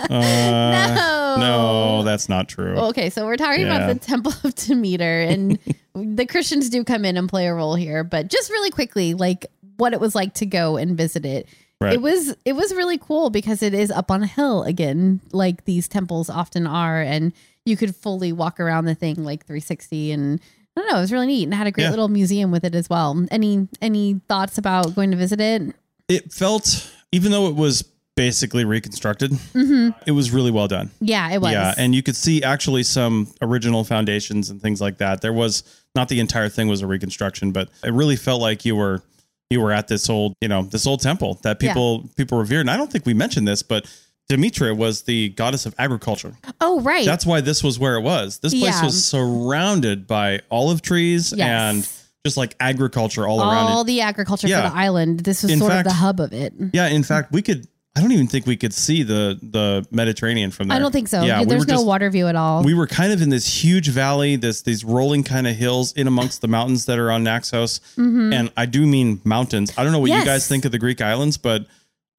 Uh, 0.10 1.36
No. 1.38 1.38
No, 1.39 2.04
that's 2.04 2.28
not 2.28 2.50
true. 2.50 2.76
Okay, 2.76 3.10
so 3.10 3.26
we're 3.26 3.38
talking 3.38 3.62
Yeah. 3.67 3.78
about 3.78 3.93
the 3.93 4.00
Temple 4.06 4.34
of 4.43 4.54
Demeter, 4.56 5.21
and 5.21 5.58
the 5.95 6.26
Christians 6.26 6.69
do 6.69 6.84
come 6.84 7.06
in 7.06 7.15
and 7.15 7.30
play 7.30 7.47
a 7.47 7.54
role 7.54 7.76
here. 7.76 8.04
But 8.04 8.28
just 8.28 8.50
really 8.50 8.71
quickly, 8.71 9.13
like 9.13 9.45
what 9.78 9.93
it 9.93 10.02
was 10.02 10.13
like 10.13 10.34
to 10.36 10.45
go 10.45 10.76
and 10.76 10.97
visit 10.97 11.26
it. 11.26 11.47
Right. 11.80 11.93
It 11.93 12.02
was 12.02 12.36
it 12.43 12.54
was 12.54 12.74
really 12.74 12.97
cool 12.97 13.30
because 13.30 13.63
it 13.63 13.74
is 13.74 13.89
up 13.89 14.12
on 14.12 14.21
a 14.24 14.28
hill 14.28 14.63
again, 14.63 15.21
like 15.32 15.63
these 15.63 15.88
temples 15.88 16.30
often 16.30 16.67
are, 16.67 17.00
and 17.02 17.32
you 17.65 17.78
could 17.78 17.95
fully 17.95 18.34
walk 18.34 18.60
around 18.60 18.86
the 18.86 18.95
thing 18.95 19.24
like 19.24 19.45
360 19.45 20.12
and. 20.12 20.41
I 20.75 20.81
don't 20.81 20.91
know. 20.91 20.97
It 20.97 21.01
was 21.01 21.12
really 21.12 21.27
neat 21.27 21.43
and 21.43 21.53
had 21.53 21.67
a 21.67 21.71
great 21.71 21.86
Yeah. 21.86 21.89
little 21.89 22.07
museum 22.07 22.51
with 22.51 22.63
it 22.63 22.75
as 22.75 22.89
well. 22.89 23.25
Any 23.29 23.67
any 23.81 24.21
thoughts 24.29 24.57
about 24.57 24.95
going 24.95 25.12
to 25.12 25.17
visit 25.17 25.41
it? 25.41 25.75
It 26.07 26.31
felt, 26.31 26.89
even 27.12 27.31
though 27.31 27.47
it 27.47 27.55
was 27.55 27.84
basically 28.15 28.65
reconstructed, 28.65 29.31
mm-hmm. 29.31 29.89
it 30.05 30.12
was 30.12 30.31
really 30.31 30.51
well 30.51 30.67
done. 30.67 30.91
Yeah, 30.99 31.31
it 31.31 31.41
was. 31.41 31.51
Yeah, 31.51 31.73
and 31.77 31.95
you 31.95 32.03
could 32.03 32.15
see 32.15 32.43
actually 32.43 32.84
some 32.84 33.27
original 33.41 33.84
foundations 33.84 34.49
and 34.49 34.62
things 34.62 34.81
like 34.81 34.97
that. 34.97 35.21
There 35.21 35.34
was 35.34 35.63
not 35.95 36.07
the 36.10 36.19
entire 36.19 36.49
thing 36.49 36.67
was 36.67 36.81
a 36.81 36.88
reconstruction, 36.88 37.51
but 37.51 37.69
it 37.84 37.93
really 37.93 38.15
felt 38.15 38.41
like 38.41 38.65
you 38.65 38.75
were 38.75 39.01
you 39.49 39.60
were 39.60 39.73
at 39.73 39.89
this 39.89 40.10
old, 40.10 40.34
you 40.39 40.47
know, 40.47 40.63
this 40.63 40.88
old 40.88 41.01
temple 41.01 41.38
that 41.43 41.62
Yeah. 41.62 41.73
people 41.73 42.10
people 42.15 42.38
revered. 42.38 42.62
And 42.62 42.71
I 42.71 42.77
don't 42.77 42.89
think 42.91 43.05
we 43.05 43.13
mentioned 43.13 43.47
this, 43.47 43.62
but 43.63 43.86
Demetra 44.31 44.75
was 44.75 45.01
the 45.03 45.29
goddess 45.29 45.65
of 45.65 45.75
agriculture. 45.77 46.33
oh, 46.61 46.79
right. 46.81 47.05
That's 47.05 47.25
why 47.25 47.41
this 47.41 47.63
was 47.63 47.77
where 47.79 47.95
it 47.95 48.01
was. 48.01 48.39
This 48.39 48.53
place 48.53 48.63
Yeah. 48.63 48.85
was 48.85 49.03
surrounded 49.05 50.07
by 50.07 50.41
olive 50.49 50.81
trees 50.81 51.33
Yes. 51.35 51.47
and 51.47 51.87
just 52.25 52.37
like 52.37 52.55
agriculture 52.59 53.27
all, 53.27 53.41
around 53.41 53.67
all 53.71 53.83
the 53.83 54.01
agriculture 54.01 54.47
Yeah. 54.47 54.63
for 54.63 54.69
the 54.69 54.75
island. 54.79 55.21
This 55.21 55.43
was 55.43 55.51
In 55.51 55.59
sort 55.59 55.71
fact- 55.71 55.87
of 55.87 55.91
the 55.93 55.97
hub 55.97 56.19
of 56.19 56.33
it. 56.33 56.53
Yeah, 56.73 56.87
in 56.87 57.03
fact, 57.03 57.31
we 57.31 57.41
could. 57.41 57.67
I 57.93 57.99
don't 57.99 58.13
even 58.13 58.27
think 58.27 58.47
we 58.47 58.55
could 58.55 58.73
see 58.73 59.03
the 59.03 59.37
the 59.41 59.85
Mediterranean 59.91 60.49
from 60.51 60.69
there. 60.69 60.77
I 60.77 60.79
don't 60.79 60.93
think 60.93 61.09
so. 61.09 61.23
Yeah, 61.23 61.39
we 61.41 61.45
There's 61.47 61.61
were 61.63 61.65
no 61.65 61.73
just- 61.73 61.85
water 61.85 62.09
view 62.09 62.27
at 62.29 62.37
all. 62.37 62.63
We 62.63 62.73
were 62.73 62.87
kind 62.87 63.11
of 63.11 63.21
in 63.21 63.29
this 63.29 63.45
huge 63.63 63.89
valley, 63.89 64.37
this 64.37 64.61
these 64.61 64.85
rolling 64.85 65.23
kind 65.25 65.45
of 65.45 65.57
hills 65.57 65.91
in 65.91 66.07
amongst 66.07 66.39
the 66.39 66.47
mountains 66.47 66.85
that 66.85 66.97
are 66.99 67.11
on 67.11 67.23
Naxos, 67.25 67.81
and 67.97 68.49
I 68.55 68.65
do 68.65 68.87
mean 68.87 69.19
mountains. 69.25 69.73
I 69.77 69.83
don't 69.83 69.91
know 69.91 69.99
what 69.99 70.09
you 70.09 70.15
Mm-hmm. 70.15 70.25
Guys 70.25 70.47
think 70.47 70.63
of 70.63 70.71
the 70.71 70.79
Greek 70.79 71.01
islands, 71.01 71.35
but 71.37 71.65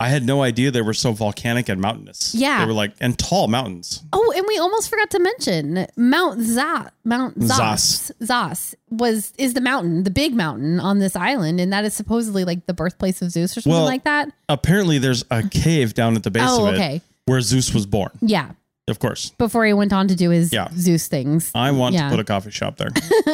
I 0.03 0.09
had 0.09 0.25
no 0.27 0.43
idea 0.43 0.71
they 0.71 0.83
were 0.83 0.95
so 0.95 1.13
volcanic 1.13 1.69
and 1.69 1.81
mountainous. 1.81 2.35
Yeah. 2.35 2.61
they 2.61 2.67
were 2.67 2.73
like 2.73 2.93
and 3.01 3.19
tall 3.19 3.49
mountains. 3.49 4.03
oh, 4.13 4.33
and 4.37 4.45
we 4.49 4.59
almost 4.59 4.91
forgot 4.91 5.11
to 5.13 5.19
mention 5.21 5.87
Mount 5.97 6.41
Zas. 6.41 6.89
Mount 7.05 7.41
Zas. 7.43 8.11
Zas 8.23 8.75
was 8.91 9.33
is 9.39 9.55
the 9.55 9.61
mountain, 9.61 10.03
the 10.05 10.11
big 10.11 10.35
mountain 10.35 10.81
on 10.81 10.99
this 10.99 11.15
island, 11.17 11.61
and 11.61 11.73
that 11.73 11.85
is 11.85 11.95
supposedly 11.95 12.45
like 12.45 12.67
the 12.67 12.75
birthplace 12.75 13.23
of 13.23 13.31
Zeus 13.31 13.57
or 13.57 13.61
something 13.61 13.73
Well, 13.73 13.85
like 13.85 14.05
that. 14.05 14.33
Apparently, 14.49 14.99
there's 14.99 15.25
a 15.31 15.43
cave 15.49 15.95
down 15.95 16.17
at 16.17 16.23
the 16.25 16.31
base 16.31 16.43
Oh, 16.47 16.67
of 16.67 16.75
it 16.75 16.77
okay. 16.79 17.01
where 17.27 17.41
Zeus 17.41 17.73
was 17.73 17.87
born. 17.87 18.11
Yeah, 18.21 18.51
Of 18.89 18.99
course, 18.99 19.31
before 19.39 19.65
he 19.65 19.73
went 19.73 19.93
on 19.93 20.09
to 20.09 20.17
do 20.17 20.31
his 20.31 20.53
Yeah. 20.53 20.67
Zeus 20.77 21.07
things. 21.07 21.53
I 21.55 21.71
want 21.71 21.95
Yeah. 21.95 22.05
to 22.05 22.11
put 22.11 22.19
a 22.19 22.25
coffee 22.25 22.51
shop 22.51 22.79
there. 22.79 22.89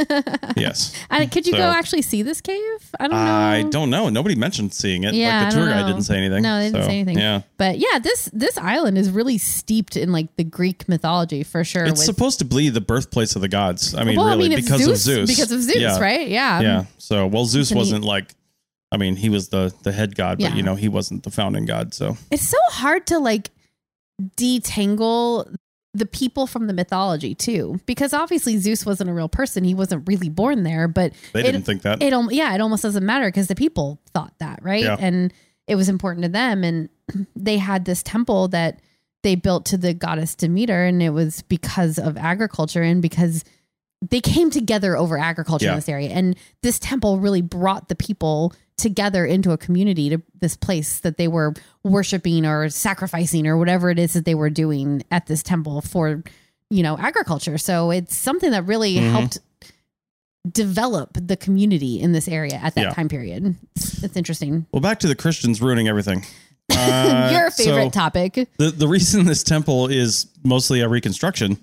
yes. 0.56 0.92
And 1.08 1.30
could 1.32 1.46
you 1.46 1.52
So- 1.52 1.58
go 1.58 1.64
actually 1.70 2.02
see 2.02 2.20
this 2.22 2.42
cave? 2.42 2.60
I 3.00 3.08
don't 3.08 3.16
know. 3.16 3.16
I 3.16 3.62
don't 3.62 3.88
know. 3.88 4.08
Nobody 4.10 4.34
mentioned 4.34 4.74
seeing 4.74 5.04
it. 5.04 5.14
Yeah, 5.14 5.38
like 5.38 5.46
I 5.46 5.50
the 5.50 5.56
tour 5.56 5.66
guide 5.70 5.80
know. 5.80 5.86
didn't 5.86 6.02
say 6.02 6.18
anything. 6.18 6.42
No, 6.42 6.58
they 6.58 6.66
didn't 6.66 6.82
So, 6.82 6.88
say 6.88 6.94
anything. 6.96 7.18
Yeah. 7.18 7.40
But 7.56 7.78
yeah, 7.78 7.98
this 7.98 8.28
this 8.34 8.58
island 8.58 8.98
is 8.98 9.10
really 9.10 9.38
steeped 9.38 9.96
in 9.96 10.12
like 10.12 10.36
the 10.36 10.44
Greek 10.44 10.86
mythology 10.86 11.42
for 11.44 11.64
sure. 11.64 11.84
It's 11.84 11.92
with- 11.92 12.04
supposed 12.04 12.40
to 12.40 12.44
be 12.44 12.68
the 12.68 12.82
birthplace 12.82 13.34
of 13.34 13.40
the 13.40 13.48
gods. 13.48 13.94
I 13.94 14.04
mean, 14.04 14.16
well, 14.16 14.26
really, 14.28 14.46
I 14.46 14.48
mean, 14.50 14.58
it's 14.58 14.68
because 14.68 14.86
of 14.86 14.96
Zeus. 14.98 15.28
Because 15.30 15.50
of 15.50 15.62
Zeus, 15.62 15.76
Yeah. 15.76 15.98
right? 15.98 16.28
Yeah. 16.28 16.60
Yeah. 16.60 16.84
So, 16.98 17.26
well, 17.26 17.46
Zeus 17.46 17.72
wasn't 17.72 18.04
like, 18.04 18.34
I 18.92 18.98
mean, 18.98 19.16
he 19.16 19.30
was 19.30 19.48
the 19.48 19.72
the 19.82 19.92
head 19.92 20.14
god, 20.14 20.38
but 20.40 20.50
Yeah. 20.50 20.56
you 20.56 20.62
know, 20.62 20.74
he 20.74 20.88
wasn't 20.88 21.22
the 21.22 21.30
founding 21.30 21.64
god. 21.64 21.94
So, 21.94 22.18
It's 22.30 22.46
so 22.46 22.58
hard 22.70 23.06
to 23.06 23.18
like 23.18 23.50
detangle 24.36 25.54
the 25.94 26.06
people 26.06 26.46
from 26.46 26.66
the 26.66 26.72
mythology 26.72 27.34
too, 27.34 27.80
because 27.86 28.12
obviously 28.12 28.56
Zeus 28.58 28.84
wasn't 28.86 29.10
a 29.10 29.12
real 29.12 29.28
person. 29.28 29.64
He 29.64 29.74
wasn't 29.74 30.06
really 30.06 30.28
born 30.28 30.62
there, 30.62 30.86
but 30.86 31.12
they 31.32 31.40
it- 31.40 31.44
didn't 31.52 31.64
think 31.64 31.82
that. 31.82 32.02
it 32.02 32.12
yeah, 32.32 32.54
it 32.54 32.60
almost 32.60 32.82
doesn't 32.82 33.04
matter 33.04 33.26
because 33.28 33.48
the 33.48 33.54
people 33.54 34.00
thought 34.12 34.34
that, 34.38 34.60
right? 34.62 34.84
Yeah. 34.84 34.96
And 34.98 35.32
it 35.66 35.74
was 35.76 35.88
important 35.88 36.22
to 36.24 36.28
them, 36.28 36.62
and 36.64 36.88
they 37.36 37.58
had 37.58 37.84
this 37.84 38.02
temple 38.02 38.48
that 38.48 38.80
they 39.22 39.34
built 39.34 39.66
to 39.66 39.76
the 39.76 39.94
goddess 39.94 40.34
Demeter, 40.34 40.84
and 40.84 41.02
it 41.02 41.10
was 41.10 41.42
because 41.42 41.98
of 41.98 42.16
agriculture 42.16 42.82
and 42.82 43.02
because 43.02 43.44
they 44.00 44.20
came 44.20 44.50
together 44.50 44.96
over 44.96 45.18
agriculture 45.18 45.66
Yeah. 45.66 45.72
in 45.72 45.78
this 45.78 45.88
area, 45.88 46.10
and 46.10 46.36
this 46.62 46.78
temple 46.78 47.18
really 47.18 47.42
brought 47.42 47.88
the 47.88 47.96
people 47.96 48.52
together 48.76 49.26
into 49.26 49.50
a 49.50 49.58
community 49.58 50.08
to 50.10 50.22
this 50.40 50.56
place 50.56 51.00
that 51.00 51.16
they 51.16 51.26
were 51.26 51.52
worshiping 51.82 52.46
or 52.46 52.68
sacrificing 52.68 53.46
or 53.46 53.56
whatever 53.56 53.90
it 53.90 53.98
is 53.98 54.12
that 54.12 54.24
they 54.24 54.36
were 54.36 54.50
doing 54.50 55.02
at 55.10 55.26
this 55.26 55.42
temple 55.42 55.80
for 55.80 56.22
you 56.70 56.82
know 56.84 56.96
agriculture 56.98 57.58
so 57.58 57.90
it's 57.90 58.14
something 58.16 58.52
that 58.52 58.64
really 58.66 58.94
Mhm. 58.94 59.10
helped 59.10 59.38
develop 60.50 61.10
the 61.20 61.36
community 61.36 62.00
in 62.00 62.12
this 62.12 62.28
area 62.28 62.54
at 62.62 62.74
that 62.76 62.82
Yeah. 62.82 62.90
time 62.94 63.08
period 63.08 63.56
it's, 63.76 64.02
it's 64.04 64.16
interesting 64.16 64.64
well, 64.72 64.80
back 64.80 65.00
to 65.00 65.08
the 65.08 65.14
Christians 65.16 65.60
ruining 65.60 65.88
everything. 65.88 66.24
Uh, 66.70 67.30
your 67.32 67.50
favorite 67.50 67.84
so 67.84 67.90
topic 67.90 68.46
The 68.58 68.70
the 68.70 68.86
reason 68.86 69.24
this 69.24 69.42
temple 69.42 69.86
is 69.88 70.26
mostly 70.44 70.80
a 70.82 70.88
reconstruction 70.88 71.56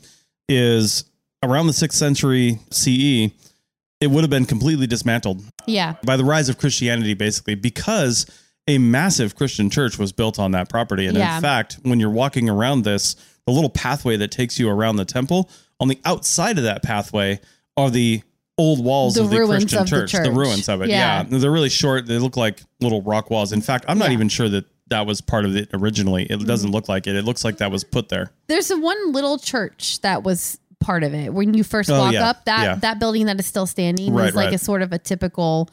is 0.49 1.03
around 1.45 1.67
the 1.67 1.73
sixth 1.73 1.97
century 1.97 2.59
CE. 2.71 3.31
It 4.01 4.07
would 4.11 4.21
have 4.21 4.29
been 4.29 4.45
completely 4.45 4.87
dismantled 4.87 5.41
yeah 5.65 5.95
by 6.05 6.17
the 6.17 6.23
rise 6.25 6.49
of 6.49 6.57
Christianity, 6.57 7.13
basically, 7.13 7.55
because 7.55 8.25
a 8.67 8.77
massive 8.77 9.35
Christian 9.35 9.69
church 9.69 9.97
was 9.97 10.11
built 10.11 10.37
on 10.39 10.51
that 10.51 10.69
property. 10.69 11.05
And 11.07 11.17
Yeah. 11.17 11.35
in 11.37 11.41
fact, 11.41 11.77
when 11.83 11.99
you're 11.99 12.09
walking 12.09 12.49
around 12.49 12.83
this, 12.83 13.15
the 13.45 13.53
little 13.53 13.69
pathway 13.69 14.17
that 14.17 14.31
takes 14.31 14.59
you 14.59 14.69
around 14.69 14.95
the 14.97 15.05
temple, 15.05 15.49
on 15.79 15.87
the 15.87 15.99
outside 16.03 16.57
of 16.57 16.63
that 16.65 16.81
pathway 16.83 17.39
are 17.77 17.89
the 17.89 18.21
old 18.57 18.83
walls 18.83 19.15
The 19.15 19.23
of 19.23 19.29
the 19.29 19.37
Christian 19.45 19.79
of 19.79 19.89
the 19.89 20.07
church, 20.07 20.11
the 20.11 20.31
ruins 20.31 20.67
of 20.69 20.81
it. 20.81 20.89
Yeah. 20.89 21.25
Yeah. 21.29 21.37
They're 21.39 21.51
really 21.51 21.69
short. 21.69 22.05
They 22.07 22.17
look 22.17 22.37
like 22.37 22.61
little 22.81 23.01
rock 23.01 23.29
walls. 23.29 23.51
In 23.53 23.61
fact, 23.61 23.85
I'm 23.87 23.97
not 23.97 24.09
Yeah. 24.09 24.13
even 24.13 24.29
sure 24.29 24.49
that 24.49 24.65
that 24.87 25.05
was 25.05 25.19
part 25.21 25.45
of 25.45 25.55
it 25.55 25.69
originally. 25.73 26.23
It 26.23 26.31
Mm-hmm. 26.39 26.47
doesn't 26.47 26.71
look 26.71 26.87
like 26.87 27.05
it. 27.07 27.15
It 27.15 27.23
looks 27.25 27.43
like 27.43 27.57
that 27.57 27.71
was 27.71 27.83
put 27.83 28.09
there. 28.09 28.31
there's 28.47 28.69
one 28.69 29.11
little 29.11 29.37
church 29.37 29.99
that 30.01 30.23
was 30.23 30.57
part 30.85 31.03
of 31.03 31.13
it 31.13 31.33
when 31.33 31.53
you 31.55 31.63
first 31.63 31.89
Oh, 31.89 31.97
walk 31.99 32.13
yeah. 32.13 32.29
up 32.29 32.45
that 32.45 32.63
Yeah. 32.63 32.75
that 32.75 32.99
building 32.99 33.25
that 33.25 33.39
is 33.39 33.45
still 33.47 33.65
standing 33.65 34.13
Right, 34.13 34.29
is 34.29 34.35
like 34.35 34.45
right. 34.51 34.53
a 34.55 34.57
sort 34.59 34.81
of 34.83 34.93
a 34.93 34.99
typical 34.99 35.69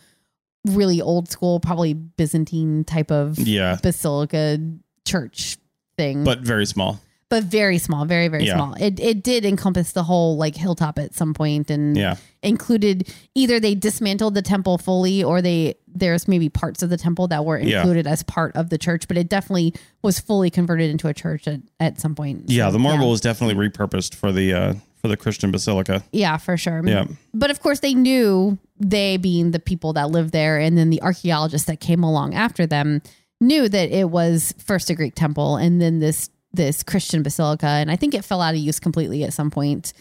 really 0.67 1.01
old 1.03 1.29
school 1.31 1.61
probably 1.61 1.93
byzantine 1.93 2.85
type 2.85 3.11
of 3.11 3.39
Yeah. 3.39 3.77
basilica 3.83 4.59
church 5.05 5.59
thing 5.99 6.25
But 6.25 6.41
very 6.41 6.65
small. 6.67 7.01
but 7.29 7.45
very 7.45 7.79
small 7.79 8.05
very 8.07 8.29
very 8.29 8.45
Yeah. 8.47 8.55
small 8.57 8.75
it 8.75 8.99
it 9.01 9.23
did 9.23 9.45
encompass 9.45 9.93
the 9.93 10.03
whole 10.05 10.37
like 10.37 10.55
hilltop 10.57 10.99
at 10.99 11.15
some 11.15 11.35
point 11.35 11.71
and 11.71 11.97
Yeah. 11.97 12.17
included 12.43 13.09
either 13.35 13.59
they 13.61 13.75
dismantled 13.75 14.35
the 14.35 14.43
temple 14.43 14.79
fully 14.79 15.23
or 15.25 15.43
they 15.43 15.75
there's 15.95 16.27
maybe 16.29 16.49
parts 16.49 16.83
of 16.83 16.89
the 16.91 16.97
temple 16.97 17.29
that 17.29 17.45
were 17.45 17.59
Yeah. 17.59 17.79
included 17.81 18.07
as 18.07 18.23
part 18.23 18.55
of 18.57 18.71
the 18.71 18.79
church 18.79 19.09
but 19.09 19.17
it 19.19 19.29
definitely 19.29 19.75
was 20.03 20.19
fully 20.21 20.49
converted 20.51 20.91
into 20.91 21.09
a 21.09 21.15
church 21.15 21.47
at, 21.49 21.61
at 21.81 22.01
some 22.01 22.15
point 22.15 22.45
Yeah. 22.49 22.69
So, 22.69 22.73
The 22.73 22.79
marble 22.79 23.11
was 23.11 23.21
definitely 23.21 23.57
repurposed 23.69 24.15
for 24.15 24.31
the 24.33 24.53
uh 24.55 24.75
for 25.03 25.09
the 25.09 25.17
Christian 25.17 25.51
basilica. 25.51 26.03
yeah 26.13 26.37
for 26.39 26.57
sure 26.57 26.81
Yeah. 26.87 27.05
but 27.35 27.51
of 27.51 27.61
course 27.61 27.81
they 27.81 27.93
knew 27.93 28.57
they 28.79 29.17
being 29.19 29.51
the 29.51 29.59
people 29.61 29.93
that 29.95 30.11
lived 30.11 30.33
there 30.33 30.59
and 30.59 30.79
then 30.79 30.89
the 30.91 31.03
archaeologists 31.03 31.67
that 31.67 31.81
came 31.81 32.03
along 32.05 32.35
after 32.35 32.67
them 32.67 33.03
knew 33.41 33.69
that 33.69 33.91
it 33.91 34.09
was 34.11 34.55
first 34.59 34.89
a 34.91 34.95
greek 34.95 35.15
temple 35.15 35.57
and 35.57 35.81
then 35.81 35.99
this 35.99 36.31
this 36.53 36.83
christian 36.83 37.23
basilica 37.23 37.67
and 37.67 37.91
i 37.91 37.97
think 37.97 38.15
it 38.15 38.25
fell 38.25 38.41
out 38.41 38.55
of 38.55 38.61
use 38.61 38.79
completely 38.81 39.25
at 39.25 39.33
some 39.33 39.51
point 39.51 39.93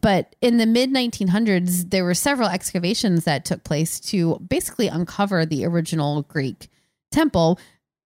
but 0.00 0.34
in 0.40 0.56
the 0.58 0.66
mid 0.66 0.90
1900s 0.92 1.90
there 1.90 2.04
were 2.04 2.14
several 2.14 2.48
excavations 2.48 3.24
that 3.24 3.44
took 3.44 3.64
place 3.64 3.98
to 4.00 4.38
basically 4.48 4.86
uncover 4.88 5.44
the 5.46 5.64
original 5.64 6.22
greek 6.22 6.68
temple 7.10 7.58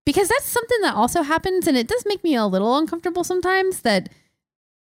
because 0.07 0.29
that's 0.29 0.47
something 0.49 0.81
that 0.83 0.95
also 0.95 1.23
happens 1.23 1.67
and 1.67 1.77
it 1.77 1.89
does 1.89 2.05
make 2.07 2.23
me 2.25 2.35
a 2.35 2.47
little 2.47 2.77
uncomfortable 2.79 3.25
sometimes 3.25 3.81
that 3.83 4.09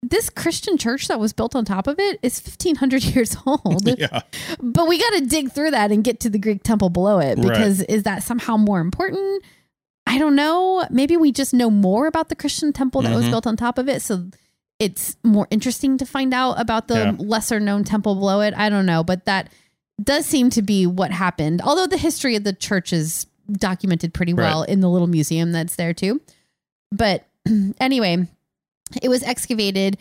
this 0.02 0.30
Christian 0.30 0.78
church 0.78 1.08
that 1.10 1.20
was 1.20 1.34
built 1.34 1.56
on 1.56 1.66
top 1.66 1.86
of 1.88 2.00
it 2.00 2.20
is 2.24 2.40
1500 2.42 3.04
years 3.16 3.36
old. 3.46 3.86
Yeah. 4.00 4.22
But 4.62 4.88
we 4.88 4.98
got 4.98 5.14
to 5.20 5.26
dig 5.26 5.52
through 5.52 5.72
that 5.72 5.92
and 5.92 6.04
get 6.04 6.20
to 6.22 6.30
the 6.30 6.40
Greek 6.40 6.64
temple 6.64 6.90
below 6.90 7.20
it 7.20 7.38
Right. 7.38 7.48
because 7.48 7.82
is 7.84 8.04
that 8.04 8.24
somehow 8.24 8.56
more 8.58 8.80
important? 8.80 9.44
I 10.08 10.18
don't 10.18 10.36
know. 10.36 10.86
Maybe 10.90 11.18
we 11.18 11.32
just 11.32 11.54
know 11.54 11.70
more 11.70 12.08
about 12.08 12.30
the 12.30 12.36
Christian 12.36 12.72
temple 12.74 13.02
that 13.02 13.14
was 13.14 13.26
Mhm. 13.26 13.30
built 13.32 13.46
on 13.48 13.58
top 13.58 13.78
of 13.78 13.88
it. 13.90 14.02
So 14.02 14.30
it's 14.80 15.18
more 15.24 15.48
interesting 15.52 15.98
to 15.98 16.06
find 16.06 16.34
out 16.34 16.54
about 16.60 16.88
the 16.88 16.96
Yeah. 17.00 17.14
lesser 17.20 17.60
known 17.60 17.84
temple 17.84 18.16
below 18.16 18.40
it. 18.42 18.54
I 18.56 18.70
don't 18.70 18.86
know. 18.86 19.04
But 19.04 19.26
that 19.26 19.50
does 20.02 20.26
seem 20.26 20.50
to 20.52 20.62
be 20.62 20.88
what 20.88 21.12
happened. 21.12 21.62
Although 21.62 21.88
the 21.88 21.98
history 21.98 22.36
of 22.38 22.46
the 22.46 22.54
church 22.54 22.94
is 22.94 23.28
documented 23.52 24.14
pretty 24.14 24.34
well 24.34 24.62
Right. 24.62 24.70
in 24.70 24.80
the 24.80 24.90
little 24.90 25.08
museum 25.08 25.52
that's 25.52 25.76
there 25.76 25.94
too. 25.94 26.22
But 26.92 27.26
anyway, 27.82 28.28
it 29.02 29.10
was 29.10 29.24
excavated 29.24 29.98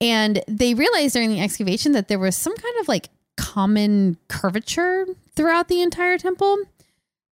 and 0.00 0.42
they 0.48 0.74
realized 0.74 1.14
during 1.14 1.30
the 1.30 1.40
excavation 1.40 1.92
that 1.92 2.08
there 2.08 2.18
was 2.18 2.34
some 2.36 2.56
kind 2.56 2.74
of 2.80 2.88
like 2.88 3.10
common 3.36 4.16
curvature 4.28 5.06
throughout 5.36 5.68
the 5.68 5.80
entire 5.82 6.16
temple. 6.18 6.56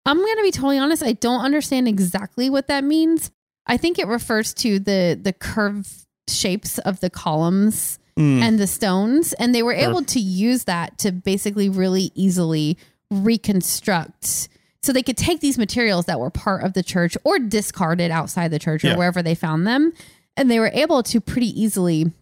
I'm 0.06 0.16
going 0.18 0.36
to 0.36 0.42
be 0.42 0.50
totally 0.52 0.78
honest, 0.78 1.02
I 1.02 1.12
don't 1.12 1.40
understand 1.42 1.86
exactly 1.88 2.48
what 2.50 2.68
that 2.68 2.84
means. 2.84 3.30
I 3.66 3.76
think 3.76 3.98
it 3.98 4.06
refers 4.06 4.54
to 4.54 4.78
the 4.78 5.18
the 5.20 5.32
curved 5.32 5.90
shapes 6.28 6.78
of 6.78 7.00
the 7.00 7.11
columns 7.11 7.98
Mm. 8.18 8.40
and 8.42 8.59
the 8.59 8.66
stones 8.66 9.32
and 9.34 9.54
they 9.54 9.62
were 9.62 9.78
Sure. 9.78 9.90
able 9.90 10.02
to 10.02 10.18
use 10.18 10.64
that 10.64 10.98
to 10.98 11.12
basically 11.12 11.68
really 11.68 12.11
easily 12.16 12.76
reconstruct 13.12 14.48
so 14.82 14.92
they 14.92 15.02
could 15.04 15.16
take 15.16 15.40
these 15.40 15.56
materials 15.59 16.06
that 16.06 16.18
were 16.18 16.30
part 16.30 16.64
of 16.64 16.72
the 16.72 16.82
church 16.82 17.16
or 17.24 17.38
discarded 17.38 18.11
outside 18.11 18.50
the 18.50 18.59
church 18.59 18.84
or 18.84 18.88
Yeah. 18.88 18.96
wherever 18.96 19.22
they 19.22 19.34
found 19.36 19.66
them 19.68 19.92
and 20.39 20.51
they 20.51 20.59
were 20.59 20.70
able 20.72 21.03
to 21.03 21.20
pretty 21.20 21.49
easily 21.61 22.12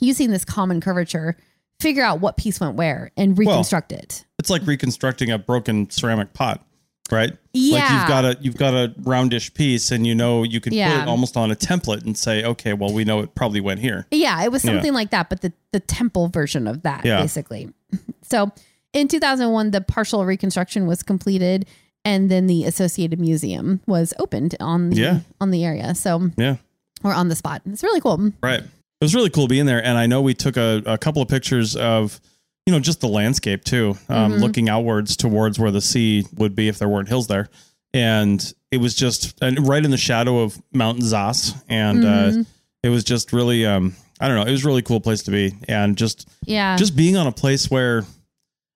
using 0.00 0.30
this 0.30 0.44
common 0.44 0.80
curvature 0.80 1.36
figure 1.80 2.02
out 2.02 2.20
what 2.20 2.36
piece 2.36 2.60
went 2.60 2.74
where 2.76 3.10
and 3.16 3.36
Well, 3.38 3.48
reconstruct 3.48 3.92
it 3.92 4.24
It's 4.38 4.50
like 4.50 4.66
reconstructing 4.66 5.30
a 5.30 5.38
broken 5.38 5.88
ceramic 5.90 6.32
pot, 6.32 6.64
right? 7.10 7.36
Yeah. 7.54 7.78
Like 7.78 7.90
you've 7.92 8.08
got 8.08 8.24
a 8.24 8.38
you've 8.42 8.56
got 8.56 8.74
a 8.74 8.94
roundish 9.00 9.54
piece 9.54 9.90
and 9.90 10.06
you 10.06 10.14
know 10.14 10.42
you 10.42 10.60
can 10.60 10.72
put 10.72 10.78
it 11.02 11.08
almost 11.08 11.36
on 11.36 11.50
a 11.50 11.56
template 11.56 12.04
and 12.04 12.16
say, 12.18 12.44
okay, 12.44 12.72
well 12.72 12.92
we 12.92 13.04
know 13.04 13.20
it 13.20 13.34
probably 13.34 13.60
went 13.60 13.80
here. 13.80 14.06
Yeah, 14.10 14.42
it 14.44 14.52
was 14.52 14.64
Yeah. 14.64 14.72
something 14.72 14.92
like 14.92 15.10
that, 15.10 15.28
but 15.30 15.40
the 15.40 15.52
the 15.72 15.80
temple 15.80 16.28
version 16.28 16.66
of 16.66 16.82
that, 16.82 17.04
Yeah. 17.04 17.20
basically. 17.20 17.70
So 18.22 18.52
in 18.92 19.08
2001, 19.08 19.70
the 19.70 19.80
partial 19.80 20.26
reconstruction 20.26 20.86
was 20.86 21.02
completed, 21.02 21.64
and 22.04 22.30
then 22.30 22.46
the 22.46 22.64
Associated 22.64 23.18
Museum 23.20 23.80
was 23.86 24.12
opened 24.18 24.54
on 24.60 24.90
the, 24.90 24.96
Yeah. 25.00 25.20
on 25.40 25.50
the 25.50 25.64
area. 25.64 25.94
So 25.94 26.30
Yeah. 26.36 26.56
Or 27.04 27.12
on 27.12 27.28
the 27.28 27.36
spot. 27.36 27.62
It's 27.66 27.82
really 27.82 28.00
cool. 28.00 28.32
Right. 28.42 28.60
It 28.60 29.04
was 29.04 29.14
really 29.14 29.30
cool 29.30 29.46
being 29.48 29.66
there. 29.66 29.84
And 29.84 29.96
I 29.96 30.06
know 30.06 30.20
we 30.22 30.34
took 30.34 30.56
a, 30.56 30.82
a 30.86 30.98
couple 30.98 31.22
of 31.22 31.28
pictures 31.28 31.76
of, 31.76 32.20
you 32.66 32.72
know, 32.72 32.80
just 32.80 33.00
the 33.00 33.08
landscape 33.08 33.64
too, 33.64 33.96
um, 34.08 34.32
Mhm. 34.34 34.40
looking 34.40 34.68
outwards 34.68 35.16
towards 35.16 35.58
where 35.58 35.70
the 35.70 35.80
sea 35.80 36.26
would 36.36 36.54
be 36.56 36.68
if 36.68 36.78
there 36.78 36.88
weren't 36.88 37.08
hills 37.08 37.26
there. 37.28 37.48
And 37.94 38.52
it 38.70 38.78
was 38.78 38.94
just 38.94 39.34
and 39.40 39.66
right 39.66 39.84
in 39.84 39.90
the 39.90 39.96
shadow 39.96 40.40
of 40.40 40.60
Mount 40.72 41.02
Zas. 41.02 41.54
And 41.68 42.04
uh, 42.04 42.08
Mhm. 42.32 42.46
it 42.82 42.88
was 42.90 43.04
just 43.04 43.32
really, 43.32 43.64
um, 43.64 43.94
I 44.20 44.26
don't 44.28 44.36
know, 44.36 44.42
it 44.42 44.50
was 44.50 44.64
a 44.64 44.66
really 44.66 44.82
cool 44.82 45.00
place 45.00 45.22
to 45.22 45.30
be. 45.30 45.54
And 45.68 45.96
just, 45.96 46.28
Yeah, 46.44 46.76
just 46.76 46.96
being 46.96 47.16
on 47.16 47.26
a 47.28 47.32
place 47.32 47.70
where, 47.70 48.04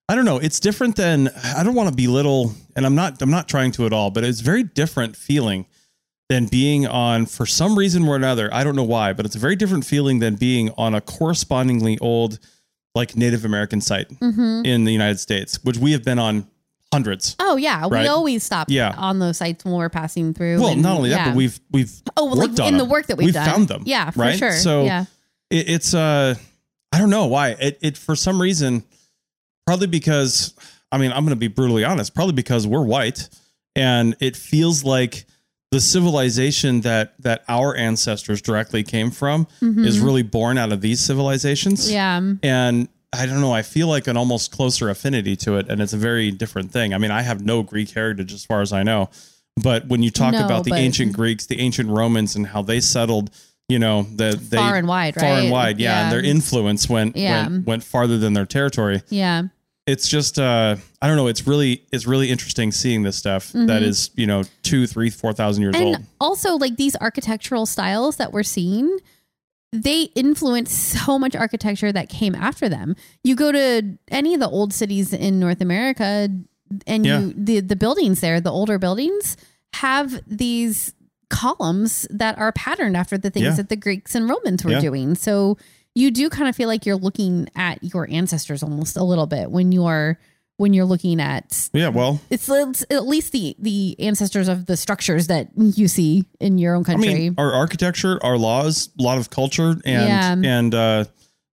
I 0.09 0.14
don't 0.14 0.25
know, 0.25 0.39
it's 0.39 0.61
different 0.61 0.97
than, 0.97 1.31
I 1.57 1.62
don't 1.64 1.75
want 1.75 1.89
to 1.89 1.95
belittle, 1.95 2.55
and 2.77 2.87
I'm 2.87 2.95
not, 2.95 3.20
I'm 3.20 3.31
not 3.31 3.49
trying 3.49 3.73
to 3.73 3.87
at 3.87 3.93
all, 3.93 4.11
but 4.11 4.25
it's 4.25 4.41
very 4.41 4.62
different 4.62 5.16
feeling 5.16 5.66
than 6.29 6.47
being 6.47 6.87
on 6.87 7.27
for 7.27 7.45
some 7.47 7.77
reason 7.79 8.07
or 8.09 8.16
another. 8.16 8.49
I 8.53 8.64
don't 8.64 8.77
know 8.77 8.83
why, 8.85 9.12
but 9.12 9.27
it's 9.27 9.35
a 9.37 9.39
very 9.39 9.57
different 9.57 9.85
feeling 9.85 10.18
than 10.20 10.37
being 10.37 10.70
on 10.79 10.95
a 10.95 11.01
correspondingly 11.01 11.99
old, 11.99 12.39
like 12.95 13.16
Native 13.16 13.45
American 13.45 13.81
site 13.81 14.09
Mhm. 14.20 14.66
in 14.66 14.85
the 14.85 14.93
United 14.93 15.20
States, 15.20 15.62
which 15.62 15.77
we 15.79 15.93
have 15.93 16.05
been 16.05 16.18
on 16.18 16.47
hundreds. 16.93 17.37
Oh 17.39 17.57
yeah, 17.57 17.83
Right. 17.89 18.03
we 18.03 18.07
always 18.09 18.43
stop 18.45 18.68
Yeah. 18.70 18.95
on 18.97 19.18
those 19.18 19.39
sites 19.39 19.64
when 19.64 19.75
we're 19.75 19.89
passing 19.89 20.33
through. 20.35 20.61
Well, 20.61 20.73
and- 20.73 20.83
not 20.83 20.97
only 20.97 21.11
that, 21.11 21.16
yeah. 21.16 21.25
but 21.31 21.37
we've 21.37 21.59
we've 21.70 21.93
oh 22.16 22.27
well, 22.27 22.37
like 22.37 22.59
in 22.59 22.77
the 22.79 22.85
work 22.85 23.07
that 23.07 23.16
we've, 23.16 23.33
done, 23.33 23.43
We've 23.43 23.47
done. 23.47 23.55
found 23.55 23.68
them, 23.68 23.83
Yeah, 23.87 24.11
for 24.11 24.20
right? 24.20 24.39
sure. 24.39 24.53
So- 24.57 24.85
yeah, 24.85 25.05
it, 25.51 25.68
it's 25.70 25.95
uh 25.95 26.35
i 26.95 26.99
don't 26.99 27.09
know 27.11 27.25
why 27.27 27.51
it, 27.51 27.79
it 27.81 27.97
for 27.97 28.14
some 28.14 28.41
reason 28.41 28.85
probably 29.66 29.87
because 29.87 30.53
i 30.91 30.99
mean 30.99 31.11
i'm 31.12 31.25
gonna 31.25 31.35
be 31.37 31.49
brutally 31.49 31.85
honest 31.85 32.14
probably 32.14 32.35
because 32.35 32.66
we're 32.66 32.85
white 32.85 33.31
and 33.75 34.14
it 34.20 34.37
feels 34.37 34.85
like 34.85 35.25
the 35.73 35.81
civilization 35.81 36.83
that 36.83 37.14
that 37.20 37.43
our 37.49 37.75
ancestors 37.75 38.41
directly 38.43 38.83
came 38.85 39.11
from 39.11 39.47
is 39.61 39.99
really 39.99 40.23
born 40.23 40.59
out 40.59 40.70
of 40.70 40.81
these 40.81 41.01
civilizations 41.01 41.87
Mm-hmm. 41.91 41.93
yeah. 41.95 42.18
and 42.68 42.89
i 43.12 43.27
don't 43.27 43.41
know 43.41 43.53
i 43.53 43.62
feel 43.62 43.89
like 43.89 44.07
an 44.07 44.16
almost 44.16 44.53
closer 44.53 44.89
affinity 44.91 45.35
to 45.37 45.57
it 45.57 45.66
and 45.68 45.81
it's 45.83 45.93
a 45.95 45.97
very 45.99 46.31
different 46.31 46.70
thing 46.70 46.93
i 46.95 46.99
mean 46.99 47.11
i 47.11 47.23
have 47.23 47.45
no 47.45 47.62
greek 47.62 47.91
heritage 47.91 48.33
as 48.33 48.45
far 48.45 48.61
as 48.61 48.73
i 48.73 48.83
know 48.83 49.09
but 49.62 49.87
when 49.89 50.03
you 50.03 50.11
talk 50.11 50.33
No, 50.35 50.45
about 50.45 50.64
the 50.64 50.75
ancient 50.75 51.12
greeks 51.20 51.47
the 51.47 51.59
ancient 51.61 51.89
romans 51.91 52.37
and 52.37 52.47
how 52.47 52.62
they 52.62 52.81
settled 52.81 53.31
you 53.68 53.79
know 53.79 54.03
the 54.03 54.37
they 54.37 54.57
Far 54.59 54.77
and 54.77 54.87
wide, 54.89 55.14
far 55.14 55.25
and 55.25 55.51
wide 55.51 55.79
yeah, 55.81 55.89
Yeah. 55.91 56.03
and 56.05 56.12
their 56.12 56.25
influence 56.25 56.89
went, 56.89 57.16
Yeah. 57.16 57.49
went 57.49 57.66
went 57.66 57.85
farther 57.85 58.18
than 58.18 58.33
their 58.35 58.45
territory 58.47 59.03
Yeah. 59.09 59.45
It's 59.87 60.09
just 60.09 60.39
uh 60.39 60.76
i 61.01 61.07
don't 61.09 61.16
know 61.16 61.26
it's 61.26 61.47
really 61.47 61.83
it's 61.93 62.07
really 62.07 62.30
interesting 62.30 62.70
seeing 62.70 63.03
this 63.03 63.16
stuff 63.16 63.51
that 63.53 63.83
is 63.83 64.11
you 64.14 64.26
know 64.26 64.43
two 64.62 64.87
three 64.87 65.11
four 65.11 65.33
thousand 65.33 65.62
years 65.62 65.74
Mm-hmm. 65.74 65.87
and 65.87 65.97
old 65.97 66.07
also 66.20 66.57
like 66.57 66.76
these 66.76 66.95
architectural 67.01 67.66
styles 67.66 68.16
that 68.16 68.33
we're 68.33 68.43
seeing 68.45 68.99
they 69.72 70.03
influence 70.14 70.70
so 70.72 71.18
much 71.18 71.35
architecture 71.35 71.91
that 71.91 72.09
came 72.09 72.35
after 72.35 72.68
them 72.68 72.95
you 73.24 73.35
go 73.35 73.51
to 73.51 73.99
any 74.11 74.35
of 74.35 74.41
the 74.41 74.49
old 74.49 74.72
cities 74.72 75.12
in 75.12 75.41
north 75.41 75.61
america 75.61 76.28
and 76.87 77.05
Yeah. 77.07 77.18
you 77.20 77.35
the 77.37 77.61
the 77.61 77.76
buildings 77.76 78.20
there 78.20 78.41
the 78.41 78.53
older 78.53 78.78
buildings 78.78 79.37
have 79.74 80.20
these 80.26 80.95
columns 81.28 82.07
that 82.11 82.39
are 82.39 82.53
patterned 82.53 82.97
after 82.97 83.16
the 83.18 83.30
things 83.30 83.45
Yeah. 83.45 83.55
that 83.57 83.68
the 83.70 83.76
greeks 83.76 84.14
and 84.14 84.28
romans 84.28 84.64
were 84.64 84.72
Yeah. 84.72 84.80
doing 84.80 85.14
so 85.16 85.57
you 85.95 86.11
do 86.11 86.28
kind 86.30 86.49
of 86.49 86.57
feel 86.57 86.68
like 86.68 86.86
you're 86.86 86.97
looking 86.97 87.49
at 87.55 87.82
your 87.82 88.09
ancestors 88.11 88.62
almost 88.62 88.97
a 88.97 89.03
little 89.05 89.26
bit 89.26 89.51
when 89.51 89.72
you're 89.72 90.18
when 90.59 90.72
you're 90.74 90.84
looking 90.84 91.20
at 91.20 91.68
yeah 91.72 91.88
well 91.88 92.20
it's, 92.30 92.49
it's 92.49 92.84
at 92.90 93.07
least 93.07 93.32
the 93.32 93.57
the 93.59 93.97
ancestors 93.99 94.49
of 94.49 94.66
the 94.66 94.76
structures 94.76 95.26
that 95.26 95.49
you 95.57 95.88
see 95.88 96.24
in 96.40 96.57
your 96.59 96.74
own 96.74 96.82
i 96.82 96.93
country. 96.93 97.14
mean 97.14 97.34
our 97.38 97.53
architecture 97.53 98.18
our 98.22 98.36
laws 98.38 98.90
a 98.99 99.03
lot 99.03 99.18
of 99.18 99.28
culture 99.30 99.70
and 99.70 99.82
Yeah. 99.84 100.36
and 100.59 100.74
uh 100.74 101.05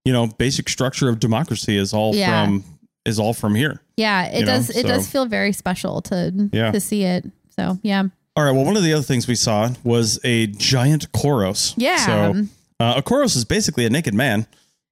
you 0.05 0.13
know 0.13 0.27
basic 0.27 0.69
structure 0.69 1.09
of 1.09 1.19
democracy 1.19 1.75
is 1.77 1.93
all 1.93 2.13
Yeah. 2.15 2.45
from 2.45 2.63
is 3.05 3.17
all 3.19 3.33
from 3.33 3.55
here 3.55 3.81
yeah, 3.97 4.27
it 4.27 4.39
you 4.41 4.45
know, 4.45 4.51
does. 4.53 4.69
it 4.69 4.85
does 4.85 5.09
feel 5.09 5.25
very 5.25 5.51
special 5.53 6.01
to 6.03 6.49
Yeah. 6.53 6.71
to 6.71 6.79
see 6.79 7.03
it. 7.03 7.25
So 7.49 7.77
yeah, 7.81 8.03
all 8.37 8.43
right 8.43 8.51
well 8.51 8.63
one 8.65 8.77
of 8.77 8.83
the 8.83 8.93
other 8.93 9.03
things 9.03 9.27
we 9.27 9.35
saw 9.35 9.69
was 9.83 10.19
a 10.23 10.47
giant 10.47 11.11
kouros 11.13 11.73
Yeah. 11.77 11.97
so 12.05 12.45
uh, 12.79 12.93
a 12.97 13.01
kouros 13.01 13.35
is 13.35 13.45
basically 13.45 13.85
a 13.85 13.89
naked 13.89 14.13
man 14.13 14.47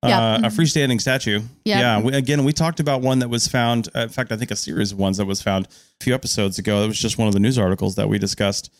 Yep. 0.05 0.13
uh, 0.21 0.39
a 0.43 0.49
freestanding 0.49 1.01
statue. 1.01 1.39
Yep. 1.39 1.79
Yeah. 1.79 1.99
We, 1.99 2.13
again, 2.13 2.43
we 2.43 2.53
talked 2.53 2.79
about 2.79 3.01
one 3.01 3.17
that 3.19 3.29
was 3.29 3.47
found. 3.47 3.89
Uh, 3.95 4.01
in 4.01 4.09
fact, 4.09 4.31
I 4.31 4.37
think 4.37 4.51
a 4.51 4.55
series 4.55 4.91
of 4.91 4.99
ones 4.99 5.17
that 5.17 5.25
was 5.25 5.41
found 5.41 5.65
a 5.65 6.03
few 6.03 6.13
episodes 6.13 6.59
ago. 6.59 6.81
That 6.81 6.87
was 6.87 6.99
just 6.99 7.17
one 7.17 7.27
of 7.27 7.33
the 7.33 7.39
news 7.39 7.57
articles 7.57 7.95
that 7.95 8.07
we 8.07 8.19
discussed. 8.19 8.71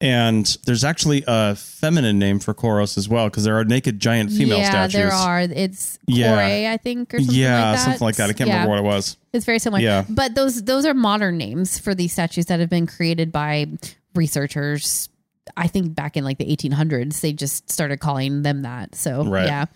And 0.00 0.44
there's 0.66 0.82
actually 0.82 1.22
a 1.28 1.54
feminine 1.54 2.18
name 2.18 2.40
for 2.40 2.52
Kouros 2.54 2.98
as 2.98 3.08
well, 3.08 3.26
because 3.30 3.44
there 3.44 3.56
are 3.56 3.64
naked 3.64 4.00
giant 4.00 4.32
female 4.32 4.58
yeah, 4.58 4.68
statues. 4.70 4.92
there 4.94 5.12
are. 5.12 5.42
It's 5.42 6.00
Yeah. 6.08 6.34
Kore, 6.34 6.72
I 6.72 6.76
think, 6.78 7.14
or 7.14 7.18
something 7.20 7.36
yeah, 7.36 7.54
like 7.70 7.76
that. 7.76 7.84
something 7.84 8.04
like 8.04 8.16
that. 8.16 8.30
I 8.30 8.32
can't 8.32 8.48
Yeah. 8.48 8.54
remember 8.64 8.70
what 8.70 8.78
it 8.80 8.96
was. 8.96 9.16
It's 9.32 9.46
very 9.46 9.60
similar. 9.60 9.80
Yeah. 9.80 10.04
But 10.08 10.34
those 10.34 10.64
those 10.64 10.84
are 10.84 10.92
modern 10.94 11.38
names 11.38 11.78
for 11.78 11.94
these 11.94 12.12
statues 12.12 12.46
that 12.46 12.58
have 12.58 12.68
been 12.68 12.88
created 12.88 13.30
by 13.30 13.68
researchers. 14.16 15.08
I 15.56 15.66
think 15.66 15.94
back 15.94 16.16
in 16.16 16.24
like 16.24 16.38
the 16.38 16.44
1800s, 16.46 17.20
they 17.20 17.32
just 17.32 17.70
started 17.70 17.98
calling 18.00 18.42
them 18.42 18.62
that. 18.62 18.94
So 18.94 19.24
Right. 19.24 19.46
yeah. 19.46 19.66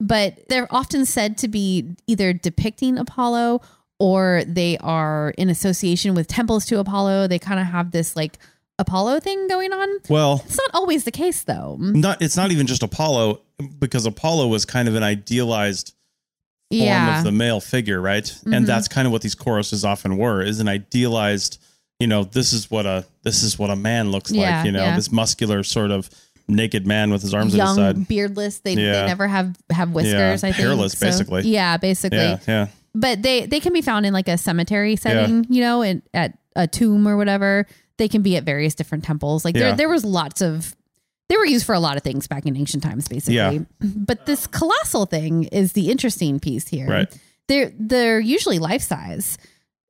But 0.00 0.48
they're 0.48 0.72
often 0.74 1.04
said 1.04 1.36
to 1.38 1.48
be 1.48 1.94
either 2.06 2.32
depicting 2.32 2.96
Apollo 2.98 3.60
or 3.98 4.42
they 4.46 4.78
are 4.78 5.34
in 5.36 5.50
association 5.50 6.14
with 6.14 6.26
temples 6.26 6.64
to 6.66 6.78
Apollo. 6.78 7.26
They 7.28 7.38
kind 7.38 7.60
of 7.60 7.66
have 7.66 7.90
this 7.90 8.16
like 8.16 8.38
Apollo 8.78 9.20
thing 9.20 9.46
going 9.46 9.74
on. 9.74 9.88
Well, 10.08 10.42
It's 10.46 10.56
not 10.56 10.70
always 10.72 11.04
the 11.04 11.10
case 11.10 11.42
though. 11.42 11.76
not 11.78 12.22
it's 12.22 12.34
not 12.36 12.50
even 12.50 12.66
just 12.66 12.82
Apollo, 12.82 13.42
because 13.78 14.06
Apollo 14.06 14.48
was 14.48 14.64
kind 14.64 14.88
of 14.88 14.94
an 14.94 15.02
idealized 15.02 15.92
form 16.70 16.80
Yeah. 16.82 17.18
of 17.18 17.24
the 17.24 17.32
male 17.32 17.60
figure, 17.60 18.00
right? 18.00 18.24
Mhm. 18.24 18.56
And 18.56 18.66
that's 18.66 18.88
kind 18.88 19.04
of 19.06 19.12
what 19.12 19.20
these 19.20 19.34
choruses 19.34 19.84
often 19.84 20.16
were, 20.16 20.40
is 20.40 20.60
an 20.60 20.68
idealized, 20.68 21.58
you 22.00 22.06
know, 22.06 22.24
this 22.24 22.52
is 22.52 22.70
what 22.70 22.86
a 22.86 23.04
this 23.22 23.42
is 23.42 23.58
what 23.58 23.70
a 23.70 23.76
man 23.76 24.10
looks 24.10 24.32
Yeah, 24.32 24.56
like, 24.58 24.66
you 24.66 24.72
know, 24.72 24.82
yeah. 24.82 24.96
this 24.96 25.12
muscular 25.12 25.62
sort 25.62 25.90
of 25.90 26.10
naked 26.48 26.86
man 26.86 27.10
with 27.12 27.22
his 27.22 27.32
arms 27.32 27.54
at 27.54 27.60
his 27.64 27.76
side. 27.76 28.08
beardless. 28.08 28.58
They, 28.58 28.72
Yeah. 28.74 29.02
they 29.02 29.06
never 29.06 29.28
have 29.28 29.56
have 29.70 29.90
whiskers. 29.92 30.42
I 30.42 30.48
think 30.52 30.56
hairless, 30.56 30.94
So- 30.98 31.06
basically. 31.06 31.42
Yeah, 31.48 31.76
basically. 31.76 32.18
Yeah, 32.18 32.38
yeah. 32.48 32.66
but 32.94 33.22
they 33.22 33.46
they 33.46 33.60
can 33.60 33.72
be 33.72 33.82
found 33.82 34.06
in 34.06 34.12
like 34.12 34.26
a 34.28 34.36
cemetery 34.38 34.96
setting 34.96 35.46
you 35.48 35.60
know 35.62 35.82
in, 35.82 36.02
at 36.12 36.36
a 36.56 36.66
tomb 36.66 37.06
or 37.06 37.16
whatever 37.16 37.66
they 37.98 38.08
can 38.08 38.22
be 38.22 38.36
at 38.36 38.42
various 38.42 38.74
different 38.74 39.04
temples 39.04 39.44
like 39.44 39.54
there 39.54 39.76
there 39.76 39.88
was 39.88 40.04
lots 40.04 40.40
of 40.42 40.74
they 41.28 41.36
were 41.36 41.44
used 41.46 41.64
for 41.64 41.76
a 41.76 41.78
lot 41.80 41.96
of 41.96 42.02
things 42.02 42.26
back 42.26 42.44
in 42.44 42.56
ancient 42.56 42.82
times, 42.82 43.06
basically. 43.06 43.36
Yeah. 43.36 43.58
But 43.80 44.26
this 44.26 44.48
colossal 44.48 45.06
thing 45.06 45.44
is 45.44 45.74
the 45.74 45.88
interesting 45.88 46.40
piece 46.40 46.66
here. 46.66 46.88
Right. 46.88 47.16
They're 47.46 47.70
they're 47.78 48.18
usually 48.18 48.58
life 48.58 48.82
size, 48.82 49.38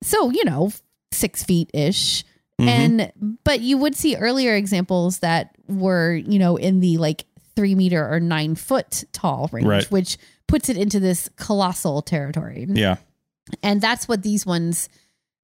so 0.03 0.29
you 0.31 0.45
know 0.45 0.71
six 1.13 1.43
feet 1.45 1.71
ish. 1.75 2.25
Mm-hmm. 2.61 2.69
And 2.69 3.39
but 3.45 3.61
you 3.61 3.79
would 3.79 3.95
see 3.97 4.17
earlier 4.17 4.55
examples 4.55 5.21
that 5.21 5.55
were 5.67 6.15
you 6.15 6.39
know 6.39 6.57
in 6.57 6.81
the 6.81 6.99
like 6.99 7.25
three 7.57 7.75
meter 7.75 8.07
or 8.11 8.21
nine 8.21 8.55
foot 8.55 9.05
tall 9.13 9.49
range, 9.53 9.67
Right. 9.67 9.85
which 9.91 10.19
puts 10.47 10.69
it 10.69 10.77
into 10.77 11.01
this 11.01 11.29
colossal 11.37 12.03
territory. 12.03 12.67
Yeah. 12.69 12.97
And 13.63 13.81
that's 13.81 14.07
what 14.09 14.23
these 14.23 14.47
ones 14.47 14.89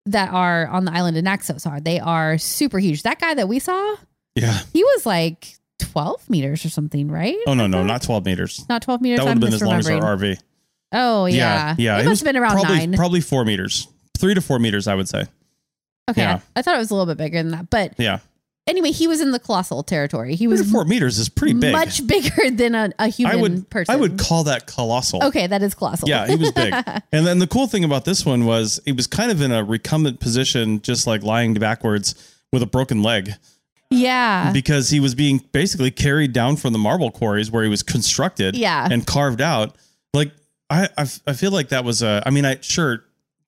that 0.07 0.33
are 0.33 0.67
on 0.69 0.85
the 0.85 0.93
island 0.93 1.17
of 1.17 1.25
Naxos 1.25 1.67
are. 1.67 1.81
They 1.81 1.99
are 1.99 2.39
super 2.39 2.79
huge. 2.79 3.03
That 3.03 3.19
guy 3.21 3.35
that 3.35 3.49
we 3.49 3.59
saw, 3.59 3.97
Yeah. 4.35 4.59
he 4.73 4.85
was 4.85 5.05
like 5.07 5.57
12 5.81 6.31
meters 6.31 6.65
or 6.65 6.69
something, 6.71 7.09
right? 7.09 7.37
Oh 7.47 7.55
no, 7.55 7.67
no, 7.67 7.83
not 7.83 8.03
12 8.03 8.25
meters. 8.25 8.65
Not 8.69 8.83
12 8.83 9.01
meters. 9.01 9.19
That 9.19 9.25
would 9.25 9.31
have 9.31 9.41
been 9.41 9.55
as 9.55 9.63
long 9.63 9.75
as 9.79 9.89
our. 9.89 10.17
RV. 10.17 10.39
Oh, 10.93 11.27
yeah. 11.27 11.75
Yeah. 11.79 11.97
It, 11.97 11.99
was 11.99 12.07
must 12.07 12.21
have 12.23 12.33
been 12.33 12.41
around 12.41 12.53
probably, 12.61 12.77
nine. 12.79 12.93
Probably 12.95 13.21
four 13.21 13.45
meters. 13.45 13.89
Three 14.17 14.35
to 14.35 14.41
four 14.41 14.59
meters, 14.59 14.87
I 14.87 14.95
would 14.95 15.09
say. 15.09 15.25
Okay. 16.11 16.23
yeah. 16.23 16.41
I 16.55 16.63
thought 16.63 16.75
it 16.75 16.79
was 16.79 16.91
a 16.91 16.95
little 16.95 17.07
bit 17.13 17.19
bigger 17.19 17.39
than 17.43 17.51
that. 17.53 17.71
But 17.71 17.95
Yeah. 17.99 18.19
anyway, 18.67 18.91
he 18.91 19.07
was 19.07 19.21
in 19.21 19.31
the 19.33 19.39
colossal 19.39 19.83
territory. 19.83 20.35
He 20.35 20.47
was 20.47 20.71
four 20.71 20.85
meters 20.85 21.19
is 21.19 21.29
pretty 21.29 21.55
big. 21.55 21.73
much 21.73 22.07
bigger 22.07 22.51
than 22.51 22.75
a, 22.75 22.91
a 22.99 23.09
human 23.09 23.37
I 23.37 23.41
would 23.41 23.71
person. 23.71 23.95
I 23.95 23.97
would 23.97 24.19
call 24.19 24.45
that 24.45 24.67
colossal. 24.67 25.23
Okay, 25.25 25.47
that 25.47 25.63
is 25.63 25.75
colossal. 25.75 26.09
Yeah, 26.09 26.27
he 26.27 26.37
was 26.37 26.53
big. 26.53 26.73
and 27.13 27.27
then 27.27 27.39
the 27.39 27.47
cool 27.47 27.67
thing 27.67 27.85
about 27.85 28.05
this 28.05 28.25
one 28.27 28.45
was 28.47 28.81
he 28.85 28.93
was 28.93 29.07
kind 29.07 29.31
of 29.31 29.41
in 29.41 29.53
a 29.53 29.63
recumbent 29.65 30.21
position, 30.21 30.81
just 30.83 31.07
like 31.07 31.23
lying 31.23 31.55
backwards 31.55 32.15
with 32.53 32.63
a 32.63 32.67
broken 32.67 33.03
leg 33.03 33.33
yeah. 33.91 34.53
because 34.53 34.91
he 34.91 35.01
was 35.01 35.15
being 35.15 35.43
basically 35.53 35.91
carried 35.91 36.33
down 36.33 36.57
from 36.57 36.73
the 36.73 36.79
marble 36.79 37.11
quarries 37.11 37.51
where 37.51 37.63
he 37.63 37.69
was 37.69 37.83
constructed 37.83 38.57
Yeah. 38.57 38.89
and 38.91 39.07
carved 39.07 39.41
out. 39.41 39.77
Like 40.15 40.33
I, 40.71 40.89
I, 40.97 41.07
I 41.27 41.33
feel 41.35 41.51
like 41.51 41.69
that 41.69 41.85
was 41.85 42.03
a, 42.03 42.23
I 42.27 42.31
mean, 42.31 42.45
I 42.45 42.59
sure 42.61 43.05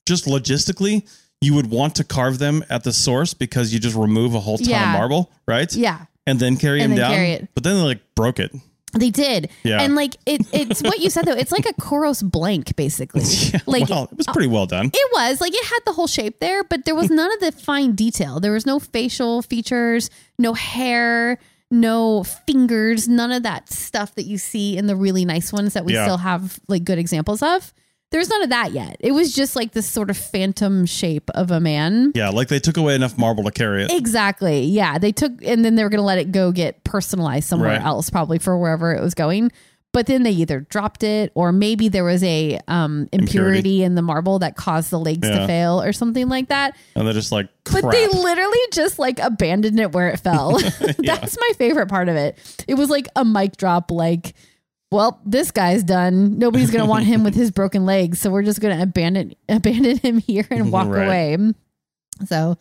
just 0.06 0.26
logistically 0.26 1.08
you 1.40 1.54
would 1.54 1.70
want 1.70 1.94
to 1.96 2.04
carve 2.04 2.38
them 2.38 2.64
at 2.68 2.84
the 2.84 2.92
source 2.92 3.32
because 3.34 3.72
you 3.72 3.78
just 3.78 3.96
remove 3.96 4.34
a 4.34 4.40
whole 4.40 4.58
ton 4.58 4.68
Yeah. 4.68 4.92
of 4.92 4.98
marble, 4.98 5.30
right? 5.46 5.72
yeah. 5.74 6.06
And 6.26 6.38
then 6.40 6.56
carry 6.56 6.82
And 6.82 6.92
him 6.92 6.98
then 6.98 7.10
down. 7.10 7.16
carry. 7.16 7.48
But 7.54 7.62
then 7.64 7.76
they 7.76 7.82
like 7.82 8.14
broke 8.14 8.38
it. 8.38 8.52
They 8.98 9.10
did. 9.10 9.50
Yeah. 9.64 9.80
And 9.82 9.94
like 9.94 10.16
it, 10.26 10.42
it's 10.52 10.82
what 10.82 10.98
you 10.98 11.10
said 11.10 11.24
though. 11.26 11.32
It's 11.32 11.52
like 11.52 11.66
a 11.66 11.74
Kouros 11.74 12.22
blank, 12.28 12.74
basically. 12.76 13.22
like 13.66 13.88
well, 13.88 14.08
it 14.10 14.16
was 14.16 14.26
pretty 14.26 14.48
well 14.48 14.66
done. 14.66 14.86
It 14.92 15.10
was 15.12 15.40
like 15.40 15.52
it 15.54 15.64
had 15.66 15.80
the 15.86 15.92
whole 15.92 16.06
shape 16.06 16.40
there, 16.40 16.64
but 16.64 16.84
there 16.86 16.94
was 16.94 17.10
none 17.10 17.32
of 17.32 17.40
the 17.40 17.52
fine 17.52 17.94
detail. 17.94 18.40
There 18.40 18.52
was 18.52 18.66
no 18.66 18.78
facial 18.78 19.42
features, 19.42 20.10
no 20.38 20.54
hair, 20.54 21.38
no 21.70 22.24
fingers, 22.24 23.08
none 23.08 23.30
of 23.30 23.42
that 23.44 23.70
stuff 23.70 24.14
that 24.16 24.24
you 24.24 24.38
see 24.38 24.76
in 24.76 24.86
the 24.86 24.96
really 24.96 25.24
nice 25.26 25.52
ones 25.52 25.74
that 25.74 25.84
we 25.84 25.92
Yeah. 25.94 26.04
still 26.04 26.16
have 26.18 26.58
like 26.68 26.84
good 26.84 26.98
examples 26.98 27.42
of. 27.42 27.72
There's 28.10 28.30
none 28.30 28.42
of 28.42 28.48
that 28.50 28.72
yet. 28.72 28.96
It 29.00 29.12
was 29.12 29.34
just 29.34 29.54
like 29.54 29.72
this 29.72 29.86
sort 29.86 30.08
of 30.08 30.16
phantom 30.16 30.86
shape 30.86 31.28
of 31.34 31.50
a 31.50 31.60
man. 31.60 32.12
Yeah, 32.14 32.30
like 32.30 32.48
they 32.48 32.58
took 32.58 32.76
away 32.78 32.94
enough 32.94 33.18
marble 33.18 33.44
to 33.44 33.50
carry 33.50 33.84
it. 33.84 33.92
Exactly. 33.92 34.62
Yeah. 34.64 34.96
They 34.98 35.12
took, 35.12 35.32
and 35.44 35.62
then 35.64 35.74
they 35.74 35.82
were 35.82 35.90
going 35.90 35.98
to 36.00 36.04
let 36.06 36.16
it 36.18 36.32
go 36.32 36.50
get 36.50 36.82
personalized 36.84 37.48
somewhere 37.48 37.70
Right. 37.72 37.82
else, 37.84 38.08
probably 38.08 38.38
for 38.38 38.56
wherever 38.58 38.94
it 38.94 39.02
was 39.02 39.12
going. 39.14 39.52
But 39.92 40.06
then 40.06 40.22
they 40.22 40.30
either 40.32 40.60
dropped 40.60 41.02
it 41.02 41.32
or 41.34 41.50
maybe 41.50 41.88
there 41.88 42.04
was 42.04 42.22
a 42.22 42.58
um, 42.68 43.08
impurity, 43.10 43.38
Impurity. 43.58 43.82
in 43.82 43.94
the 43.94 44.02
marble 44.02 44.38
that 44.40 44.54
caused 44.54 44.90
the 44.90 44.98
legs 44.98 45.26
to 45.28 45.46
fail 45.46 45.82
or 45.82 45.92
something 45.94 46.28
like 46.28 46.48
that. 46.48 46.76
And 46.94 47.06
they're 47.06 47.14
just 47.14 47.32
like, 47.32 47.48
crap. 47.64 47.82
But 47.84 47.90
they 47.92 48.06
literally 48.06 48.58
just 48.72 48.98
like 48.98 49.18
abandoned 49.18 49.80
it 49.80 49.92
where 49.92 50.08
it 50.08 50.20
fell. 50.20 50.58
That's 50.98 51.36
my 51.38 51.52
favorite 51.56 51.88
part 51.88 52.08
of 52.10 52.16
it. 52.16 52.38
It 52.68 52.74
was 52.74 52.90
like 52.90 53.08
a 53.16 53.24
mic 53.24 53.56
drop, 53.56 53.90
like, 53.90 54.34
well, 54.90 55.20
this 55.26 55.50
guy's 55.50 55.82
done. 55.82 56.38
Nobody's 56.38 56.70
gonna 56.70 56.86
want 56.86 57.04
him 57.04 57.24
with 57.24 57.34
his 57.34 57.50
broken 57.50 57.84
legs, 57.86 58.20
so 58.20 58.30
we're 58.30 58.42
just 58.42 58.60
gonna 58.60 58.82
abandon 58.82 59.34
abandon 59.48 59.98
him 59.98 60.18
here 60.18 60.46
and 60.50 60.72
walk 60.72 60.88
Right. 60.88 61.04
away. 61.06 61.36
So 62.26 62.56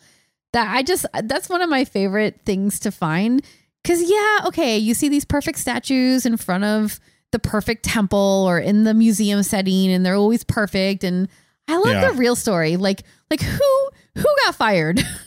that 0.52 0.74
I 0.74 0.82
just 0.82 1.06
that's 1.24 1.48
one 1.48 1.62
of 1.62 1.70
my 1.70 1.84
favorite 1.84 2.40
things 2.44 2.80
to 2.80 2.90
find. 2.90 3.42
Cause 3.84 4.02
yeah, 4.02 4.40
okay, 4.46 4.76
you 4.76 4.92
see 4.94 5.08
these 5.08 5.24
perfect 5.24 5.58
statues 5.58 6.26
in 6.26 6.36
front 6.36 6.64
of 6.64 7.00
the 7.32 7.38
perfect 7.38 7.84
temple 7.84 8.44
or 8.48 8.58
in 8.58 8.84
the 8.84 8.92
museum 8.94 9.42
setting, 9.42 9.90
and 9.90 10.04
they're 10.04 10.14
always 10.16 10.44
perfect. 10.44 11.04
And 11.04 11.28
I 11.68 11.76
love 11.76 11.86
Yeah. 11.94 12.08
the 12.10 12.14
real 12.18 12.34
story. 12.36 12.76
Like, 12.76 13.02
like 13.30 13.40
who 13.42 13.88
who 14.16 14.24
got 14.46 14.54
fired 14.56 14.98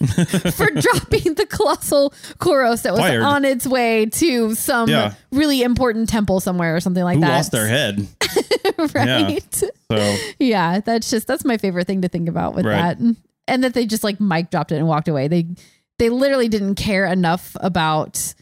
for 0.53 0.69
dropping 0.81 1.35
the 1.35 1.45
colossal 1.49 2.09
Kouros 2.39 2.81
that 2.81 2.91
was 2.91 2.99
Fired? 3.01 3.21
on 3.23 3.45
its 3.45 3.65
way 3.65 4.07
to 4.07 4.53
some 4.55 4.89
Yeah. 4.89 5.13
really 5.31 5.61
important 5.61 6.09
temple 6.09 6.41
somewhere 6.41 6.75
or 6.75 6.81
something 6.81 7.03
like 7.03 7.15
Who 7.15 7.21
that? 7.21 7.29
lost 7.37 7.51
their 7.53 7.67
head? 7.69 8.05
right? 8.93 9.43
So 9.53 9.69
Yeah, 10.39 10.79
that's 10.81 11.09
just 11.09 11.27
that's 11.27 11.45
my 11.45 11.57
favorite 11.57 11.87
thing 11.87 12.01
to 12.01 12.07
think 12.09 12.27
about 12.27 12.53
with 12.55 12.65
Right. 12.65 12.97
that. 12.97 13.15
And 13.47 13.63
that 13.63 13.73
they 13.73 13.85
just 13.85 14.03
like 14.03 14.19
mic 14.19 14.49
dropped 14.49 14.71
it 14.71 14.77
and 14.77 14.87
walked 14.87 15.07
away. 15.07 15.27
They 15.27 15.47
they 15.99 16.09
literally 16.09 16.47
didn't 16.49 16.75
care 16.75 17.05
enough 17.05 17.55
about 17.61 18.33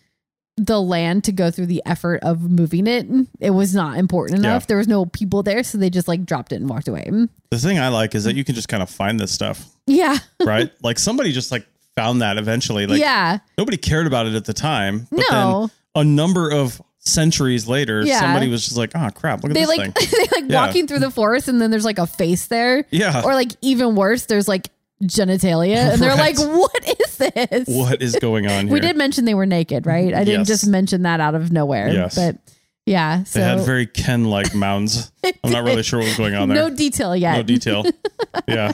the 0.65 0.81
land 0.81 1.23
to 1.23 1.31
go 1.31 1.49
through 1.51 1.67
the 1.67 1.81
effort 1.85 2.21
of 2.23 2.41
moving 2.51 2.85
it. 2.87 3.07
It 3.39 3.51
was 3.51 3.73
not 3.73 3.97
important 3.97 4.39
enough. 4.39 4.63
Yeah. 4.63 4.67
There 4.67 4.77
was 4.77 4.87
no 4.87 5.05
people 5.05 5.41
there, 5.43 5.63
so 5.63 5.77
they 5.77 5.89
just 5.89 6.07
like 6.07 6.25
dropped 6.25 6.51
it 6.51 6.57
and 6.57 6.69
walked 6.69 6.87
away. 6.87 7.09
the 7.51 7.57
thing 7.57 7.79
I 7.79 7.87
like 7.87 8.13
is 8.15 8.25
that 8.25 8.35
you 8.35 8.43
can 8.43 8.55
just 8.55 8.67
kind 8.67 8.83
of 8.83 8.89
find 8.89 9.19
this 9.19 9.31
stuff, 9.31 9.65
Yeah. 9.87 10.17
right? 10.43 10.71
like 10.83 10.99
somebody 10.99 11.31
just 11.31 11.51
like 11.51 11.65
found 11.95 12.21
that 12.21 12.37
eventually. 12.37 12.85
Like 12.87 12.99
yeah. 12.99 13.39
nobody 13.57 13.77
cared 13.77 14.05
about 14.07 14.27
it 14.27 14.35
at 14.35 14.45
the 14.45 14.53
time. 14.53 15.07
But 15.11 15.23
No. 15.31 15.59
then 15.61 15.71
a 15.95 16.03
number 16.05 16.51
of 16.51 16.81
centuries 16.99 17.67
later, 17.67 18.01
Yeah. 18.05 18.19
somebody 18.19 18.47
was 18.49 18.63
just 18.65 18.77
like, 18.77 18.91
oh 18.95 19.09
crap, 19.15 19.43
look 19.43 19.51
at 19.51 19.53
They 19.55 19.61
this 19.65 19.77
like 19.77 19.93
thing. 19.97 20.07
they 20.11 20.41
like 20.41 20.51
Yeah. 20.51 20.65
walking 20.65 20.87
through 20.87 20.99
the 20.99 21.11
forest 21.11 21.47
and 21.47 21.61
then 21.61 21.71
there's 21.71 21.85
like 21.85 21.97
a 21.99 22.07
face 22.07 22.47
there. 22.47 22.85
Yeah. 22.91 23.21
Or 23.23 23.33
like 23.33 23.51
even 23.61 23.95
worse, 23.95 24.25
there's 24.25 24.47
like 24.47 24.69
genitalia. 25.03 25.93
And 25.93 26.01
they're 26.01 26.09
Right. 26.15 26.37
like, 26.37 26.47
what 26.47 26.99
is 26.99 27.17
this? 27.17 27.67
what 27.67 28.01
is 28.01 28.15
going 28.17 28.47
on 28.47 28.65
here? 28.67 28.73
We 28.73 28.79
did 28.79 28.95
mention 28.97 29.25
they 29.25 29.33
were 29.33 29.45
naked, 29.45 29.85
right? 29.85 30.13
I 30.13 30.23
didn't 30.23 30.41
Yes. 30.41 30.47
just 30.47 30.67
mention 30.67 31.03
that 31.03 31.19
out 31.19 31.35
of 31.35 31.51
nowhere. 31.51 31.89
Yes. 31.91 32.15
But 32.15 32.37
yeah. 32.85 33.23
So 33.23 33.39
They 33.39 33.45
had 33.45 33.61
very 33.61 33.85
Ken 33.85 34.25
like 34.25 34.53
mounds. 34.55 35.11
I'm 35.43 35.51
not 35.51 35.63
really 35.63 35.83
sure 35.83 35.99
what 35.99 36.07
was 36.07 36.17
going 36.17 36.35
on 36.35 36.49
there. 36.49 36.57
no 36.57 36.69
detail 36.75 37.15
yet. 37.15 37.35
No 37.37 37.43
detail. 37.43 37.85
yeah. 38.47 38.73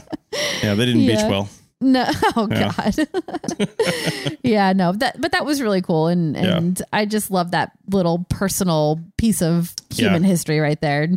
Yeah, 0.63 0.73
they 0.75 0.85
didn't 0.85 1.05
beach 1.05 1.19
well. 1.27 1.49
No, 1.81 2.05
oh 2.35 2.47
Yeah. 2.49 2.71
god. 2.77 3.07
yeah, 4.43 4.73
no. 4.73 4.93
That 4.93 5.19
but 5.19 5.31
that 5.33 5.45
was 5.45 5.61
really 5.61 5.81
cool 5.81 6.07
and 6.07 6.35
Yeah. 6.35 6.57
and 6.57 6.81
I 6.93 7.05
just 7.05 7.29
love 7.31 7.51
that 7.51 7.71
little 7.91 8.25
personal 8.29 8.99
piece 9.17 9.41
of 9.41 9.73
human 9.93 10.23
Yeah. 10.23 10.29
history 10.29 10.59
right 10.59 10.79
there. 10.79 11.07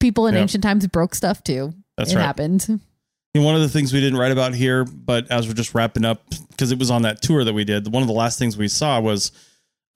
People 0.00 0.26
in 0.26 0.36
ancient 0.36 0.64
times 0.64 0.86
broke 0.88 1.14
stuff 1.14 1.42
too. 1.44 1.72
That's 1.96 2.12
it 2.12 2.16
right. 2.16 2.22
happened. 2.24 2.80
And 3.34 3.44
one 3.44 3.54
of 3.54 3.62
the 3.62 3.68
things 3.68 3.92
we 3.92 4.00
didn't 4.00 4.18
write 4.18 4.32
about 4.32 4.54
here, 4.54 4.84
but 4.84 5.30
as 5.30 5.48
we're 5.48 5.54
just 5.54 5.74
wrapping 5.74 6.04
up, 6.04 6.22
because 6.50 6.70
it 6.70 6.78
was 6.78 6.90
on 6.90 7.02
that 7.02 7.22
tour 7.22 7.44
that 7.44 7.54
we 7.54 7.64
did, 7.64 7.90
one 7.90 8.02
of 8.02 8.06
the 8.06 8.12
last 8.14 8.38
things 8.38 8.56
we 8.58 8.68
saw 8.68 9.00
was 9.00 9.32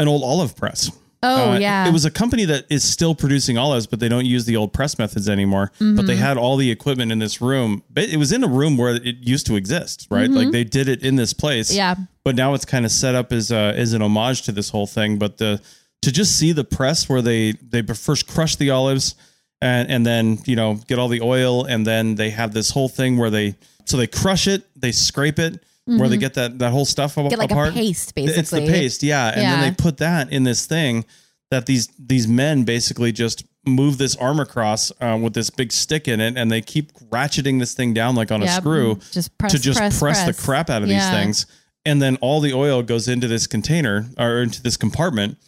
an 0.01 0.09
old 0.09 0.23
olive 0.23 0.57
press. 0.57 0.91
Oh 1.23 1.53
Uh, 1.53 1.59
yeah. 1.59 1.87
It 1.87 1.93
was 1.93 2.05
a 2.07 2.11
company 2.11 2.45
that 2.47 2.65
is 2.71 2.83
still 2.85 3.15
producing 3.15 3.59
olives, 3.59 3.87
but 3.87 4.01
they 4.01 4.09
don't 4.09 4.25
use 4.27 4.45
the 4.47 4.57
old 4.57 4.73
press 4.73 4.99
methods 4.99 5.29
anymore. 5.29 5.71
But 5.79 5.85
Mm-hmm. 5.85 6.07
they 6.07 6.17
had 6.17 6.37
all 6.39 6.57
the 6.57 6.71
equipment 6.71 7.13
in 7.13 7.19
this 7.19 7.41
room. 7.43 7.83
It 7.97 8.19
was 8.19 8.33
in 8.33 8.43
a 8.45 8.49
room 8.49 8.77
where 8.79 8.95
it 8.95 9.17
used 9.21 9.47
to 9.47 9.57
exist, 9.57 10.07
right? 10.11 10.31
Like 10.31 10.51
they 10.51 10.65
did 10.65 10.89
it 10.89 11.03
in 11.03 11.17
this 11.17 11.33
place. 11.35 11.69
Mm-hmm. 11.71 11.77
Yeah. 11.77 11.95
But 12.25 12.37
now 12.37 12.55
it's 12.55 12.65
kind 12.65 12.85
of 12.87 12.91
set 12.91 13.15
up 13.15 13.33
as 13.33 13.51
a, 13.51 13.75
as 13.77 13.93
an 13.93 14.03
homage 14.03 14.43
to 14.43 14.53
this 14.53 14.71
whole 14.71 14.87
thing. 14.87 15.19
But 15.19 15.37
the 15.39 15.61
to 16.03 16.13
just 16.13 16.39
see 16.39 16.53
the 16.53 16.65
press 16.65 17.09
where 17.09 17.21
they 17.23 17.53
they 17.53 17.83
first 17.83 18.27
crush 18.29 18.57
the 18.57 18.71
olives 18.71 19.15
and 19.61 19.91
and 19.91 20.05
then 20.07 20.39
you 20.45 20.57
know 20.57 20.75
get 20.87 20.99
all 20.99 21.09
the 21.09 21.21
oil 21.21 21.65
and 21.65 21.87
then 21.87 22.15
they 22.17 22.31
have 22.31 22.53
this 22.53 22.71
whole 22.71 22.89
thing 22.89 23.17
where 23.17 23.31
they 23.31 23.55
so 23.85 23.97
they 23.97 24.07
crush 24.07 24.47
it, 24.49 24.65
they 24.77 24.93
scrape 24.93 25.39
it. 25.39 25.63
Where 25.89 26.09
they 26.09 26.17
get 26.17 26.35
that 26.35 26.59
that 26.59 26.73
whole 26.73 26.85
stuff 26.85 27.15
Mm-hmm. 27.15 27.29
Get 27.29 27.39
like 27.39 27.51
a 27.53 27.55
apart. 27.55 27.75
paste, 27.75 28.13
It's 28.17 28.51
the 28.51 28.67
paste, 28.67 29.05
yeah. 29.05 29.29
And 29.29 29.41
then 29.43 29.61
they 29.61 29.71
put 29.71 29.99
that 29.99 30.33
in 30.33 30.43
this 30.43 30.67
thing 30.67 31.05
that 31.53 31.67
these 31.67 31.87
these 31.97 32.27
men 32.27 32.65
basically 32.65 33.13
just 33.13 33.45
move 33.65 33.97
this 33.97 34.17
arm 34.17 34.41
across 34.41 34.91
uh, 35.01 35.17
with 35.23 35.33
this 35.35 35.49
big 35.49 35.71
stick 35.71 36.09
in 36.09 36.21
it, 36.21 36.37
and 36.37 36.51
they 36.51 36.61
keep 36.61 36.93
ratcheting 37.11 37.61
this 37.61 37.73
thing 37.75 37.95
down 37.95 38.17
like 38.17 38.33
on 38.33 38.43
a 38.43 38.49
screw 38.49 38.99
Just 39.13 39.39
press, 39.39 39.53
to 39.53 39.59
just 39.61 39.79
press, 39.79 39.99
press, 40.01 40.25
press. 40.25 40.37
the 40.37 40.43
crap 40.43 40.71
out 40.71 40.83
of 40.83 40.89
Yeah. 40.89 40.99
these 40.99 41.21
things. 41.21 41.47
And 41.85 42.03
then 42.03 42.17
all 42.17 42.41
the 42.41 42.53
oil 42.53 42.83
goes 42.83 43.07
into 43.07 43.29
this 43.29 43.47
container 43.47 44.07
or 44.19 44.43
into 44.43 44.61
this 44.61 44.77
compartment, 44.77 45.39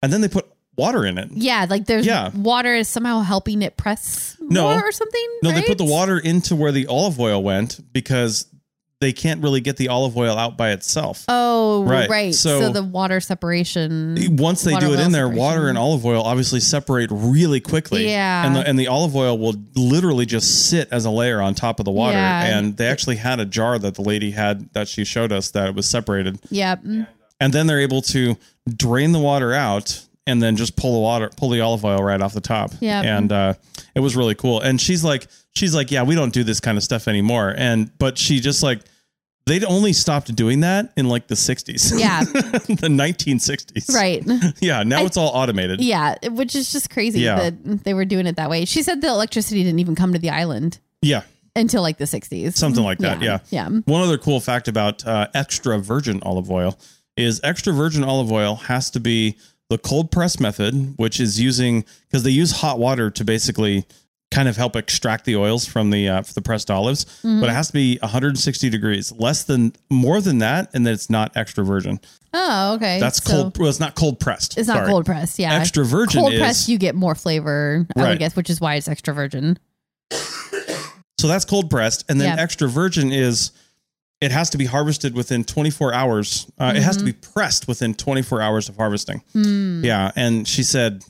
and 0.00 0.12
then 0.12 0.20
they 0.20 0.28
put 0.28 0.46
water 0.78 1.04
in 1.04 1.18
it. 1.18 1.28
Yeah, 1.32 1.66
like 1.68 1.86
there's 1.86 2.06
Yeah. 2.06 2.30
water 2.34 2.74
is 2.74 2.88
somehow 2.88 3.20
helping 3.20 3.62
it 3.62 3.76
press 3.76 4.36
No. 4.40 4.62
more 4.62 4.80
or 4.88 4.92
something. 4.92 5.26
No, 5.42 5.50
they 5.52 5.62
put 5.62 5.78
the 5.78 5.84
water 5.84 6.18
into 6.18 6.54
where 6.56 6.72
the 6.72 6.86
olive 6.86 7.18
oil 7.20 7.42
went 7.42 7.80
because 7.92 8.46
they 9.00 9.12
can't 9.12 9.42
really 9.44 9.60
get 9.60 9.76
the 9.76 9.86
olive 9.88 10.16
oil 10.16 10.36
out 10.36 10.56
by 10.56 10.70
itself. 10.72 11.24
Oh, 11.28 11.84
right. 11.84 12.10
Right. 12.10 12.34
So, 12.34 12.60
So- 12.62 12.72
the 12.72 12.82
water 12.82 13.20
separation. 13.20 14.36
once 14.38 14.62
they 14.62 14.74
do 14.76 14.92
it 14.92 14.98
in 14.98 15.12
there, 15.12 15.22
separation. 15.26 15.36
water 15.36 15.68
and 15.68 15.78
olive 15.78 16.04
oil 16.04 16.22
obviously 16.22 16.58
separate 16.58 17.08
really 17.12 17.60
quickly. 17.60 18.08
Yeah. 18.10 18.44
And 18.44 18.56
the, 18.56 18.66
and 18.68 18.76
the 18.76 18.88
olive 18.88 19.14
oil 19.14 19.38
will 19.38 19.54
literally 19.76 20.26
just 20.26 20.66
sit 20.68 20.88
as 20.90 21.04
a 21.04 21.10
layer 21.10 21.40
on 21.40 21.54
top 21.54 21.78
of 21.78 21.84
the 21.84 21.92
water. 21.92 22.16
Yeah. 22.16 22.58
And 22.58 22.76
they 22.76 22.88
actually 22.88 23.16
had 23.16 23.38
a 23.38 23.44
jar 23.44 23.78
that 23.78 23.94
the 23.94 24.02
lady 24.02 24.32
had 24.32 24.68
that 24.72 24.88
she 24.88 25.04
showed 25.04 25.30
us 25.30 25.50
that 25.52 25.68
it 25.68 25.74
was 25.76 25.86
separated. 25.86 26.40
Yep. 26.50 26.82
and 27.40 27.52
then 27.52 27.68
they're 27.68 27.78
able 27.80 28.02
to 28.02 28.36
drain 28.76 29.12
the 29.12 29.20
water 29.20 29.54
out 29.54 30.00
and 30.28 30.40
then 30.42 30.54
just 30.56 30.76
pull 30.76 30.92
the 30.92 31.00
water, 31.00 31.30
pull 31.36 31.48
the 31.50 31.60
olive 31.60 31.84
oil 31.84 31.98
right 32.02 32.20
off 32.20 32.32
the 32.34 32.40
top. 32.40 32.70
Yeah. 32.80 33.02
and 33.02 33.32
uh, 33.32 33.54
it 33.96 34.00
was 34.00 34.14
really 34.14 34.34
cool. 34.36 34.60
And 34.60 34.80
she's 34.80 35.02
like, 35.02 35.26
she's 35.56 35.74
like, 35.74 35.90
yeah, 35.90 36.04
we 36.04 36.14
don't 36.14 36.32
do 36.32 36.44
this 36.44 36.60
kind 36.60 36.76
of 36.78 36.84
stuff 36.84 37.08
anymore. 37.08 37.52
And 37.56 37.90
but 37.98 38.16
she 38.18 38.38
just 38.40 38.62
like. 38.62 38.80
They'd 39.46 39.64
only 39.64 39.94
stopped 39.94 40.36
doing 40.36 40.60
that 40.60 40.92
in 40.94 41.08
like 41.08 41.26
the 41.26 41.34
60s. 41.34 41.98
Yeah. 41.98 42.20
the 42.24 42.88
1960s. 42.90 43.94
Right. 43.94 44.22
Yeah. 44.60 44.82
Now 44.82 44.98
I- 45.00 45.04
it's 45.04 45.16
all 45.16 45.28
automated. 45.28 45.80
Yeah, 45.80 46.16
which 46.32 46.54
is 46.54 46.70
just 46.70 46.90
crazy 46.90 47.20
Yeah. 47.20 47.48
that 47.50 47.84
they 47.84 47.94
were 47.94 48.04
doing 48.04 48.26
it 48.26 48.36
that 48.36 48.50
way. 48.50 48.66
She 48.66 48.82
said 48.82 49.00
the 49.00 49.08
electricity 49.08 49.64
didn't 49.64 49.78
even 49.78 49.94
come 49.94 50.12
to 50.12 50.18
the 50.18 50.28
island 50.28 50.78
Yeah. 51.00 51.22
until 51.56 51.80
like 51.80 51.96
the 51.96 52.04
60s. 52.04 52.58
Something 52.58 52.84
like 52.84 52.98
that. 52.98 53.22
Yeah. 53.22 53.38
Yeah. 53.48 53.70
One 53.86 54.02
other 54.02 54.18
cool 54.18 54.40
fact 54.40 54.68
about 54.68 55.06
uh, 55.06 55.28
extra 55.32 55.78
virgin 55.78 56.20
olive 56.24 56.50
oil 56.50 56.78
is 57.16 57.40
extra 57.42 57.72
virgin 57.72 58.04
olive 58.04 58.30
oil 58.30 58.56
has 58.56 58.90
to 58.90 59.00
be 59.00 59.38
the 59.70 59.78
cold 59.78 60.10
press 60.10 60.40
method, 60.40 60.94
which 60.96 61.20
is 61.20 61.40
using 61.40 61.84
because 62.08 62.22
they 62.22 62.30
use 62.30 62.52
hot 62.60 62.78
water 62.78 63.10
to 63.10 63.24
basically 63.24 63.86
kind 64.30 64.46
of 64.48 64.56
help 64.58 64.76
extract 64.76 65.24
the 65.24 65.36
oils 65.36 65.66
from 65.66 65.90
the 65.90 66.08
uh, 66.08 66.22
the 66.34 66.42
pressed 66.42 66.70
olives, 66.70 67.04
Mm-hmm. 67.04 67.40
but 67.40 67.48
it 67.48 67.52
has 67.52 67.68
to 67.68 67.72
be 67.72 67.98
160 68.02 68.68
degrees. 68.70 69.12
Less 69.12 69.44
than 69.44 69.72
more 69.90 70.20
than 70.20 70.38
that, 70.38 70.70
and 70.74 70.86
then 70.86 70.92
it's 70.94 71.08
not 71.10 71.36
extra 71.36 71.64
virgin. 71.64 71.98
Oh, 72.34 72.74
okay. 72.74 73.00
That's 73.00 73.22
So 73.24 73.30
cold. 73.42 73.58
Well, 73.58 73.68
it's 73.70 73.80
not 73.80 73.94
cold 73.94 74.20
pressed. 74.20 74.58
It's 74.58 74.68
not 74.68 74.86
cold 74.86 75.06
pressed. 75.06 75.38
Yeah. 75.38 75.54
Extra 75.54 75.84
virgin 75.84 76.20
Cold 76.20 76.34
is 76.34 76.40
pressed, 76.40 76.68
you 76.68 76.76
get 76.78 76.94
more 76.94 77.14
flavor, 77.14 77.86
I 77.96 78.00
Right. 78.02 78.08
would 78.10 78.18
guess, 78.18 78.36
which 78.36 78.50
is 78.50 78.60
why 78.60 78.74
it's 78.74 78.86
extra 78.88 79.14
virgin. 79.14 79.58
So 81.20 81.26
that's 81.26 81.44
cold 81.44 81.68
pressed, 81.68 82.04
and 82.08 82.20
then 82.20 82.36
Yeah. 82.36 82.42
extra 82.42 82.68
virgin 82.68 83.10
is 83.12 83.50
it 84.20 84.30
has 84.32 84.50
to 84.50 84.58
be 84.58 84.64
harvested 84.64 85.14
within 85.14 85.44
24 85.44 85.92
hours. 85.94 86.46
Uh, 86.58 86.72
It 86.76 86.82
has 86.82 86.96
to 86.96 87.04
be 87.04 87.12
Mm-hmm. 87.12 87.32
pressed 87.32 87.68
within 87.68 87.94
24 87.94 88.40
hours 88.42 88.68
of 88.68 88.76
harvesting. 88.76 89.22
Hmm. 89.32 89.84
Yeah, 89.84 90.10
and 90.16 90.46
she 90.46 90.62
said 90.62 91.04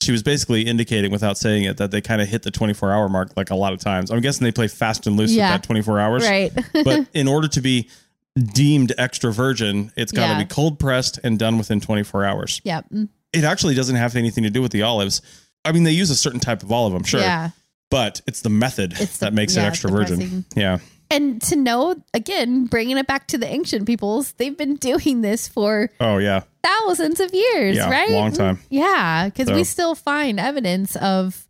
she 0.00 0.12
was 0.12 0.22
basically 0.22 0.62
indicating 0.62 1.10
without 1.12 1.38
saying 1.38 1.64
it 1.64 1.76
that 1.76 1.90
they 1.90 2.00
kind 2.00 2.20
of 2.20 2.28
hit 2.28 2.42
the 2.42 2.50
24 2.50 2.92
hour 2.92 3.08
mark 3.08 3.32
like 3.36 3.50
a 3.50 3.54
lot 3.54 3.72
of 3.72 3.78
times. 3.80 4.10
I'm 4.10 4.20
guessing 4.20 4.44
they 4.44 4.52
play 4.52 4.68
fast 4.68 5.06
and 5.06 5.16
loose 5.16 5.30
Yeah. 5.32 5.52
with 5.52 5.62
that 5.62 5.66
24 5.66 6.00
hours. 6.00 6.24
Right. 6.24 6.52
but 6.84 7.06
in 7.14 7.28
order 7.28 7.46
to 7.48 7.60
be 7.60 7.88
deemed 8.36 8.92
extra 8.98 9.32
virgin, 9.32 9.92
it's 9.96 10.12
got 10.12 10.26
to 10.28 10.32
Yeah. 10.34 10.38
be 10.40 10.44
cold 10.46 10.78
pressed 10.78 11.18
and 11.22 11.38
done 11.38 11.58
within 11.58 11.80
24 11.80 12.24
hours. 12.24 12.60
yeah. 12.64 12.82
Mm. 12.92 13.08
It 13.32 13.44
actually 13.44 13.74
doesn't 13.74 13.96
have 13.96 14.14
anything 14.14 14.44
to 14.44 14.50
do 14.50 14.60
with 14.60 14.72
the 14.72 14.82
olives. 14.82 15.22
I 15.64 15.72
mean, 15.72 15.84
they 15.84 15.92
use 15.92 16.10
a 16.10 16.16
certain 16.16 16.40
type 16.40 16.62
of 16.62 16.70
olive, 16.70 16.92
I'm 16.94 17.02
sure, 17.04 17.20
Yeah. 17.20 17.50
but 17.90 18.20
it's 18.26 18.42
the 18.42 18.50
method 18.50 18.92
It's 19.00 19.18
the- 19.18 19.26
that 19.26 19.34
makes 19.34 19.56
yeah, 19.56 19.62
it 19.64 19.66
extra 19.68 19.90
virgin. 19.90 20.16
pressing. 20.18 20.44
Yeah. 20.54 20.78
And 21.12 21.42
to 21.42 21.56
know, 21.56 21.96
again, 22.14 22.64
bringing 22.66 22.96
it 22.98 23.06
back 23.06 23.28
to 23.28 23.38
the 23.38 23.46
ancient 23.46 23.86
peoples, 23.86 24.32
they've 24.32 24.56
been 24.56 24.76
doing 24.76 25.20
this 25.20 25.46
for 25.48 25.90
Oh, 26.00 26.18
yeah. 26.18 26.40
thousands 26.62 27.20
of 27.20 27.32
years, 27.34 27.76
Yeah, 27.76 27.90
right? 27.90 28.10
long 28.10 28.32
time. 28.32 28.58
Yeah, 28.70 29.26
because 29.26 29.48
So- 29.48 29.54
we 29.54 29.64
still 29.64 29.94
find 29.94 30.40
evidence 30.40 30.96
of 30.96 31.46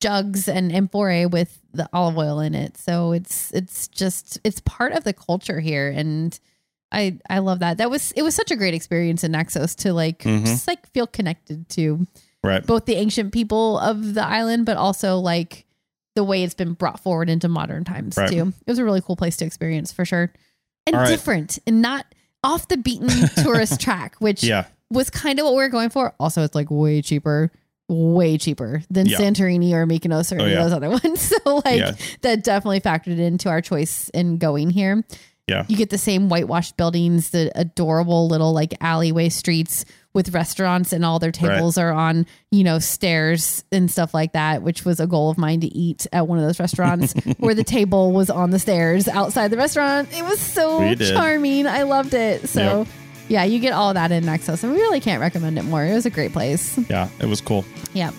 jugs 0.00 0.48
and 0.48 0.70
amphorae 0.70 1.24
with 1.26 1.58
the 1.72 1.88
olive 1.92 2.18
oil 2.18 2.40
in 2.40 2.54
it. 2.54 2.76
So 2.76 3.12
it's 3.12 3.50
it's 3.52 3.88
just 3.88 4.38
it's 4.44 4.60
part 4.60 4.92
of 4.92 5.04
the 5.04 5.12
culture 5.12 5.60
here, 5.60 5.88
and 5.88 6.38
I 6.92 7.18
I 7.28 7.38
love 7.40 7.58
that. 7.60 7.78
That 7.78 7.90
was 7.90 8.12
it 8.12 8.22
was 8.22 8.34
such 8.34 8.50
a 8.50 8.56
great 8.56 8.74
experience 8.74 9.24
in 9.24 9.32
Naxos 9.32 9.74
to 9.76 9.92
like 9.92 10.20
Mhm. 10.20 10.44
just 10.46 10.66
like 10.68 10.86
feel 10.92 11.06
connected 11.06 11.68
to 11.70 12.06
Right. 12.44 12.64
both 12.64 12.84
the 12.86 12.94
ancient 12.96 13.32
people 13.32 13.78
of 13.78 14.14
the 14.14 14.24
island, 14.24 14.66
but 14.66 14.76
also 14.76 15.18
like 15.18 15.65
the 16.16 16.24
way 16.24 16.42
it's 16.42 16.54
been 16.54 16.72
brought 16.72 16.98
forward 17.00 17.30
into 17.30 17.48
modern 17.48 17.84
times 17.84 18.16
Right. 18.16 18.28
too. 18.30 18.48
It 18.66 18.70
was 18.70 18.78
a 18.80 18.84
really 18.84 19.00
cool 19.00 19.14
place 19.16 19.36
to 19.36 19.44
experience 19.44 19.92
for 19.92 20.04
sure, 20.04 20.32
and 20.86 20.96
right. 20.96 21.06
different 21.08 21.58
and 21.66 21.80
not 21.80 22.06
off 22.42 22.66
the 22.66 22.76
beaten 22.76 23.08
tourist 23.44 23.80
track, 23.80 24.16
which 24.18 24.42
Yeah. 24.42 24.64
was 24.90 25.10
kind 25.10 25.38
of 25.38 25.44
what 25.44 25.52
we 25.52 25.58
were 25.62 25.68
going 25.68 25.90
for. 25.90 26.12
Also, 26.18 26.42
it's 26.42 26.54
like 26.56 26.70
way 26.70 27.00
cheaper, 27.02 27.50
way 27.88 28.36
cheaper 28.38 28.82
than 28.90 29.06
Yeah. 29.06 29.18
Santorini 29.18 29.72
or 29.72 29.86
Mykonos 29.86 30.32
or 30.36 30.40
Oh, 30.40 30.44
any 30.44 30.54
yeah. 30.54 30.64
of 30.64 30.70
those 30.70 30.72
other 30.76 30.90
ones. 31.04 31.20
So 31.20 31.60
like 31.64 31.96
that 32.22 32.42
definitely 32.42 32.80
factored 32.80 33.18
into 33.18 33.48
our 33.48 33.60
choice 33.60 34.08
in 34.10 34.38
going 34.38 34.70
here. 34.70 35.04
Yeah. 35.46 35.64
You 35.68 35.76
get 35.76 35.90
the 35.90 35.98
same 35.98 36.28
whitewashed 36.28 36.76
buildings, 36.76 37.30
the 37.30 37.52
adorable 37.54 38.26
little 38.26 38.52
like 38.52 38.74
alleyway 38.80 39.28
streets 39.28 39.84
with 40.12 40.34
restaurants 40.34 40.92
and 40.92 41.04
all 41.04 41.18
their 41.20 41.30
tables 41.30 41.78
are 41.78 41.92
on, 41.92 42.26
you 42.50 42.64
know, 42.64 42.78
stairs 42.80 43.62
and 43.70 43.88
stuff 43.90 44.12
like 44.14 44.32
that, 44.32 44.62
which 44.62 44.84
was 44.84 44.98
a 44.98 45.06
goal 45.06 45.30
of 45.30 45.38
mine 45.38 45.60
to 45.60 45.66
eat 45.68 46.06
at 46.12 46.26
one 46.26 46.38
of 46.38 46.44
those 46.44 46.58
restaurants 46.58 47.12
where 47.38 47.54
the 47.54 47.62
table 47.62 48.10
was 48.12 48.28
on 48.28 48.50
the 48.50 48.58
stairs 48.58 49.06
outside 49.08 49.48
the 49.52 49.56
restaurant. 49.56 50.08
It 50.16 50.24
was 50.24 50.40
so 50.40 50.94
charming. 50.96 51.66
I 51.68 51.82
loved 51.82 52.14
it. 52.14 52.48
So 52.48 52.78
Yep. 52.80 52.88
yeah, 53.28 53.44
you 53.44 53.60
get 53.60 53.72
all 53.72 53.94
that 53.94 54.10
in 54.10 54.24
Naxos, 54.24 54.64
and 54.64 54.72
we 54.72 54.78
really 54.80 55.00
can't 55.00 55.20
recommend 55.20 55.58
it 55.58 55.64
more. 55.64 55.84
It 55.84 55.92
was 55.94 56.06
a 56.06 56.10
great 56.10 56.32
place. 56.32 56.76
Yeah. 56.88 57.08
It 57.20 57.26
was 57.26 57.40
cool. 57.40 57.64
Yep. 57.92 58.14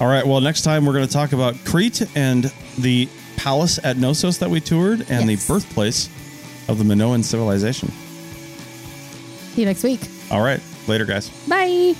All 0.00 0.06
right. 0.06 0.24
Well, 0.24 0.40
next 0.40 0.62
time 0.62 0.86
we're 0.86 0.92
going 0.92 1.06
to 1.08 1.12
talk 1.12 1.32
about 1.32 1.56
Crete 1.64 2.02
and 2.14 2.52
the 2.78 3.08
palace 3.36 3.80
at 3.82 3.96
Knossos 3.96 4.38
that 4.38 4.50
we 4.50 4.60
toured 4.60 5.00
and 5.10 5.28
Yes. 5.28 5.44
the 5.46 5.52
birthplace 5.54 6.08
of 6.68 6.78
the 6.78 6.84
Minoan 6.84 7.22
civilization. 7.22 7.90
See 9.54 9.62
you 9.62 9.66
next 9.66 9.82
week. 9.82 10.00
All 10.30 10.42
right. 10.42 10.60
Later, 10.86 11.04
guys. 11.04 11.30
Bye. 11.48 11.94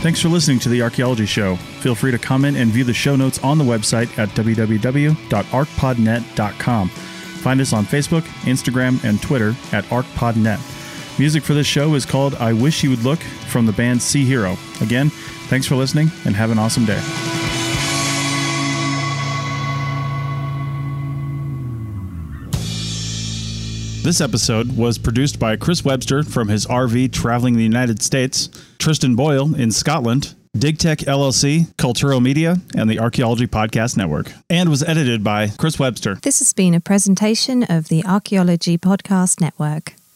Thanks 0.00 0.22
for 0.22 0.28
listening 0.28 0.58
to 0.60 0.70
The 0.70 0.80
Archaeology 0.80 1.26
Show. 1.26 1.56
Feel 1.56 1.94
free 1.94 2.10
to 2.10 2.18
comment 2.18 2.56
and 2.56 2.70
view 2.70 2.84
the 2.84 2.94
show 2.94 3.16
notes 3.16 3.38
on 3.44 3.58
the 3.58 3.64
website 3.64 4.18
at 4.18 4.30
www.archpodnet.com. 4.30 6.88
Find 6.88 7.60
us 7.60 7.72
on 7.74 7.84
Facebook, 7.84 8.22
Instagram, 8.44 9.04
and 9.04 9.20
Twitter 9.20 9.50
at 9.72 9.84
ArchPodNet. 9.84 11.18
Music 11.18 11.42
for 11.42 11.52
this 11.52 11.66
show 11.66 11.94
is 11.94 12.06
called 12.06 12.34
I 12.36 12.54
Wish 12.54 12.82
You 12.82 12.88
Would 12.90 13.04
Look 13.04 13.18
from 13.18 13.66
the 13.66 13.72
band 13.72 14.00
Sea 14.00 14.24
Hero. 14.24 14.56
Again, 14.80 15.10
thanks 15.50 15.66
for 15.66 15.74
listening 15.74 16.10
and 16.24 16.36
have 16.36 16.52
an 16.52 16.58
awesome 16.60 16.84
day. 16.84 17.00
This 24.02 24.20
episode 24.20 24.76
was 24.76 24.96
produced 24.96 25.38
by 25.38 25.56
Chris 25.56 25.84
Webster 25.84 26.22
from 26.22 26.48
his 26.48 26.66
RV 26.66 27.12
traveling 27.12 27.56
the 27.56 27.64
United 27.64 28.00
States, 28.00 28.48
Tristan 28.78 29.14
Boyle 29.16 29.54
in 29.54 29.72
Scotland, 29.72 30.34
DigTech 30.56 31.04
LLC, 31.04 31.66
Culturo 31.74 32.22
Media, 32.22 32.56
and 32.76 32.88
the 32.88 32.98
Archaeology 32.98 33.46
Podcast 33.46 33.96
Network, 33.96 34.32
and 34.48 34.68
was 34.68 34.82
edited 34.82 35.22
by 35.22 35.48
Chris 35.48 35.78
Webster. 35.78 36.14
This 36.22 36.38
has 36.38 36.52
been 36.52 36.74
a 36.74 36.80
presentation 36.80 37.64
of 37.64 37.88
the 37.88 38.04
Archaeology 38.04 38.78
Podcast 38.78 39.40
Network. 39.40 39.94